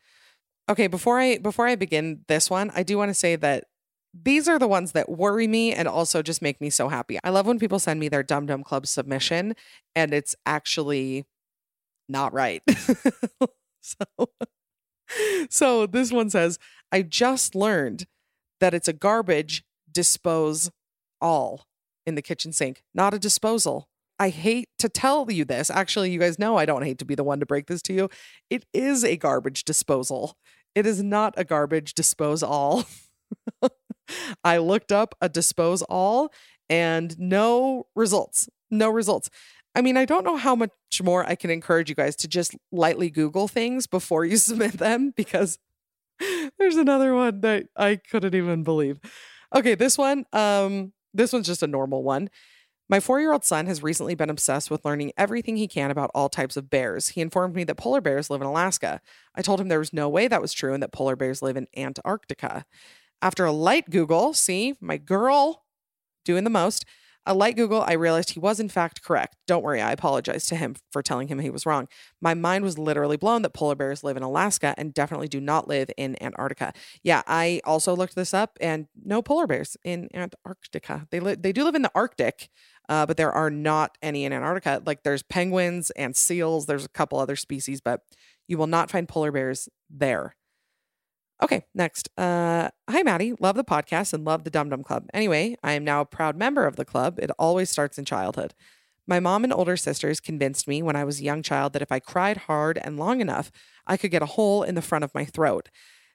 Okay, 0.68 0.86
before 0.86 1.18
I 1.18 1.38
before 1.38 1.66
I 1.66 1.74
begin 1.74 2.24
this 2.28 2.50
one, 2.50 2.70
I 2.74 2.82
do 2.82 2.96
want 2.96 3.10
to 3.10 3.14
say 3.14 3.36
that 3.36 3.64
these 4.14 4.48
are 4.48 4.58
the 4.58 4.68
ones 4.68 4.92
that 4.92 5.08
worry 5.08 5.46
me 5.46 5.72
and 5.72 5.86
also 5.86 6.22
just 6.22 6.40
make 6.40 6.60
me 6.60 6.70
so 6.70 6.88
happy. 6.88 7.18
I 7.22 7.30
love 7.30 7.46
when 7.46 7.58
people 7.58 7.78
send 7.78 8.00
me 8.00 8.08
their 8.08 8.22
Dumb 8.22 8.46
Dumb 8.46 8.62
Club 8.64 8.86
submission 8.86 9.54
and 9.94 10.14
it's 10.14 10.34
actually 10.46 11.24
not 12.08 12.32
right. 12.32 12.62
so, 13.86 14.28
so 15.50 15.86
this 15.86 16.12
one 16.12 16.30
says, 16.30 16.58
I 16.92 17.02
just 17.02 17.54
learned 17.54 18.06
that 18.60 18.74
it's 18.74 18.88
a 18.88 18.92
garbage 18.92 19.64
dispose 19.90 20.70
all 21.20 21.66
in 22.04 22.14
the 22.14 22.22
kitchen 22.22 22.52
sink, 22.52 22.82
not 22.94 23.14
a 23.14 23.18
disposal. 23.18 23.88
I 24.18 24.30
hate 24.30 24.68
to 24.78 24.88
tell 24.88 25.30
you 25.30 25.44
this. 25.44 25.70
Actually, 25.70 26.10
you 26.10 26.18
guys 26.18 26.38
know 26.38 26.56
I 26.56 26.64
don't 26.64 26.82
hate 26.82 26.98
to 26.98 27.04
be 27.04 27.14
the 27.14 27.24
one 27.24 27.40
to 27.40 27.46
break 27.46 27.66
this 27.66 27.82
to 27.82 27.92
you. 27.92 28.08
It 28.48 28.64
is 28.72 29.04
a 29.04 29.16
garbage 29.16 29.64
disposal. 29.64 30.36
It 30.74 30.86
is 30.86 31.02
not 31.02 31.34
a 31.36 31.44
garbage 31.44 31.94
dispose 31.94 32.42
all. 32.42 32.84
I 34.44 34.58
looked 34.58 34.92
up 34.92 35.14
a 35.20 35.28
dispose 35.28 35.82
all 35.82 36.32
and 36.68 37.18
no 37.18 37.86
results. 37.94 38.48
No 38.70 38.90
results. 38.90 39.28
I 39.76 39.82
mean, 39.82 39.98
I 39.98 40.06
don't 40.06 40.24
know 40.24 40.38
how 40.38 40.56
much 40.56 40.70
more 41.02 41.28
I 41.28 41.34
can 41.34 41.50
encourage 41.50 41.90
you 41.90 41.94
guys 41.94 42.16
to 42.16 42.28
just 42.28 42.56
lightly 42.72 43.10
Google 43.10 43.46
things 43.46 43.86
before 43.86 44.24
you 44.24 44.36
submit 44.38 44.78
them 44.78 45.12
because 45.14 45.58
there's 46.58 46.76
another 46.76 47.14
one 47.14 47.42
that 47.42 47.66
I 47.76 47.96
couldn't 47.96 48.34
even 48.34 48.64
believe. 48.64 48.98
Okay, 49.54 49.74
this 49.74 49.98
one, 49.98 50.24
um, 50.32 50.94
this 51.12 51.30
one's 51.30 51.46
just 51.46 51.62
a 51.62 51.66
normal 51.66 52.02
one. 52.02 52.30
My 52.88 53.00
four 53.00 53.20
year 53.20 53.32
old 53.32 53.44
son 53.44 53.66
has 53.66 53.82
recently 53.82 54.14
been 54.14 54.30
obsessed 54.30 54.70
with 54.70 54.84
learning 54.84 55.12
everything 55.18 55.56
he 55.58 55.68
can 55.68 55.90
about 55.90 56.10
all 56.14 56.30
types 56.30 56.56
of 56.56 56.70
bears. 56.70 57.08
He 57.08 57.20
informed 57.20 57.54
me 57.54 57.64
that 57.64 57.76
polar 57.76 58.00
bears 58.00 58.30
live 58.30 58.40
in 58.40 58.46
Alaska. 58.46 59.02
I 59.34 59.42
told 59.42 59.60
him 59.60 59.68
there 59.68 59.78
was 59.78 59.92
no 59.92 60.08
way 60.08 60.26
that 60.26 60.40
was 60.40 60.54
true 60.54 60.72
and 60.72 60.82
that 60.82 60.92
polar 60.92 61.16
bears 61.16 61.42
live 61.42 61.56
in 61.58 61.66
Antarctica. 61.76 62.64
After 63.20 63.44
a 63.44 63.52
light 63.52 63.90
Google, 63.90 64.32
see, 64.32 64.74
my 64.80 64.96
girl 64.96 65.64
doing 66.24 66.44
the 66.44 66.50
most, 66.50 66.86
a 67.26 67.34
light 67.34 67.56
Google, 67.56 67.82
I 67.86 67.92
realized 67.92 68.30
he 68.30 68.40
was 68.40 68.60
in 68.60 68.68
fact 68.68 69.02
correct. 69.02 69.36
Don't 69.46 69.62
worry, 69.62 69.80
I 69.80 69.92
apologize 69.92 70.46
to 70.46 70.56
him 70.56 70.76
for 70.92 71.02
telling 71.02 71.28
him 71.28 71.40
he 71.40 71.50
was 71.50 71.66
wrong. 71.66 71.88
My 72.20 72.34
mind 72.34 72.64
was 72.64 72.78
literally 72.78 73.16
blown 73.16 73.42
that 73.42 73.52
polar 73.52 73.74
bears 73.74 74.04
live 74.04 74.16
in 74.16 74.22
Alaska 74.22 74.74
and 74.78 74.94
definitely 74.94 75.28
do 75.28 75.40
not 75.40 75.66
live 75.66 75.90
in 75.96 76.20
Antarctica. 76.22 76.72
Yeah, 77.02 77.22
I 77.26 77.60
also 77.64 77.96
looked 77.96 78.14
this 78.14 78.32
up 78.32 78.56
and 78.60 78.86
no 79.04 79.22
polar 79.22 79.46
bears 79.46 79.76
in 79.84 80.08
Antarctica. 80.14 81.06
They 81.10 81.20
li- 81.20 81.34
they 81.34 81.52
do 81.52 81.64
live 81.64 81.74
in 81.74 81.82
the 81.82 81.92
Arctic, 81.94 82.48
uh, 82.88 83.06
but 83.06 83.16
there 83.16 83.32
are 83.32 83.50
not 83.50 83.98
any 84.00 84.24
in 84.24 84.32
Antarctica. 84.32 84.82
Like 84.86 85.02
there's 85.02 85.22
penguins 85.24 85.90
and 85.90 86.14
seals. 86.14 86.66
There's 86.66 86.84
a 86.84 86.90
couple 86.90 87.18
other 87.18 87.36
species, 87.36 87.80
but 87.80 88.02
you 88.46 88.56
will 88.56 88.68
not 88.68 88.90
find 88.90 89.08
polar 89.08 89.32
bears 89.32 89.68
there. 89.90 90.35
Okay, 91.42 91.66
next. 91.74 92.08
Uh, 92.18 92.70
hi, 92.88 93.02
Maddie. 93.02 93.34
Love 93.38 93.56
the 93.56 93.64
podcast 93.64 94.14
and 94.14 94.24
love 94.24 94.44
the 94.44 94.50
Dumb 94.50 94.70
Dumb 94.70 94.82
Club. 94.82 95.06
Anyway, 95.12 95.56
I 95.62 95.72
am 95.72 95.84
now 95.84 96.00
a 96.00 96.06
proud 96.06 96.36
member 96.36 96.64
of 96.66 96.76
the 96.76 96.84
club. 96.84 97.18
It 97.18 97.30
always 97.38 97.68
starts 97.68 97.98
in 97.98 98.06
childhood. 98.06 98.54
My 99.06 99.20
mom 99.20 99.44
and 99.44 99.52
older 99.52 99.76
sisters 99.76 100.18
convinced 100.18 100.66
me 100.66 100.82
when 100.82 100.96
I 100.96 101.04
was 101.04 101.20
a 101.20 101.24
young 101.24 101.42
child 101.42 101.74
that 101.74 101.82
if 101.82 101.92
I 101.92 102.00
cried 102.00 102.38
hard 102.38 102.78
and 102.78 102.96
long 102.96 103.20
enough, 103.20 103.52
I 103.86 103.98
could 103.98 104.10
get 104.10 104.22
a 104.22 104.26
hole 104.26 104.62
in 104.62 104.74
the 104.76 104.82
front 104.82 105.04
of 105.04 105.14
my 105.14 105.26
throat. 105.26 105.68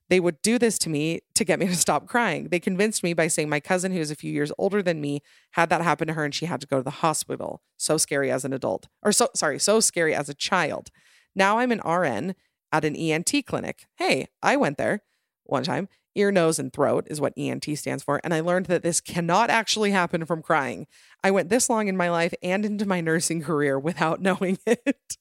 They 0.10 0.20
would 0.20 0.42
do 0.42 0.58
this 0.58 0.80
to 0.80 0.90
me 0.90 1.22
to 1.36 1.46
get 1.46 1.60
me 1.60 1.68
to 1.68 1.76
stop 1.86 2.08
crying. 2.08 2.50
They 2.50 2.60
convinced 2.60 3.04
me 3.04 3.14
by 3.14 3.28
saying 3.28 3.48
my 3.48 3.60
cousin, 3.60 3.92
who's 3.92 4.12
a 4.12 4.16
few 4.16 4.34
years 4.34 4.52
older 4.58 4.82
than 4.82 5.00
me, 5.00 5.22
had 5.52 5.70
that 5.70 5.84
happen 5.84 6.08
to 6.08 6.14
her 6.14 6.26
and 6.26 6.34
she 6.34 6.48
had 6.48 6.62
to 6.62 6.68
go 6.68 6.78
to 6.78 6.84
the 6.84 6.90
hospital. 6.90 7.62
So 7.78 7.98
scary 7.98 8.32
as 8.32 8.44
an 8.44 8.54
adult, 8.54 8.88
or 9.04 9.12
so 9.12 9.30
sorry, 9.36 9.60
so 9.60 9.82
scary 9.82 10.16
as 10.16 10.30
a 10.30 10.34
child. 10.34 10.90
Now 11.36 11.60
I'm 11.60 11.72
an 11.72 11.82
RN 11.86 12.34
at 12.72 12.86
an 12.86 12.96
ENT 12.96 13.46
clinic. 13.46 13.86
Hey, 13.96 14.28
I 14.42 14.58
went 14.58 14.80
there 14.80 15.04
one 15.44 15.64
time. 15.64 15.88
Ear, 16.14 16.32
nose, 16.32 16.60
and 16.60 16.74
throat 16.74 17.08
is 17.10 17.22
what 17.22 17.34
ENT 17.38 17.66
stands 17.78 18.04
for. 18.04 18.20
And 18.24 18.34
I 18.34 18.42
learned 18.42 18.66
that 18.66 18.84
this 18.84 19.00
cannot 19.00 19.50
actually 19.50 19.92
happen 19.92 20.26
from 20.26 20.42
crying. 20.42 20.88
I 21.24 21.32
went 21.32 21.50
this 21.50 21.70
long 21.70 21.88
in 21.88 21.96
my 21.96 22.10
life 22.10 22.34
and 22.44 22.66
into 22.66 22.86
my 22.86 23.00
nursing 23.00 23.42
career 23.42 23.80
without 23.80 24.22
knowing 24.22 24.58
it. 24.66 25.18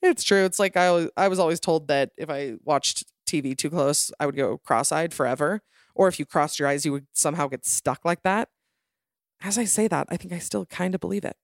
it's 0.00 0.24
true. 0.24 0.44
It's 0.44 0.58
like 0.58 0.76
I, 0.76 1.08
I 1.16 1.28
was 1.28 1.38
always 1.38 1.60
told 1.60 1.88
that 1.88 2.10
if 2.16 2.30
I 2.30 2.54
watched 2.64 3.04
TV 3.26 3.56
too 3.56 3.70
close, 3.70 4.10
I 4.18 4.26
would 4.26 4.36
go 4.36 4.58
cross 4.58 4.92
eyed 4.92 5.12
forever. 5.12 5.60
Or 5.94 6.08
if 6.08 6.18
you 6.18 6.24
crossed 6.24 6.58
your 6.58 6.68
eyes, 6.68 6.86
you 6.86 6.92
would 6.92 7.06
somehow 7.12 7.48
get 7.48 7.66
stuck 7.66 8.04
like 8.04 8.22
that. 8.22 8.48
As 9.42 9.58
I 9.58 9.64
say 9.64 9.88
that, 9.88 10.06
I 10.08 10.16
think 10.16 10.32
I 10.32 10.38
still 10.38 10.64
kind 10.66 10.94
of 10.94 11.00
believe 11.00 11.24
it. 11.24 11.36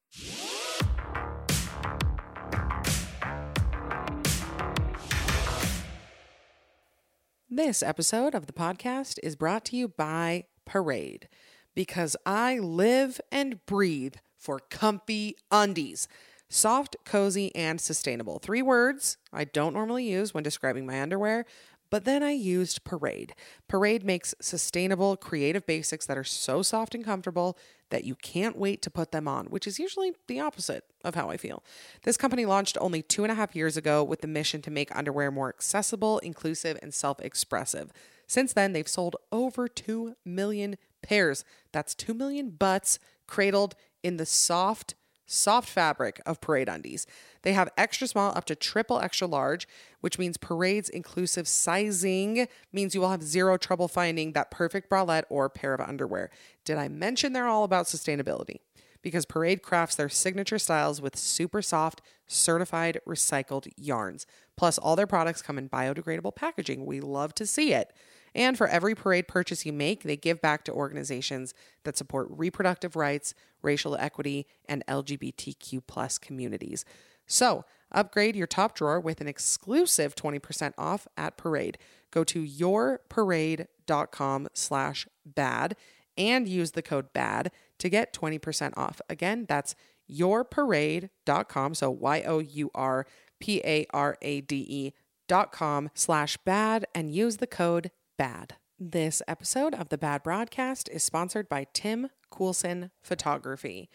This 7.51 7.83
episode 7.83 8.35
of 8.35 8.45
the 8.45 8.53
podcast 8.53 9.19
is 9.23 9.35
brought 9.35 9.65
to 9.67 9.77
you 9.77 9.89
by 9.89 10.45
Parade 10.67 11.31
because 11.75 12.15
I 12.27 12.59
live 12.59 13.23
and 13.33 13.65
breathe 13.65 14.17
for 14.37 14.59
comfy 14.69 15.35
undies. 15.51 16.09
Soft, 16.51 16.97
cozy, 17.07 17.51
and 17.57 17.81
sustainable. 17.81 18.39
Three 18.39 18.61
words 18.61 19.17
I 19.33 19.45
don't 19.45 19.73
normally 19.73 20.05
use 20.05 20.35
when 20.35 20.45
describing 20.45 20.85
my 20.85 21.01
underwear, 21.01 21.47
But 21.91 22.05
then 22.05 22.23
I 22.23 22.33
used 22.33 22.85
Parade. 22.85 23.35
Parade 23.67 24.05
makes 24.05 24.35
sustainable, 24.41 25.17
creative 25.17 25.67
basics 25.67 26.07
that 26.07 26.19
are 26.19 26.25
so 26.25 26.63
soft 26.63 26.95
and 26.95 27.05
comfortable 27.05 27.57
that 27.91 28.05
you 28.05 28.15
can't 28.15 28.57
wait 28.57 28.83
to 28.83 28.91
put 28.91 29.13
them 29.13 29.27
on, 29.27 29.47
which 29.47 29.67
is 29.67 29.79
usually 29.79 30.13
the 30.27 30.41
opposite 30.41 30.85
of 31.05 31.15
how 31.15 31.31
I 31.31 31.37
feel. 31.37 31.63
This 32.03 32.17
company 32.17 32.45
launched 32.45 32.77
only 32.81 33.03
two 33.03 33.25
and 33.25 33.33
a 33.33 33.35
half 33.35 33.57
years 33.57 33.77
ago 33.77 34.05
with 34.05 34.21
the 34.21 34.29
mission 34.29 34.61
to 34.63 34.71
make 34.71 34.95
underwear 34.95 35.31
more 35.31 35.49
accessible, 35.49 36.19
inclusive, 36.19 36.79
and 36.83 36.93
self 36.93 37.21
expressive. 37.21 37.93
Since 38.27 38.53
then, 38.53 38.73
they've 38.73 38.87
sold 38.87 39.17
over 39.33 39.69
2 39.69 40.15
million 40.25 40.77
pairs. 41.03 41.45
That's 41.73 41.95
2 41.95 42.13
million 42.13 42.51
butts 42.51 42.99
cradled 43.27 43.75
in 44.03 44.19
the 44.19 44.27
soft, 44.27 44.95
soft 45.27 45.69
fabric 45.69 46.21
of 46.27 46.41
Parade 46.41 46.69
undies. 46.69 47.07
They 47.43 47.53
have 47.53 47.71
extra 47.77 48.07
small 48.07 48.37
up 48.37 48.45
to 48.47 48.55
triple 48.55 49.01
extra 49.01 49.27
large, 49.27 49.69
which 50.01 50.19
means 50.19 50.37
Parade's 50.37 50.89
inclusive 50.89 51.49
sizing 51.49 52.49
means 52.73 52.95
you 52.95 53.01
will 53.01 53.11
have 53.11 53.23
zero 53.23 53.57
trouble 53.57 53.89
finding 53.89 54.33
that 54.33 54.51
perfect 54.51 54.91
bralette 54.91 55.25
or 55.29 55.49
pair 55.49 55.75
of 55.75 55.81
underwear. 55.81 56.31
Did 56.65 56.79
I 56.79 56.89
mention 56.89 57.33
they're 57.33 57.49
all 57.49 57.65
about 57.65 57.87
sustainability? 57.87 58.57
Because 59.01 59.25
Parade 59.25 59.63
crafts 59.63 59.95
their 59.95 60.09
signature 60.09 60.59
styles 60.59 61.01
with 61.01 61.17
super 61.17 61.63
soft, 61.63 62.03
certified 62.27 63.01
recycled 63.07 63.69
yarns. 63.77 64.27
Plus, 64.57 64.77
all 64.77 64.97
their 64.97 65.07
products 65.07 65.41
come 65.41 65.57
in 65.57 65.69
biodegradable 65.69 66.35
packaging. 66.35 66.85
We 66.85 67.01
love 67.01 67.33
to 67.37 67.47
see 67.47 67.73
it. 67.73 67.93
And 68.35 68.59
for 68.59 68.69
every 68.69 68.95
parade 68.95 69.29
purchase 69.29 69.65
you 69.65 69.73
make, 69.73 70.03
they 70.03 70.17
give 70.17 70.41
back 70.41 70.65
to 70.65 70.73
organizations 70.73 71.55
that 71.85 71.97
support 71.97 72.29
reproductive 72.31 72.97
rights, 72.97 73.35
racial 73.63 73.97
equity, 73.97 74.47
and 74.69 74.85
LGBTQ 74.87 75.83
plus 75.87 76.19
communities. 76.19 76.85
So 77.29 77.65
upgrade 77.93 78.35
your 78.35 78.49
top 78.49 78.75
drawer 78.75 78.99
with 78.99 79.21
an 79.21 79.29
exclusive 79.29 80.17
20% 80.17 80.73
off 80.77 81.07
at 81.17 81.37
Parade. 81.37 81.79
Go 82.11 82.25
to 82.25 82.43
yourparade.com 82.43 84.49
slash 84.55 85.07
bad 85.25 85.77
and 86.17 86.49
use 86.49 86.73
the 86.73 86.83
code 86.83 87.13
BAD 87.13 87.53
to 87.79 87.89
get 87.89 88.13
20% 88.13 88.73
off. 88.77 89.01
Again, 89.09 89.47
that's 89.49 89.77
yourparade.com. 90.11 91.75
So 91.75 91.91
Y 91.91 92.23
O 92.23 92.41
U 92.41 92.71
R 92.75 93.07
P 93.39 93.61
A 93.65 93.87
R 93.91 94.19
A 94.21 94.41
D 94.41 94.67
E 94.69 94.93
dot 95.29 95.53
com 95.53 95.91
slash 95.95 96.37
bad 96.39 96.87
and 96.95 97.15
use 97.15 97.37
the 97.37 97.47
code 97.47 97.93
BAD. 98.17 98.57
This 98.81 99.23
episode 99.29 99.75
of 99.75 99.89
the 99.89 99.99
Bad 99.99 100.23
Broadcast 100.23 100.89
is 100.91 101.03
sponsored 101.03 101.49
by 101.49 101.67
Tim 101.73 102.11
Coulson 102.31 102.91
Photography. 103.03 103.89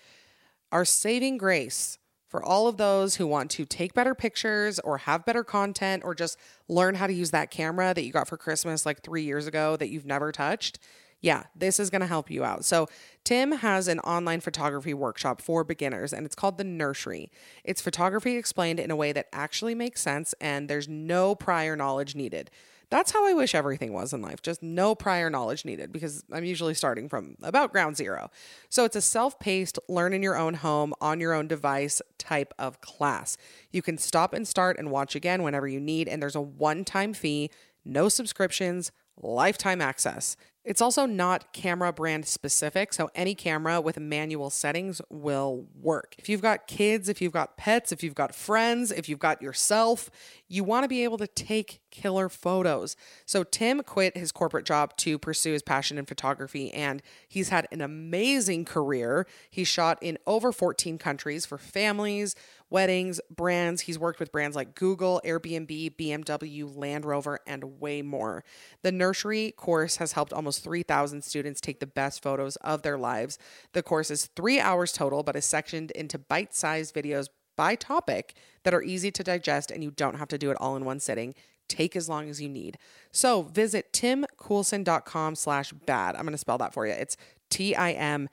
Our 0.72 0.86
saving 0.86 1.38
grace 1.38 1.98
for 2.34 2.44
all 2.44 2.68
of 2.68 2.78
those 2.78 3.18
who 3.18 3.28
want 3.28 3.52
to 3.52 3.64
take 3.64 3.94
better 3.94 4.16
pictures 4.16 4.80
or 4.80 4.98
have 4.98 5.24
better 5.24 5.44
content 5.44 6.02
or 6.04 6.16
just 6.16 6.36
learn 6.68 6.96
how 6.96 7.06
to 7.06 7.14
use 7.14 7.30
that 7.30 7.52
camera 7.52 7.94
that 7.94 8.04
you 8.04 8.12
got 8.12 8.28
for 8.28 8.38
Christmas 8.38 8.88
like 8.88 9.04
three 9.04 9.22
years 9.22 9.46
ago 9.46 9.78
that 9.78 9.90
you've 9.90 10.08
never 10.08 10.32
touched. 10.32 10.80
Yeah, 11.22 11.44
this 11.56 11.80
is 11.80 11.92
going 11.92 12.02
to 12.02 12.08
help 12.08 12.32
you 12.32 12.44
out. 12.44 12.66
So, 12.66 12.90
Tim 13.24 13.52
has 13.52 13.88
an 13.88 14.00
online 14.00 14.40
photography 14.42 14.96
workshop 14.96 15.42
for 15.42 15.64
beginners 15.64 16.12
and 16.12 16.26
it's 16.26 16.34
called 16.34 16.58
The 16.58 16.64
Nursery. 16.64 17.30
It's 17.64 17.82
photography 17.82 18.36
explained 18.36 18.80
in 18.80 18.90
a 18.90 18.96
way 18.96 19.12
that 19.12 19.28
actually 19.32 19.76
makes 19.76 20.02
sense 20.02 20.34
and 20.42 20.68
there's 20.68 20.90
no 20.90 21.36
prior 21.36 21.76
knowledge 21.76 22.16
needed. 22.16 22.50
That's 22.94 23.10
how 23.10 23.26
I 23.28 23.34
wish 23.34 23.56
everything 23.56 23.92
was 23.92 24.14
in 24.14 24.22
life. 24.22 24.44
Just 24.44 24.62
no 24.62 24.94
prior 24.94 25.28
knowledge 25.28 25.66
needed 25.66 25.92
because 25.92 26.24
I'm 26.32 26.46
usually 26.46 26.76
starting 26.76 27.10
from 27.10 27.38
about 27.42 27.72
ground 27.72 27.98
zero. 27.98 28.30
So 28.70 28.86
it's 28.86 28.96
a 28.96 29.02
self 29.02 29.40
paced, 29.40 29.80
learn 29.90 30.14
in 30.14 30.22
your 30.22 30.38
own 30.38 30.54
home, 30.54 30.94
on 31.02 31.20
your 31.20 31.34
own 31.34 31.48
device 31.48 32.04
type 32.20 32.54
of 32.60 32.82
class. 32.82 33.36
You 33.72 33.82
can 33.82 33.98
stop 33.98 34.32
and 34.32 34.48
start 34.48 34.78
and 34.78 34.92
watch 34.92 35.16
again 35.16 35.42
whenever 35.42 35.68
you 35.68 35.80
need, 35.80 36.08
and 36.08 36.22
there's 36.22 36.36
a 36.36 36.42
one 36.42 36.86
time 36.86 37.16
fee, 37.16 37.50
no 37.84 38.10
subscriptions, 38.10 38.92
lifetime 39.20 39.82
access. 39.82 40.38
It's 40.64 40.82
also 40.82 41.06
not 41.06 41.52
camera 41.52 41.92
brand 41.92 42.26
specific, 42.26 42.94
so 42.94 43.10
any 43.16 43.36
camera 43.36 43.82
with 43.82 44.00
manual 44.00 44.50
settings 44.50 45.02
will 45.10 45.66
work. 45.76 46.16
If 46.20 46.30
you've 46.30 46.42
got 46.42 46.68
kids, 46.68 47.10
if 47.10 47.22
you've 47.22 47.34
got 47.34 47.58
pets, 47.58 47.92
if 47.92 48.04
you've 48.04 48.16
got 48.16 48.34
friends, 48.34 48.92
if 48.92 49.10
you've 49.10 49.20
got 49.20 49.42
yourself, 49.42 50.10
you 50.48 50.64
want 50.64 50.84
to 50.84 50.88
be 50.88 51.04
able 51.04 51.18
to 51.18 51.28
take 51.28 51.82
killer 51.94 52.28
photos. 52.28 52.98
So 53.26 53.44
Tim 53.44 53.84
quit 53.84 54.18
his 54.18 54.32
corporate 54.32 54.66
job 54.66 54.98
to 54.98 55.20
pursue 55.20 55.54
his 55.54 55.62
passion 55.62 56.00
in 56.00 56.06
photography 56.06 56.74
and 56.74 57.04
he's 57.30 57.50
had 57.50 57.68
an 57.72 57.82
amazing 57.82 58.66
career. 58.66 59.28
He 59.50 59.64
shot 59.64 60.00
in 60.02 60.18
over 60.26 60.52
14 60.52 60.98
countries 60.98 61.46
for 61.46 61.60
families, 61.60 62.36
weddings, 62.72 63.22
brands. 63.30 63.82
He's 63.82 64.00
worked 64.00 64.20
with 64.20 64.32
brands 64.32 64.56
like 64.56 64.74
Google, 64.74 65.22
Airbnb, 65.24 65.96
BMW, 65.96 66.76
Land 66.76 67.06
Rover, 67.06 67.40
and 67.46 67.80
way 67.80 68.02
more. 68.02 68.44
The 68.82 68.92
nursery 68.92 69.52
course 69.52 69.98
has 69.98 70.14
helped 70.14 70.34
almost 70.34 70.64
3,000 70.64 71.24
students 71.24 71.62
take 71.62 71.80
the 71.80 71.86
best 71.86 72.24
photos 72.24 72.56
of 72.58 72.82
their 72.82 72.98
lives. 72.98 73.38
The 73.74 73.84
course 73.84 74.10
is 74.10 74.26
three 74.36 74.60
hours 74.60 74.92
total, 74.92 75.22
but 75.22 75.36
is 75.36 75.46
sectioned 75.46 75.92
into 75.92 76.18
bite 76.18 76.56
sized 76.56 76.96
videos 76.96 77.28
by 77.56 77.76
topic 77.76 78.34
that 78.64 78.74
are 78.74 78.82
easy 78.82 79.12
to 79.12 79.24
digest 79.24 79.72
and 79.72 79.84
you 79.84 79.92
don't 79.92 80.18
have 80.18 80.28
to 80.30 80.38
do 80.38 80.50
it 80.52 80.58
all 80.60 80.76
in 80.76 80.86
one 80.86 81.00
sitting 81.00 81.36
take 81.74 81.96
as 81.96 82.08
long 82.08 82.30
as 82.30 82.42
you 82.42 82.50
need. 82.50 82.78
So 83.12 83.42
visit 83.44 83.92
timcoulson.com 83.94 85.36
slash 85.36 85.72
bad. 85.72 86.16
I'm 86.16 86.22
going 86.22 86.34
to 86.34 86.38
spell 86.38 86.58
that 86.60 86.74
for 86.74 86.86
you. 86.86 86.94
It's 86.94 87.18
t-i-m-c-o-u-l-s-o-n 87.50 88.30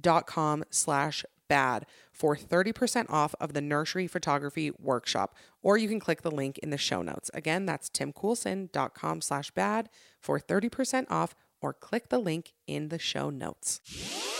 dot 0.00 0.26
com 0.26 0.64
slash 0.70 1.24
bad 1.48 1.84
for 2.12 2.34
30% 2.34 3.10
off 3.10 3.34
of 3.40 3.52
the 3.52 3.60
nursery 3.60 4.06
photography 4.06 4.70
workshop. 4.78 5.34
Or 5.62 5.76
you 5.76 5.88
can 5.88 6.00
click 6.00 6.22
the 6.22 6.30
link 6.30 6.58
in 6.58 6.70
the 6.70 6.78
show 6.78 7.02
notes. 7.02 7.30
Again 7.34 7.66
that's 7.66 7.90
timcoulson.com 7.90 9.20
slash 9.20 9.50
bad 9.50 9.90
for 10.20 10.40
30% 10.40 11.10
off 11.10 11.34
or 11.60 11.72
click 11.72 12.08
the 12.08 12.18
link 12.18 12.54
in 12.66 12.88
the 12.88 12.98
show 12.98 13.30
notes 13.30 14.31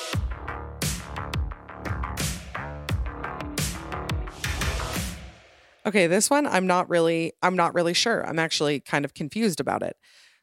Okay, 5.85 6.07
this 6.07 6.30
one 6.30 6.47
I'm 6.47 6.66
not 6.66 6.89
really 6.89 7.33
I'm 7.43 7.57
not 7.57 7.74
really 7.74 7.95
sure. 7.95 8.26
I'm 8.26 8.39
actually 8.39 8.80
kind 8.80 9.05
of 9.05 9.14
confused 9.14 9.61
about 9.61 9.83
it. 9.83 9.97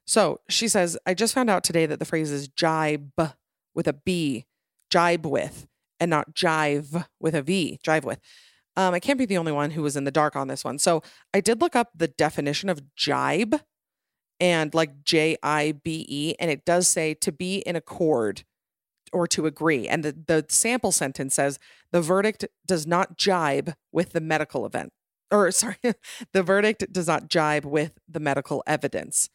So, 0.06 0.42
she 0.50 0.68
says, 0.68 0.98
"I 1.06 1.14
just 1.14 1.34
found 1.34 1.50
out 1.50 1.64
today 1.64 1.86
that 1.86 2.00
the 2.00 2.06
phrase 2.06 2.32
is 2.32 2.48
jibe 2.48 3.12
with 3.76 3.88
a 3.88 3.94
b, 3.94 4.46
jibe 4.90 5.26
with, 5.26 5.68
and 6.00 6.10
not 6.10 6.34
jive 6.36 7.06
with 7.20 7.36
a 7.36 7.42
v, 7.42 7.80
jive 7.84 8.04
with." 8.04 8.20
Um, 8.76 8.94
I 8.94 9.00
can't 9.00 9.20
be 9.20 9.26
the 9.26 9.38
only 9.38 9.52
one 9.52 9.72
who 9.72 9.84
was 9.84 9.96
in 9.96 10.06
the 10.06 10.12
dark 10.12 10.36
on 10.36 10.48
this 10.48 10.64
one. 10.66 10.80
So, 10.80 11.04
I 11.34 11.42
did 11.42 11.62
look 11.62 11.76
up 11.76 11.92
the 11.96 12.08
definition 12.08 12.70
of 12.70 12.96
jibe 12.96 13.62
and 14.40 14.74
like 14.74 15.04
J 15.04 15.38
I 15.44 15.74
B 15.84 16.06
E 16.10 16.36
and 16.40 16.50
it 16.52 16.66
does 16.66 16.88
say 16.88 17.14
to 17.16 17.32
be 17.32 17.58
in 17.60 17.76
accord 17.76 18.44
or 19.12 19.28
to 19.28 19.46
agree. 19.46 19.88
And 19.88 20.04
the, 20.04 20.12
the 20.12 20.46
sample 20.50 20.92
sentence 20.92 21.36
says 21.36 21.60
the 21.92 22.02
verdict 22.02 22.46
does 22.66 22.86
not 22.86 23.18
jibe 23.18 23.74
with 23.92 24.12
the 24.12 24.22
medical 24.22 24.66
event 24.66 24.94
or 25.32 25.52
sorry, 25.52 25.78
the 26.34 26.44
verdict 26.44 26.92
does 26.92 27.08
not 27.08 27.30
jibe 27.30 27.66
with 27.66 27.94
the 28.08 28.20
medical 28.20 28.64
evidence. 28.68 29.30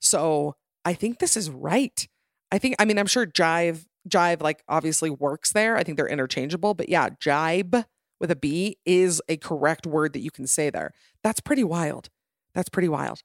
So 0.00 0.56
I 0.84 0.94
think 0.94 1.18
this 1.18 1.36
is 1.36 1.50
right. 1.50 2.06
I 2.52 2.58
think, 2.58 2.76
I 2.78 2.84
mean, 2.84 2.98
I'm 2.98 3.06
sure 3.06 3.26
jive, 3.26 3.86
jive 4.08 4.40
like 4.40 4.62
obviously 4.68 5.10
works 5.10 5.52
there. 5.52 5.76
I 5.76 5.84
think 5.84 5.96
they're 5.96 6.08
interchangeable, 6.08 6.74
but 6.74 6.88
yeah, 6.88 7.10
jibe 7.20 7.84
with 8.18 8.30
a 8.30 8.36
B 8.36 8.78
is 8.84 9.22
a 9.28 9.36
correct 9.36 9.86
word 9.86 10.12
that 10.12 10.20
you 10.20 10.30
can 10.30 10.46
say 10.46 10.70
there. 10.70 10.92
That's 11.22 11.40
pretty 11.40 11.64
wild. 11.64 12.08
That's 12.54 12.68
pretty 12.68 12.88
wild. 12.88 13.22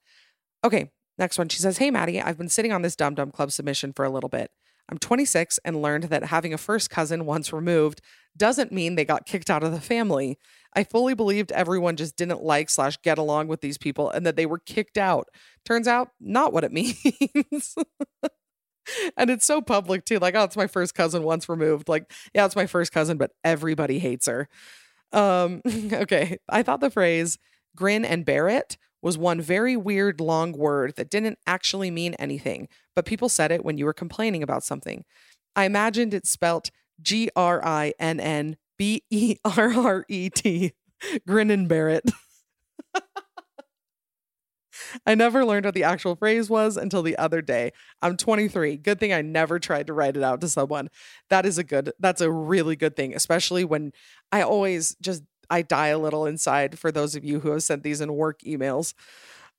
Okay, 0.64 0.90
next 1.18 1.38
one. 1.38 1.48
She 1.48 1.58
says, 1.58 1.78
Hey, 1.78 1.90
Maddie, 1.90 2.20
I've 2.20 2.38
been 2.38 2.48
sitting 2.48 2.72
on 2.72 2.82
this 2.82 2.96
Dumb 2.96 3.14
Dumb 3.14 3.30
Club 3.30 3.52
submission 3.52 3.92
for 3.92 4.04
a 4.04 4.10
little 4.10 4.28
bit. 4.28 4.50
I'm 4.88 4.98
26 4.98 5.58
and 5.64 5.82
learned 5.82 6.04
that 6.04 6.24
having 6.24 6.54
a 6.54 6.58
first 6.58 6.90
cousin 6.90 7.26
once 7.26 7.52
removed 7.52 8.00
doesn't 8.36 8.72
mean 8.72 8.94
they 8.94 9.04
got 9.04 9.26
kicked 9.26 9.50
out 9.50 9.62
of 9.62 9.72
the 9.72 9.80
family. 9.80 10.38
I 10.74 10.84
fully 10.84 11.14
believed 11.14 11.52
everyone 11.52 11.96
just 11.96 12.16
didn't 12.16 12.42
like 12.42 12.68
slash 12.70 12.98
get 13.02 13.18
along 13.18 13.48
with 13.48 13.62
these 13.62 13.78
people 13.78 14.10
and 14.10 14.26
that 14.26 14.36
they 14.36 14.46
were 14.46 14.58
kicked 14.58 14.98
out. 14.98 15.28
Turns 15.64 15.88
out, 15.88 16.10
not 16.20 16.52
what 16.52 16.64
it 16.64 16.72
means. 16.72 17.74
and 19.16 19.30
it's 19.30 19.46
so 19.46 19.60
public 19.62 20.04
too. 20.04 20.18
Like, 20.18 20.34
oh, 20.34 20.44
it's 20.44 20.56
my 20.56 20.66
first 20.66 20.94
cousin 20.94 21.22
once 21.22 21.48
removed. 21.48 21.88
Like, 21.88 22.12
yeah, 22.34 22.44
it's 22.44 22.56
my 22.56 22.66
first 22.66 22.92
cousin, 22.92 23.16
but 23.16 23.32
everybody 23.42 23.98
hates 23.98 24.26
her. 24.26 24.48
Um, 25.12 25.62
okay. 25.92 26.38
I 26.48 26.62
thought 26.62 26.80
the 26.80 26.90
phrase 26.90 27.38
grin 27.74 28.04
and 28.04 28.24
bear 28.24 28.48
it 28.48 28.76
was 29.06 29.16
one 29.16 29.40
very 29.40 29.76
weird 29.76 30.20
long 30.20 30.50
word 30.50 30.96
that 30.96 31.08
didn't 31.08 31.38
actually 31.46 31.92
mean 31.92 32.14
anything, 32.14 32.66
but 32.96 33.06
people 33.06 33.28
said 33.28 33.52
it 33.52 33.64
when 33.64 33.78
you 33.78 33.84
were 33.84 33.92
complaining 33.92 34.42
about 34.42 34.64
something. 34.64 35.04
I 35.54 35.64
imagined 35.64 36.12
it 36.12 36.26
spelt 36.26 36.72
G 37.00 37.30
R 37.36 37.64
I 37.64 37.94
N 38.00 38.18
N 38.18 38.56
B 38.76 39.04
E 39.08 39.36
R 39.44 39.72
R 39.72 40.04
E 40.08 40.28
T, 40.28 40.72
grin 41.26 41.52
and 41.52 41.68
bear 41.68 41.88
it. 41.88 42.10
I 45.06 45.14
never 45.14 45.44
learned 45.44 45.66
what 45.66 45.74
the 45.74 45.84
actual 45.84 46.16
phrase 46.16 46.50
was 46.50 46.76
until 46.76 47.02
the 47.02 47.16
other 47.16 47.40
day. 47.40 47.72
I'm 48.02 48.16
23. 48.16 48.76
Good 48.76 48.98
thing 48.98 49.12
I 49.12 49.22
never 49.22 49.60
tried 49.60 49.86
to 49.86 49.92
write 49.92 50.16
it 50.16 50.24
out 50.24 50.40
to 50.40 50.48
someone. 50.48 50.88
That 51.30 51.46
is 51.46 51.58
a 51.58 51.64
good, 51.64 51.92
that's 52.00 52.20
a 52.20 52.30
really 52.30 52.74
good 52.74 52.96
thing, 52.96 53.14
especially 53.14 53.64
when 53.64 53.92
I 54.32 54.42
always 54.42 54.96
just, 55.00 55.22
I 55.50 55.62
die 55.62 55.88
a 55.88 55.98
little 55.98 56.26
inside 56.26 56.78
for 56.78 56.90
those 56.92 57.14
of 57.14 57.24
you 57.24 57.40
who 57.40 57.50
have 57.50 57.62
sent 57.62 57.82
these 57.82 58.00
in 58.00 58.14
work 58.14 58.40
emails. 58.40 58.94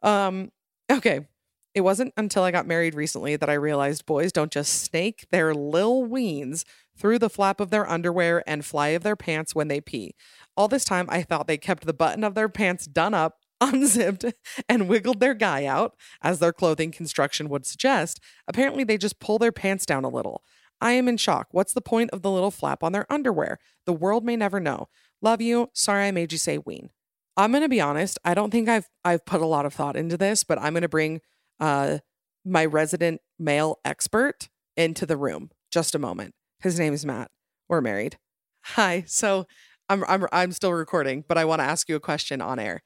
Um, 0.03 0.51
okay. 0.91 1.27
It 1.73 1.81
wasn't 1.81 2.13
until 2.17 2.43
I 2.43 2.49
got 2.49 2.65
married 2.65 2.95
recently 2.95 3.35
that 3.35 3.49
I 3.49 3.53
realized 3.53 4.07
boys 4.07 4.31
don't 4.31 4.51
just 4.51 4.81
snake 4.81 5.27
their 5.31 5.53
lil 5.53 6.07
weens 6.07 6.65
through 6.97 7.19
the 7.19 7.29
flap 7.29 7.59
of 7.59 7.69
their 7.69 7.87
underwear 7.87 8.43
and 8.47 8.65
fly 8.65 8.89
of 8.89 9.03
their 9.03 9.15
pants 9.15 9.53
when 9.53 9.67
they 9.67 9.79
pee. 9.79 10.15
All 10.55 10.67
this 10.67 10.83
time, 10.83 11.05
I 11.09 11.21
thought 11.21 11.45
they 11.45 11.57
kept 11.57 11.85
the 11.85 11.93
button 11.93 12.23
of 12.23 12.33
their 12.33 12.49
pants 12.49 12.87
done 12.87 13.13
up, 13.13 13.37
unzipped, 13.61 14.25
and 14.67 14.89
wiggled 14.89 15.19
their 15.19 15.35
guy 15.35 15.65
out, 15.65 15.95
as 16.23 16.39
their 16.39 16.53
clothing 16.53 16.91
construction 16.91 17.47
would 17.49 17.67
suggest. 17.67 18.19
Apparently, 18.47 18.83
they 18.83 18.97
just 18.97 19.19
pull 19.19 19.37
their 19.37 19.51
pants 19.51 19.85
down 19.85 20.03
a 20.03 20.09
little. 20.09 20.43
I 20.79 20.91
am 20.91 21.07
in 21.07 21.17
shock. 21.17 21.47
What's 21.51 21.73
the 21.73 21.81
point 21.81 22.11
of 22.11 22.21
the 22.21 22.31
little 22.31 22.51
flap 22.51 22.83
on 22.83 22.91
their 22.91 23.11
underwear? 23.11 23.59
The 23.85 23.93
world 23.93 24.23
may 24.23 24.35
never 24.35 24.59
know. 24.59 24.89
Love 25.21 25.41
you. 25.41 25.69
Sorry 25.73 26.07
I 26.07 26.11
made 26.11 26.31
you 26.31 26.37
say 26.37 26.57
ween. 26.57 26.89
I'm 27.35 27.51
going 27.51 27.61
to 27.63 27.69
be 27.69 27.81
honest. 27.81 28.17
I 28.25 28.33
don't 28.33 28.51
think 28.51 28.67
I've 28.69 28.87
I've 29.03 29.25
put 29.25 29.41
a 29.41 29.45
lot 29.45 29.65
of 29.65 29.73
thought 29.73 29.95
into 29.95 30.17
this, 30.17 30.43
but 30.43 30.59
I'm 30.59 30.73
going 30.73 30.81
to 30.81 30.89
bring 30.89 31.21
uh 31.59 31.99
my 32.45 32.65
resident 32.65 33.21
male 33.37 33.79
expert 33.83 34.49
into 34.75 35.05
the 35.05 35.17
room. 35.17 35.51
Just 35.71 35.95
a 35.95 35.99
moment. 35.99 36.33
His 36.59 36.79
name 36.79 36.93
is 36.93 37.05
Matt. 37.05 37.29
We're 37.67 37.81
married. 37.81 38.17
Hi. 38.63 39.03
So 39.07 39.45
I'm 39.89 40.03
I'm 40.07 40.27
I'm 40.31 40.51
still 40.51 40.73
recording, 40.73 41.23
but 41.27 41.37
I 41.37 41.45
want 41.45 41.59
to 41.59 41.65
ask 41.65 41.89
you 41.89 41.95
a 41.95 41.99
question 41.99 42.41
on 42.41 42.59
air. 42.59 42.83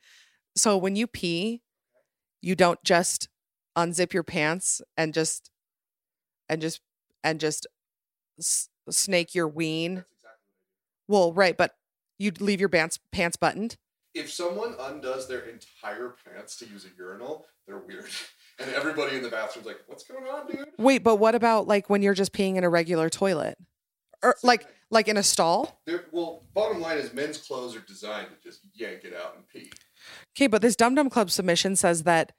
So 0.56 0.78
when 0.78 0.96
you 0.96 1.08
pee, 1.08 1.62
you 2.42 2.56
don't 2.56 2.84
just 2.84 3.30
unzip 3.78 4.14
your 4.14 4.24
pants 4.24 4.82
and 4.98 5.14
just 5.14 5.50
and 6.50 6.62
just 6.62 6.82
and 7.24 7.40
just 7.40 7.68
s- 8.40 8.68
snake 8.90 9.34
your 9.34 9.48
ween. 9.48 10.04
Well, 11.08 11.34
right, 11.34 11.56
but 11.56 11.72
you 12.22 12.32
leave 12.40 12.60
your 12.60 12.70
pants 12.70 13.00
pants 13.12 13.36
buttoned. 13.38 13.78
if 14.14 14.30
someone 14.32 14.76
undoes 14.80 15.28
their 15.28 15.42
entire 15.42 16.16
pants 16.26 16.58
to 16.58 16.66
use 16.68 16.86
a 16.86 16.90
urinal, 16.98 17.46
they're 17.68 17.80
weird. 17.80 18.06
And 18.60 18.70
everybody 18.76 19.16
in 19.16 19.24
the 19.24 19.30
bathroom's 19.30 19.66
like, 19.66 19.80
"What's 19.88 20.04
going 20.04 20.26
on, 20.26 20.46
dude?" 20.46 20.68
Wait, 20.78 21.04
but 21.04 21.16
what 21.16 21.34
about 21.34 21.68
like 21.68 21.90
when 21.90 22.04
you're 22.04 22.14
just 22.14 22.32
peeing 22.32 22.58
in 22.58 22.64
a 22.64 22.70
regular 22.70 23.10
toilet, 23.10 23.58
er, 24.24 24.30
or 24.30 24.36
like 24.44 24.68
like 24.92 25.08
in 25.08 25.18
a 25.18 25.24
stall? 25.24 25.82
They're, 25.88 26.04
well, 26.12 26.44
bottom 26.54 26.80
line 26.80 27.00
is 27.00 27.12
men's 27.12 27.40
clothes 27.40 27.76
are 27.76 27.80
designed 27.80 28.28
to 28.28 28.36
just 28.48 28.60
yank 28.76 29.04
it 29.04 29.16
out 29.16 29.36
and 29.36 29.48
pee. 29.48 29.72
Okay, 30.36 30.46
but 30.46 30.62
this 30.62 30.76
Dumb 30.76 30.94
Dumb 30.94 31.10
Club 31.10 31.32
submission 31.32 31.76
says 31.76 32.04
that 32.04 32.34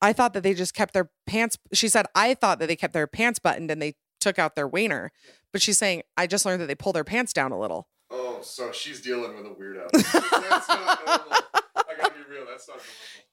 I 0.00 0.14
thought 0.14 0.32
that 0.32 0.42
they 0.42 0.54
just 0.54 0.72
kept 0.72 0.94
their 0.94 1.10
pants. 1.26 1.58
She 1.74 1.88
said 1.88 2.06
I 2.14 2.32
thought 2.32 2.58
that 2.60 2.68
they 2.68 2.76
kept 2.76 2.94
their 2.94 3.08
pants 3.08 3.38
buttoned 3.38 3.70
and 3.70 3.82
they 3.82 3.96
took 4.18 4.38
out 4.38 4.54
their 4.56 4.68
wiener, 4.68 5.10
but 5.52 5.60
she's 5.60 5.76
saying 5.76 6.04
I 6.16 6.26
just 6.26 6.46
learned 6.46 6.62
that 6.62 6.68
they 6.68 6.74
pull 6.74 6.94
their 6.94 7.04
pants 7.04 7.34
down 7.34 7.52
a 7.52 7.58
little. 7.60 7.88
Oh, 8.10 8.40
so 8.42 8.72
she's 8.72 9.00
dealing 9.00 9.36
with 9.36 9.46
a 9.46 9.50
weirdo. 9.50 9.90
that's 9.92 10.68
not 10.68 11.06
normal. 11.06 11.38
I 11.76 11.94
gotta 11.98 12.14
be 12.14 12.20
real. 12.30 12.46
That's 12.48 12.68
not 12.68 12.76
normal. 12.76 12.84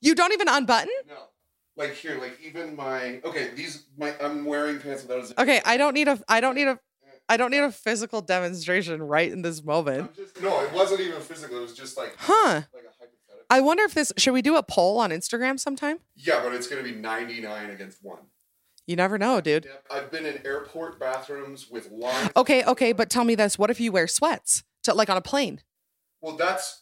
You 0.01 0.15
don't 0.15 0.33
even 0.33 0.47
unbutton? 0.47 0.89
No. 1.07 1.15
Like 1.75 1.93
here, 1.93 2.19
like 2.19 2.39
even 2.43 2.75
my 2.75 3.19
okay, 3.25 3.49
these 3.55 3.85
my 3.97 4.13
I'm 4.21 4.45
wearing 4.45 4.79
pants 4.79 5.03
without 5.03 5.29
a. 5.31 5.41
Okay, 5.41 5.61
I 5.65 5.77
don't 5.77 5.93
need 5.93 6.07
a 6.07 6.19
I 6.27 6.39
don't 6.39 6.55
need 6.55 6.67
a 6.67 6.79
I 7.29 7.37
don't 7.37 7.51
need 7.51 7.63
a 7.63 7.71
physical 7.71 8.21
demonstration 8.21 9.01
right 9.01 9.31
in 9.31 9.41
this 9.43 9.63
moment. 9.63 10.13
Just, 10.15 10.41
no, 10.41 10.59
it 10.63 10.71
wasn't 10.73 11.01
even 11.01 11.21
physical. 11.21 11.57
It 11.57 11.61
was 11.61 11.73
just 11.73 11.97
like 11.97 12.15
Huh. 12.17 12.33
like 12.73 12.83
a 12.83 12.93
hypothetical. 12.99 13.45
I 13.49 13.61
wonder 13.61 13.83
if 13.83 13.93
this 13.93 14.11
should 14.17 14.33
we 14.33 14.41
do 14.41 14.55
a 14.55 14.63
poll 14.63 14.99
on 14.99 15.09
Instagram 15.11 15.59
sometime? 15.59 15.99
yeah, 16.15 16.41
but 16.43 16.53
it's 16.53 16.67
gonna 16.67 16.83
be 16.83 16.91
99 16.93 17.69
against 17.71 18.03
one. 18.03 18.19
You 18.85 18.95
never 18.95 19.17
know, 19.17 19.39
dude. 19.39 19.69
I've 19.89 20.11
been 20.11 20.25
in 20.25 20.45
airport 20.45 20.99
bathrooms 20.99 21.69
with 21.69 21.89
lines. 21.89 22.31
Okay, 22.35 22.63
okay, 22.65 22.91
but 22.91 23.09
tell 23.09 23.23
me 23.23 23.35
this. 23.35 23.57
What 23.57 23.69
if 23.69 23.79
you 23.79 23.91
wear 23.91 24.07
sweats? 24.07 24.63
To 24.83 24.93
like 24.93 25.09
on 25.09 25.15
a 25.15 25.21
plane? 25.21 25.61
Well, 26.21 26.35
that's, 26.35 26.81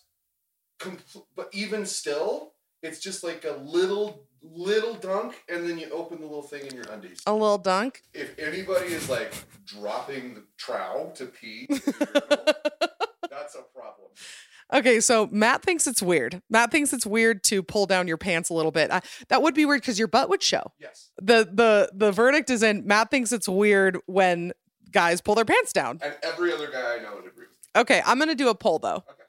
compl- 0.80 1.26
but 1.36 1.50
even 1.52 1.86
still, 1.86 2.54
it's 2.82 3.00
just 3.00 3.24
like 3.24 3.46
a 3.46 3.58
little, 3.62 4.26
little 4.42 4.96
dunk, 4.96 5.36
and 5.48 5.70
then 5.70 5.78
you 5.78 5.92
open 5.92 6.20
the 6.20 6.26
little 6.26 6.42
thing 6.42 6.66
in 6.66 6.76
your 6.76 6.86
undies. 6.92 7.22
A 7.28 7.34
little 7.34 7.60
dunk? 7.60 8.02
If 8.16 8.38
anybody 8.40 8.88
is 8.88 9.08
like 9.08 9.34
dropping 9.66 10.34
the 10.34 10.44
trowel 10.58 11.12
to 11.12 11.28
pee, 11.28 11.68
in 11.70 11.76
the 11.76 11.94
urinal, 12.00 12.56
that's 13.30 13.54
a 13.54 13.62
problem. 13.62 14.10
Okay, 14.74 15.00
so 15.00 15.28
Matt 15.32 15.64
thinks 15.64 15.88
it's 15.88 16.02
weird. 16.02 16.42
Matt 16.50 16.72
thinks 16.72 16.94
it's 16.94 17.06
weird 17.06 17.44
to 17.46 17.62
pull 17.62 17.86
down 17.86 18.08
your 18.08 18.18
pants 18.18 18.50
a 18.50 18.54
little 18.54 18.72
bit. 18.72 18.92
I, 18.92 19.02
that 19.30 19.42
would 19.42 19.54
be 19.54 19.66
weird 19.66 19.82
because 19.82 20.00
your 20.00 20.08
butt 20.08 20.30
would 20.30 20.42
show. 20.42 20.72
Yes, 20.80 21.12
The 21.22 21.50
the 21.52 21.92
the 21.94 22.12
verdict 22.12 22.50
is 22.50 22.64
in. 22.64 22.86
Matt 22.86 23.12
thinks 23.12 23.32
it's 23.32 23.50
weird 23.50 23.98
when 24.06 24.54
guys 24.92 25.22
pull 25.22 25.36
their 25.36 25.46
pants 25.46 25.74
down. 25.74 26.00
and 26.04 26.16
every 26.24 26.54
other 26.54 26.70
guy 26.72 26.98
I 26.98 27.04
know 27.04 27.16
would 27.16 27.28
agree 27.28 27.46
with. 27.48 27.82
Okay, 27.82 28.02
I'm 28.06 28.20
gonna 28.20 28.36
do 28.36 28.50
a 28.50 28.56
poll 28.56 28.80
though. 28.80 28.98
Okay. 28.98 29.24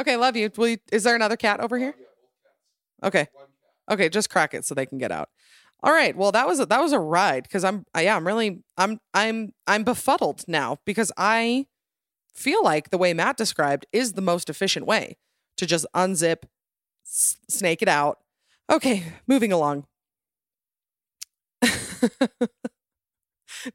Okay, 0.00 0.16
love 0.16 0.36
you. 0.36 0.50
Will 0.56 0.68
you 0.68 0.78
is 0.92 1.04
there 1.04 1.14
another 1.14 1.36
cat 1.36 1.60
over 1.60 1.76
oh, 1.76 1.78
here? 1.78 1.94
Yeah, 1.98 2.04
both 2.04 3.02
cats. 3.02 3.08
Okay. 3.08 3.26
One 3.32 3.46
cat. 3.46 3.94
Okay, 3.94 4.08
just 4.08 4.30
crack 4.30 4.54
it 4.54 4.64
so 4.64 4.74
they 4.74 4.86
can 4.86 4.98
get 4.98 5.12
out. 5.12 5.28
All 5.82 5.92
right. 5.92 6.14
Well, 6.16 6.32
that 6.32 6.46
was 6.46 6.60
a, 6.60 6.66
that 6.66 6.80
was 6.80 6.92
a 6.92 6.98
ride 6.98 7.44
because 7.44 7.64
I'm 7.64 7.84
I, 7.94 8.02
yeah 8.02 8.16
I'm 8.16 8.26
really 8.26 8.62
I'm 8.76 9.00
I'm 9.14 9.52
I'm 9.66 9.84
befuddled 9.84 10.44
now 10.46 10.78
because 10.84 11.10
I 11.16 11.66
feel 12.34 12.62
like 12.64 12.90
the 12.90 12.98
way 12.98 13.12
Matt 13.14 13.36
described 13.36 13.86
is 13.92 14.12
the 14.12 14.20
most 14.22 14.48
efficient 14.48 14.86
way 14.86 15.16
to 15.56 15.66
just 15.66 15.86
unzip, 15.94 16.44
s- 17.06 17.38
snake 17.48 17.82
it 17.82 17.88
out. 17.88 18.18
Okay, 18.70 19.04
moving 19.26 19.52
along. 19.52 19.86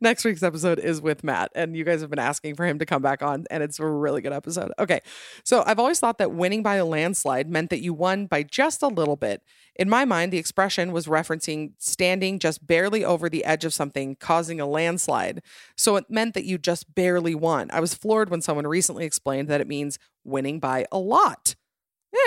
Next 0.01 0.25
week's 0.25 0.43
episode 0.43 0.79
is 0.79 1.01
with 1.01 1.23
Matt, 1.23 1.51
and 1.55 1.75
you 1.75 1.83
guys 1.83 2.01
have 2.01 2.09
been 2.09 2.19
asking 2.19 2.55
for 2.55 2.65
him 2.65 2.79
to 2.79 2.86
come 2.86 3.01
back 3.01 3.21
on, 3.21 3.45
and 3.49 3.63
it's 3.63 3.79
a 3.79 3.86
really 3.86 4.21
good 4.21 4.33
episode. 4.33 4.71
Okay, 4.79 5.01
so 5.43 5.63
I've 5.65 5.79
always 5.79 5.99
thought 5.99 6.17
that 6.17 6.31
winning 6.31 6.63
by 6.63 6.75
a 6.75 6.86
landslide 6.86 7.49
meant 7.49 7.69
that 7.69 7.81
you 7.81 7.93
won 7.93 8.25
by 8.25 8.43
just 8.43 8.81
a 8.81 8.88
little 8.88 9.15
bit. 9.15 9.41
In 9.75 9.89
my 9.89 10.05
mind, 10.05 10.31
the 10.31 10.38
expression 10.38 10.91
was 10.91 11.07
referencing 11.07 11.73
standing 11.77 12.39
just 12.39 12.65
barely 12.65 13.03
over 13.03 13.29
the 13.29 13.43
edge 13.43 13.65
of 13.65 13.73
something, 13.73 14.15
causing 14.15 14.59
a 14.61 14.65
landslide. 14.65 15.41
So 15.75 15.97
it 15.97 16.05
meant 16.09 16.33
that 16.33 16.45
you 16.45 16.57
just 16.57 16.95
barely 16.95 17.36
won. 17.36 17.69
I 17.71 17.79
was 17.79 17.93
floored 17.93 18.29
when 18.29 18.41
someone 18.41 18.67
recently 18.67 19.05
explained 19.05 19.49
that 19.49 19.61
it 19.61 19.67
means 19.67 19.99
winning 20.23 20.59
by 20.59 20.86
a 20.91 20.97
lot. 20.97 21.55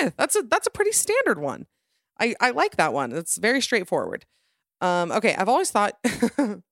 Yeah, 0.01 0.11
that's 0.17 0.37
a 0.37 0.43
that's 0.43 0.67
a 0.67 0.71
pretty 0.71 0.93
standard 0.93 1.39
one. 1.39 1.67
I 2.21 2.35
I 2.41 2.51
like 2.51 2.77
that 2.77 2.93
one. 2.93 3.13
It's 3.13 3.39
very 3.39 3.61
straightforward. 3.61 4.27
Um, 4.81 5.11
okay, 5.13 5.35
I've 5.35 5.49
always 5.49 5.71
thought 5.71 5.95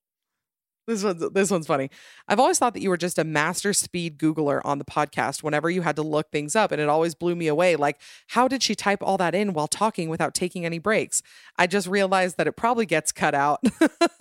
this 0.87 1.03
one's 1.03 1.31
this 1.31 1.51
one's 1.51 1.67
funny. 1.67 1.91
I've 2.29 2.39
always 2.39 2.59
thought 2.59 2.75
that 2.75 2.83
you 2.83 2.91
were 2.91 2.97
just 2.97 3.19
a 3.19 3.25
master 3.25 3.73
speed 3.73 4.19
Googler 4.19 4.61
on 4.65 4.79
the 4.79 4.85
podcast 4.85 5.43
whenever 5.43 5.69
you 5.69 5.83
had 5.83 5.97
to 5.97 6.03
look 6.03 6.31
things 6.31 6.55
up, 6.55 6.73
and 6.73 6.81
it 6.81 6.89
always 6.89 7.15
blew 7.15 7.35
me 7.35 7.49
away. 7.49 7.77
Like, 7.77 8.01
how 8.29 8.49
did 8.49 8.63
she 8.63 8.75
type 8.75 9.03
all 9.03 9.17
that 9.19 9.35
in 9.35 9.53
while 9.53 9.69
talking 9.69 10.09
without 10.09 10.35
taking 10.35 10.65
any 10.65 10.79
breaks? 10.79 11.23
I 11.59 11.67
just 11.67 11.87
realized 11.87 12.37
that 12.37 12.47
it 12.47 12.53
probably 12.53 12.87
gets 12.87 13.13
cut 13.13 13.35
out. 13.35 13.61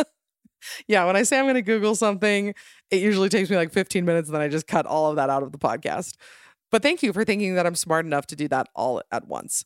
yeah, 0.88 1.05
when 1.05 1.16
I 1.16 1.24
say 1.24 1.38
I'm 1.38 1.45
going 1.45 1.55
to 1.55 1.61
Google 1.61 1.95
something, 1.95 2.53
it 2.89 3.01
usually 3.01 3.30
takes 3.30 3.49
me 3.49 3.57
like 3.57 3.72
15 3.72 4.05
minutes, 4.05 4.30
and 4.30 4.36
then 4.36 4.41
I 4.41 4.47
just 4.47 4.68
cut 4.68 4.86
all 4.86 5.09
of 5.09 5.16
that 5.18 5.30
out 5.30 5.43
of 5.43 5.51
the 5.51 5.59
podcast. 5.59 6.13
But 6.72 6.82
thank 6.82 7.03
you 7.03 7.13
for 7.13 7.24
thinking 7.24 7.55
that 7.55 7.66
I'm 7.66 7.76
smart 7.76 8.05
enough 8.05 8.28
to 8.28 8.36
do 8.36 8.47
that 8.49 8.68
all 8.76 9.01
at 9.11 9.28
once. 9.28 9.66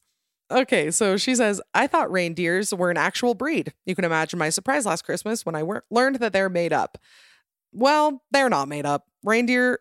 Okay, 0.52 0.90
so 0.90 1.16
she 1.16 1.36
says, 1.36 1.62
I 1.76 1.86
thought 1.86 2.12
reindeers 2.12 2.74
were 2.74 2.90
an 2.90 2.98
actual 2.98 3.36
breed. 3.36 3.74
You 3.86 3.94
can 3.94 4.06
imagine 4.06 4.40
my 4.40 4.50
surprise 4.50 4.86
last 4.86 5.04
Christmas 5.04 5.46
when 5.46 5.56
I 5.56 5.64
learned 5.92 6.18
that 6.18 6.34
they're 6.34 6.50
made 6.50 6.74
up. 6.74 6.98
Well, 7.72 8.24
they're 8.32 8.50
not 8.50 8.68
made 8.68 8.86
up. 8.86 9.06
Reindeer 9.24 9.80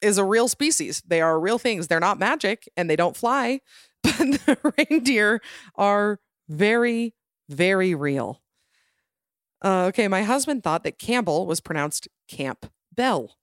is 0.00 0.18
a 0.18 0.24
real 0.24 0.48
species. 0.48 1.02
They 1.06 1.20
are 1.20 1.38
real 1.38 1.58
things. 1.58 1.86
They're 1.86 2.00
not 2.00 2.18
magic 2.18 2.68
and 2.76 2.90
they 2.90 2.96
don't 2.96 3.16
fly, 3.16 3.60
but 4.02 4.16
the 4.18 4.74
reindeer 4.76 5.40
are 5.76 6.18
very, 6.48 7.14
very 7.48 7.94
real. 7.94 8.42
Uh, 9.64 9.86
okay, 9.86 10.08
my 10.08 10.22
husband 10.22 10.62
thought 10.62 10.84
that 10.84 10.98
Campbell 10.98 11.46
was 11.46 11.60
pronounced 11.60 12.08
Camp 12.28 12.70
Bell. 12.94 13.36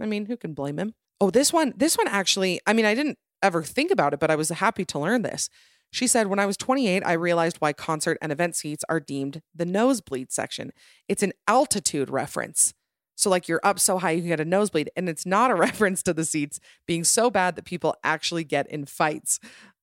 I 0.00 0.06
mean, 0.06 0.26
who 0.26 0.36
can 0.36 0.54
blame 0.54 0.78
him? 0.78 0.94
Oh, 1.20 1.30
this 1.30 1.52
one, 1.52 1.72
this 1.76 1.96
one 1.96 2.08
actually, 2.08 2.60
I 2.66 2.72
mean, 2.72 2.84
I 2.86 2.94
didn't 2.94 3.18
ever 3.42 3.62
think 3.62 3.90
about 3.90 4.14
it, 4.14 4.20
but 4.20 4.30
I 4.30 4.36
was 4.36 4.48
happy 4.48 4.84
to 4.86 4.98
learn 4.98 5.22
this. 5.22 5.50
She 5.92 6.06
said, 6.06 6.26
When 6.26 6.38
I 6.38 6.46
was 6.46 6.56
28, 6.56 7.02
I 7.04 7.12
realized 7.12 7.58
why 7.58 7.72
concert 7.72 8.18
and 8.20 8.32
event 8.32 8.56
seats 8.56 8.84
are 8.88 8.98
deemed 8.98 9.42
the 9.54 9.66
nosebleed 9.66 10.32
section. 10.32 10.72
It's 11.06 11.22
an 11.22 11.32
altitude 11.46 12.10
reference. 12.10 12.74
So, 13.14 13.28
like, 13.28 13.46
you're 13.46 13.60
up 13.62 13.78
so 13.78 13.98
high 13.98 14.12
you 14.12 14.22
can 14.22 14.28
get 14.28 14.40
a 14.40 14.44
nosebleed. 14.44 14.90
And 14.96 15.08
it's 15.08 15.26
not 15.26 15.50
a 15.50 15.54
reference 15.66 16.02
to 16.04 16.14
the 16.14 16.24
seats 16.24 16.58
being 16.86 17.04
so 17.04 17.30
bad 17.30 17.56
that 17.56 17.66
people 17.66 17.94
actually 18.02 18.42
get 18.42 18.68
in 18.70 18.86
fights. 18.86 19.38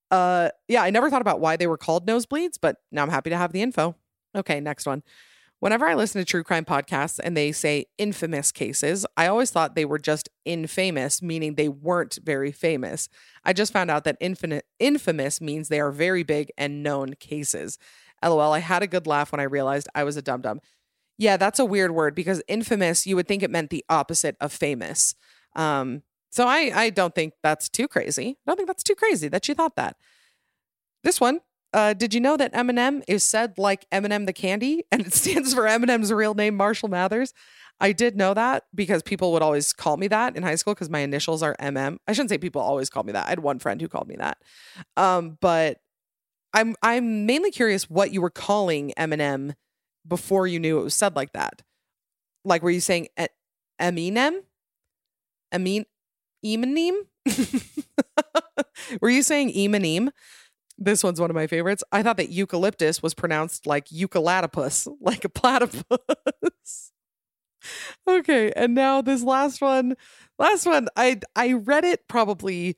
Uh, 0.09 0.49
yeah, 0.67 0.81
I 0.81 0.89
never 0.89 1.11
thought 1.11 1.21
about 1.21 1.39
why 1.39 1.55
they 1.55 1.67
were 1.67 1.77
called 1.77 2.07
nosebleeds, 2.07 2.57
but 2.59 2.77
now 2.91 3.03
I'm 3.03 3.09
happy 3.09 3.29
to 3.29 3.37
have 3.37 3.53
the 3.53 3.61
info. 3.61 3.95
Okay, 4.35 4.59
next 4.59 4.87
one. 4.87 5.03
Whenever 5.59 5.87
I 5.87 5.93
listen 5.93 6.21
to 6.21 6.25
true 6.25 6.43
crime 6.43 6.63
podcasts 6.63 7.19
and 7.21 7.35
they 7.35 7.51
say 7.51 7.85
infamous 7.97 8.51
cases, 8.51 9.05
I 9.17 9.27
always 9.27 9.51
thought 9.51 9.75
they 9.75 9.83
were 9.83 9.99
just 9.99 10.29
infamous, 10.45 11.21
meaning 11.21 11.55
they 11.55 11.67
weren't 11.67 12.17
very 12.23 12.51
famous. 12.53 13.09
I 13.43 13.51
just 13.51 13.73
found 13.73 13.91
out 13.91 14.05
that 14.05 14.15
infinite, 14.21 14.65
infamous 14.79 15.41
means 15.41 15.67
they 15.67 15.81
are 15.81 15.91
very 15.91 16.23
big 16.23 16.51
and 16.57 16.81
known 16.81 17.15
cases. 17.15 17.77
LOL, 18.23 18.53
I 18.53 18.59
had 18.59 18.83
a 18.83 18.87
good 18.87 19.05
laugh 19.05 19.31
when 19.33 19.41
I 19.41 19.43
realized 19.43 19.89
I 19.93 20.05
was 20.05 20.15
a 20.15 20.21
dum 20.21 20.41
dum. 20.41 20.61
Yeah, 21.17 21.35
that's 21.35 21.59
a 21.59 21.65
weird 21.65 21.91
word 21.91 22.15
because 22.15 22.41
infamous, 22.47 23.05
you 23.05 23.17
would 23.17 23.27
think 23.27 23.43
it 23.43 23.51
meant 23.51 23.69
the 23.69 23.83
opposite 23.89 24.37
of 24.39 24.53
famous. 24.53 25.15
Um, 25.55 26.03
So 26.31 26.47
I 26.47 26.71
I 26.73 26.89
don't 26.91 27.15
think 27.15 27.33
that's 27.43 27.67
too 27.69 27.87
crazy. 27.87 28.27
I 28.29 28.43
don't 28.45 28.55
think 28.55 28.67
that's 28.67 28.83
too 28.83 28.95
crazy 28.95 29.27
that 29.29 29.47
you 29.47 29.55
thought 29.55 29.75
that. 29.75 29.97
This 31.03 31.19
one, 31.19 31.41
uh, 31.73 31.93
did 31.93 32.13
you 32.13 32.19
know 32.19 32.37
that 32.37 32.53
Eminem 32.53 33.03
is 33.07 33.23
said 33.23 33.57
like 33.57 33.85
M&M 33.91 34.25
the 34.25 34.33
candy, 34.33 34.83
and 34.91 35.05
it 35.05 35.13
stands 35.13 35.53
for 35.53 35.63
Eminem's 35.63 36.11
real 36.11 36.33
name, 36.33 36.55
Marshall 36.55 36.89
Mathers? 36.89 37.33
I 37.81 37.93
did 37.93 38.17
know 38.17 38.33
that 38.33 38.65
because 38.75 39.01
people 39.03 39.31
would 39.31 39.41
always 39.41 39.71
call 39.71 39.95
me 39.95 40.07
that 40.09 40.35
in 40.35 40.43
high 40.43 40.55
school 40.55 40.73
because 40.73 40.89
my 40.89 40.99
initials 40.99 41.41
are 41.41 41.55
MM. 41.61 41.97
I 42.07 42.13
shouldn't 42.13 42.29
say 42.29 42.37
people 42.37 42.61
always 42.61 42.89
call 42.89 43.03
me 43.03 43.13
that. 43.13 43.27
I 43.27 43.29
had 43.29 43.39
one 43.39 43.59
friend 43.59 43.79
who 43.79 43.87
called 43.87 44.09
me 44.09 44.17
that. 44.17 44.37
Um, 44.97 45.37
but 45.39 45.77
I'm 46.53 46.75
I'm 46.81 47.25
mainly 47.25 47.51
curious 47.51 47.89
what 47.89 48.11
you 48.11 48.21
were 48.21 48.29
calling 48.29 48.91
Eminem 48.97 49.55
before 50.05 50.45
you 50.45 50.59
knew 50.59 50.79
it 50.79 50.83
was 50.83 50.93
said 50.93 51.15
like 51.15 51.31
that. 51.33 51.61
Like, 52.43 52.63
were 52.63 52.71
you 52.71 52.81
saying 52.81 53.07
Eminem? 53.79 54.41
Emin 55.51 55.85
Emanim? 56.45 56.93
were 59.01 59.09
you 59.09 59.23
saying 59.23 59.53
Emanim? 59.53 60.09
This 60.81 61.03
one's 61.03 61.19
one 61.19 61.29
of 61.29 61.35
my 61.35 61.45
favorites. 61.45 61.83
I 61.91 62.01
thought 62.01 62.17
that 62.17 62.29
eucalyptus 62.29 63.03
was 63.03 63.13
pronounced 63.13 63.67
like 63.67 63.91
eucalyptus, 63.91 64.87
like 65.01 65.25
a 65.25 65.29
platypus. 65.29 66.91
okay, 68.07 68.51
and 68.55 68.73
now 68.73 69.01
this 69.01 69.21
last 69.21 69.61
one. 69.61 69.95
Last 70.37 70.65
one, 70.65 70.87
I 70.95 71.19
I 71.35 71.53
read 71.53 71.83
it 71.83 72.07
probably 72.07 72.77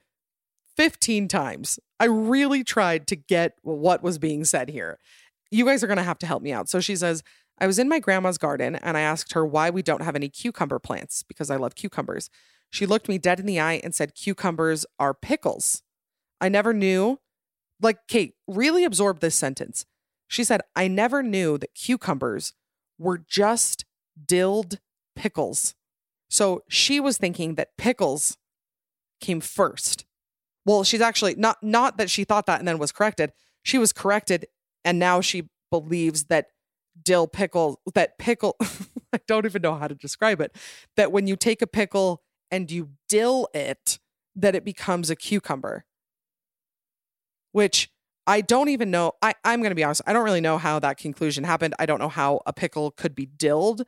15 0.77 1.27
times. 1.27 1.79
I 1.99 2.05
really 2.05 2.63
tried 2.63 3.05
to 3.07 3.15
get 3.15 3.57
what 3.61 4.01
was 4.01 4.17
being 4.17 4.45
said 4.45 4.69
here. 4.69 4.97
You 5.51 5.65
guys 5.65 5.83
are 5.83 5.87
going 5.87 5.97
to 5.97 6.03
have 6.03 6.17
to 6.19 6.25
help 6.25 6.41
me 6.41 6.51
out. 6.51 6.69
So 6.69 6.79
she 6.79 6.95
says, 6.95 7.21
I 7.59 7.67
was 7.67 7.77
in 7.77 7.89
my 7.89 7.99
grandma's 7.99 8.39
garden 8.39 8.75
and 8.77 8.97
I 8.97 9.01
asked 9.01 9.33
her 9.33 9.45
why 9.45 9.69
we 9.69 9.83
don't 9.83 10.01
have 10.01 10.15
any 10.15 10.29
cucumber 10.29 10.79
plants 10.79 11.21
because 11.21 11.51
I 11.51 11.57
love 11.57 11.75
cucumbers. 11.75 12.31
She 12.71 12.85
looked 12.85 13.09
me 13.09 13.17
dead 13.17 13.39
in 13.39 13.45
the 13.45 13.59
eye 13.59 13.81
and 13.83 13.93
said, 13.93 14.15
Cucumbers 14.15 14.85
are 14.97 15.13
pickles. 15.13 15.83
I 16.39 16.49
never 16.49 16.73
knew. 16.73 17.19
Like, 17.81 17.99
Kate, 18.07 18.35
really 18.47 18.83
absorb 18.83 19.19
this 19.19 19.35
sentence. 19.35 19.85
She 20.27 20.43
said, 20.43 20.61
I 20.75 20.87
never 20.87 21.23
knew 21.23 21.57
that 21.57 21.73
cucumbers 21.73 22.53
were 22.97 23.17
just 23.17 23.85
dilled 24.27 24.79
pickles. 25.15 25.75
So 26.29 26.63
she 26.69 26.99
was 26.99 27.17
thinking 27.17 27.55
that 27.55 27.77
pickles 27.77 28.37
came 29.19 29.41
first. 29.41 30.05
Well, 30.65 30.83
she's 30.83 31.01
actually 31.01 31.35
not 31.35 31.57
not 31.61 31.97
that 31.97 32.09
she 32.09 32.23
thought 32.23 32.45
that 32.45 32.59
and 32.59 32.67
then 32.67 32.77
was 32.77 32.91
corrected. 32.91 33.33
She 33.63 33.77
was 33.77 33.91
corrected 33.91 34.45
and 34.85 34.99
now 34.99 35.21
she 35.21 35.49
believes 35.69 36.25
that 36.25 36.47
dill 37.03 37.27
pickle 37.27 37.81
that 37.93 38.17
pickle 38.17 38.55
I 39.13 39.19
don't 39.27 39.45
even 39.45 39.61
know 39.61 39.75
how 39.75 39.87
to 39.87 39.95
describe 39.95 40.39
it. 40.39 40.55
That 40.95 41.11
when 41.11 41.27
you 41.27 41.35
take 41.35 41.61
a 41.61 41.67
pickle 41.67 42.21
and 42.49 42.71
you 42.71 42.91
dill 43.09 43.47
it, 43.53 43.99
that 44.35 44.55
it 44.55 44.63
becomes 44.63 45.09
a 45.09 45.15
cucumber. 45.15 45.85
Which 47.51 47.89
I 48.27 48.41
don't 48.41 48.69
even 48.69 48.91
know. 48.91 49.13
I, 49.21 49.33
I'm 49.43 49.59
going 49.61 49.71
to 49.71 49.75
be 49.75 49.83
honest. 49.83 50.01
I 50.05 50.13
don't 50.13 50.23
really 50.23 50.41
know 50.41 50.57
how 50.57 50.79
that 50.79 50.97
conclusion 50.97 51.43
happened. 51.43 51.73
I 51.79 51.85
don't 51.85 51.99
know 51.99 52.09
how 52.09 52.41
a 52.45 52.53
pickle 52.53 52.91
could 52.91 53.15
be 53.15 53.25
dilled. 53.25 53.83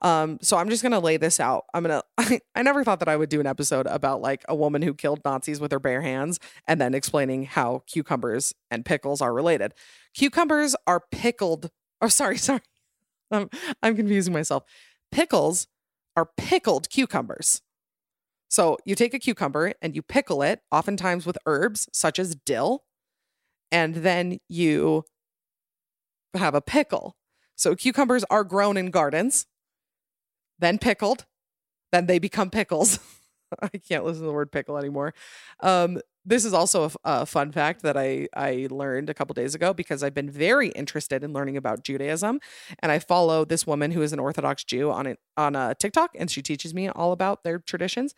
Um, 0.00 0.38
so 0.40 0.56
I'm 0.56 0.68
just 0.68 0.82
gonna 0.82 1.00
lay 1.00 1.16
this 1.16 1.40
out. 1.40 1.64
I'm 1.74 1.82
gonna. 1.82 2.02
I, 2.16 2.40
I 2.54 2.62
never 2.62 2.84
thought 2.84 3.00
that 3.00 3.08
I 3.08 3.16
would 3.16 3.28
do 3.28 3.40
an 3.40 3.46
episode 3.46 3.86
about 3.86 4.20
like 4.20 4.44
a 4.48 4.54
woman 4.54 4.82
who 4.82 4.94
killed 4.94 5.20
Nazis 5.24 5.60
with 5.60 5.72
her 5.72 5.80
bare 5.80 6.02
hands 6.02 6.38
and 6.66 6.80
then 6.80 6.94
explaining 6.94 7.46
how 7.46 7.82
cucumbers 7.86 8.54
and 8.70 8.84
pickles 8.84 9.20
are 9.20 9.32
related. 9.32 9.74
Cucumbers 10.14 10.76
are 10.86 11.02
pickled. 11.10 11.70
Oh, 12.00 12.08
sorry, 12.08 12.38
sorry. 12.38 12.60
I'm 13.30 13.50
I'm 13.82 13.96
confusing 13.96 14.32
myself. 14.32 14.64
Pickles 15.10 15.66
are 16.16 16.28
pickled 16.36 16.90
cucumbers. 16.90 17.62
So 18.50 18.78
you 18.84 18.94
take 18.94 19.12
a 19.12 19.18
cucumber 19.18 19.74
and 19.82 19.94
you 19.94 20.00
pickle 20.00 20.42
it, 20.42 20.60
oftentimes 20.72 21.26
with 21.26 21.36
herbs 21.44 21.86
such 21.92 22.18
as 22.18 22.34
dill, 22.34 22.84
and 23.70 23.96
then 23.96 24.38
you 24.48 25.04
have 26.34 26.54
a 26.54 26.60
pickle. 26.60 27.16
So 27.56 27.74
cucumbers 27.74 28.24
are 28.30 28.44
grown 28.44 28.76
in 28.76 28.90
gardens 28.90 29.46
then 30.58 30.78
pickled, 30.78 31.26
then 31.92 32.06
they 32.06 32.18
become 32.18 32.50
pickles. 32.50 32.98
I 33.62 33.68
can't 33.68 34.04
listen 34.04 34.22
to 34.22 34.26
the 34.26 34.32
word 34.32 34.52
pickle 34.52 34.76
anymore. 34.76 35.14
Um, 35.60 36.00
this 36.24 36.44
is 36.44 36.52
also 36.52 36.90
a 37.04 37.24
fun 37.24 37.52
fact 37.52 37.82
that 37.82 37.96
I 37.96 38.28
I 38.34 38.68
learned 38.70 39.08
a 39.08 39.14
couple 39.14 39.32
days 39.32 39.54
ago 39.54 39.72
because 39.72 40.02
I've 40.02 40.12
been 40.12 40.28
very 40.28 40.68
interested 40.68 41.24
in 41.24 41.32
learning 41.32 41.56
about 41.56 41.84
Judaism, 41.84 42.40
and 42.80 42.92
I 42.92 42.98
follow 42.98 43.46
this 43.46 43.66
woman 43.66 43.92
who 43.92 44.02
is 44.02 44.12
an 44.12 44.18
Orthodox 44.18 44.64
Jew 44.64 44.90
on 44.90 45.06
it 45.06 45.18
on 45.38 45.56
a 45.56 45.74
TikTok, 45.74 46.10
and 46.18 46.30
she 46.30 46.42
teaches 46.42 46.74
me 46.74 46.90
all 46.90 47.12
about 47.12 47.44
their 47.44 47.58
traditions. 47.58 48.14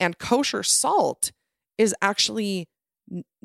And 0.00 0.18
kosher 0.18 0.64
salt 0.64 1.30
is 1.78 1.94
actually 2.02 2.66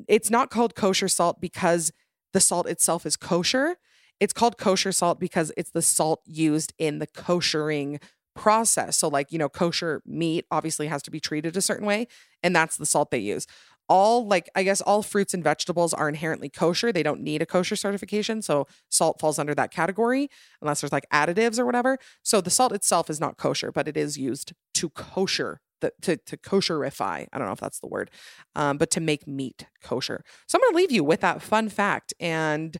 it's 0.06 0.30
not 0.30 0.50
called 0.50 0.74
kosher 0.74 1.08
salt 1.08 1.40
because 1.40 1.92
the 2.32 2.40
salt 2.40 2.66
itself 2.66 3.06
is 3.06 3.16
kosher. 3.16 3.76
It's 4.20 4.32
called 4.32 4.58
kosher 4.58 4.92
salt 4.92 5.20
because 5.20 5.52
it's 5.56 5.70
the 5.70 5.82
salt 5.82 6.22
used 6.26 6.72
in 6.78 6.98
the 6.98 7.06
koshering 7.06 8.00
process. 8.34 8.96
So, 8.96 9.08
like, 9.08 9.32
you 9.32 9.38
know, 9.38 9.48
kosher 9.48 10.02
meat 10.06 10.46
obviously 10.50 10.86
has 10.86 11.02
to 11.02 11.10
be 11.10 11.20
treated 11.20 11.56
a 11.56 11.60
certain 11.60 11.86
way, 11.86 12.06
and 12.42 12.54
that's 12.54 12.76
the 12.76 12.86
salt 12.86 13.10
they 13.10 13.18
use. 13.18 13.46
All, 13.88 14.26
like, 14.26 14.50
I 14.54 14.64
guess 14.64 14.80
all 14.82 15.02
fruits 15.02 15.32
and 15.32 15.42
vegetables 15.42 15.94
are 15.94 16.08
inherently 16.08 16.50
kosher. 16.50 16.92
They 16.92 17.02
don't 17.02 17.22
need 17.22 17.40
a 17.40 17.46
kosher 17.46 17.74
certification. 17.74 18.42
So, 18.42 18.66
salt 18.90 19.18
falls 19.20 19.38
under 19.38 19.54
that 19.54 19.70
category 19.70 20.28
unless 20.60 20.80
there's 20.80 20.92
like 20.92 21.06
additives 21.12 21.58
or 21.58 21.66
whatever. 21.66 21.98
So, 22.22 22.40
the 22.40 22.50
salt 22.50 22.72
itself 22.72 23.08
is 23.10 23.20
not 23.20 23.38
kosher, 23.38 23.72
but 23.72 23.88
it 23.88 23.96
is 23.96 24.18
used 24.18 24.52
to 24.74 24.90
kosher. 24.90 25.60
The, 25.80 25.92
to, 26.02 26.16
to 26.16 26.36
kosherify, 26.36 27.26
I 27.32 27.38
don't 27.38 27.46
know 27.46 27.52
if 27.52 27.60
that's 27.60 27.80
the 27.80 27.86
word, 27.86 28.10
um, 28.56 28.78
but 28.78 28.90
to 28.92 29.00
make 29.00 29.26
meat 29.26 29.66
kosher. 29.82 30.24
So 30.46 30.58
I'm 30.58 30.62
going 30.62 30.72
to 30.72 30.76
leave 30.76 30.92
you 30.92 31.04
with 31.04 31.20
that 31.20 31.40
fun 31.40 31.68
fact. 31.68 32.12
And 32.18 32.76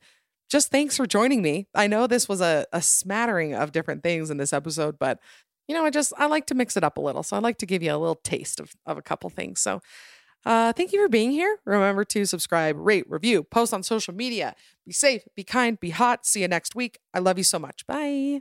just 0.49 0.71
thanks 0.71 0.97
for 0.97 1.07
joining 1.07 1.43
me. 1.43 1.69
I 1.75 1.87
know 1.87 2.07
this 2.07 2.29
was 2.29 2.41
a, 2.41 2.67
a 2.73 2.83
smattering 2.83 3.55
of 3.55 3.73
different 3.73 4.03
things 4.03 4.31
in 4.31 4.37
this 4.39 4.53
episode, 4.53 4.99
but 4.99 5.21
you 5.69 5.75
know, 5.75 5.85
I 5.85 5.91
just 5.91 6.13
I 6.17 6.27
like 6.27 6.47
to 6.47 6.55
mix 6.55 6.77
it 6.77 6.83
up 6.83 6.97
a 6.97 7.01
little. 7.01 7.23
So 7.23 7.37
I 7.37 7.41
like 7.41 7.59
to 7.59 7.67
give 7.67 7.83
you 7.83 7.93
a 7.93 7.99
little 7.99 8.17
taste 8.17 8.59
of, 8.59 8.73
of 8.87 8.97
a 8.97 9.03
couple 9.03 9.29
things. 9.29 9.61
So 9.61 9.83
uh, 10.47 10.73
thank 10.73 10.93
you 10.93 11.03
for 11.03 11.09
being 11.09 11.31
here. 11.31 11.59
Remember 11.67 12.05
to 12.05 12.25
subscribe, 12.25 12.77
rate, 12.79 13.05
review, 13.09 13.43
post 13.43 13.75
on 13.75 13.83
social 13.83 14.15
media. 14.15 14.55
Be 14.87 14.93
safe, 14.93 15.23
be 15.37 15.45
kind, 15.45 15.79
be 15.79 15.91
hot. 15.91 16.25
See 16.25 16.41
you 16.41 16.49
next 16.49 16.75
week. 16.75 16.99
I 17.13 17.19
love 17.19 17.37
you 17.37 17.45
so 17.45 17.59
much. 17.59 17.87
Bye. 17.87 18.41